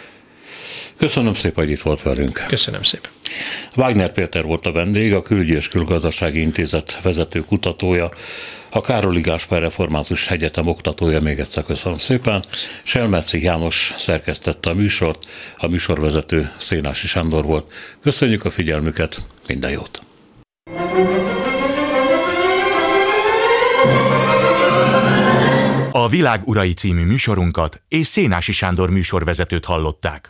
Köszönöm 0.98 1.34
szépen, 1.34 1.64
hogy 1.64 1.74
itt 1.74 1.82
volt 1.82 2.02
velünk. 2.02 2.44
Köszönöm 2.48 2.84
szépen. 2.84 3.12
Wagner 3.76 4.12
Péter 4.12 4.44
volt 4.44 4.66
a 4.66 4.72
vendég, 4.72 5.14
a 5.14 5.22
Külügyi 5.22 5.56
és 5.56 5.68
Külgazdasági 5.68 6.40
Intézet 6.40 7.00
vezető 7.02 7.40
kutatója, 7.40 8.12
a 8.70 8.82
Károli 8.82 9.22
Gáspár 9.22 9.61
Református 9.61 10.30
Egyetem 10.30 10.67
oktatója, 10.67 11.22
még 11.22 11.39
egyszer 11.39 11.63
köszönöm 11.63 11.97
szépen. 11.97 12.43
Selmeci 12.84 13.43
János 13.43 13.93
szerkesztette 13.97 14.70
a 14.70 14.74
műsort, 14.74 15.28
a 15.55 15.67
műsorvezető 15.67 16.51
Szénási 16.57 17.07
Sándor 17.07 17.45
volt. 17.45 17.72
Köszönjük 18.01 18.45
a 18.45 18.49
figyelmüket, 18.49 19.28
minden 19.47 19.72
jót! 19.72 20.01
A 25.91 26.07
Világ 26.07 26.41
Urai 26.45 26.74
című 26.74 27.05
műsorunkat 27.05 27.82
és 27.88 28.07
Szénási 28.07 28.51
Sándor 28.51 28.89
műsorvezetőt 28.89 29.65
hallották. 29.65 30.30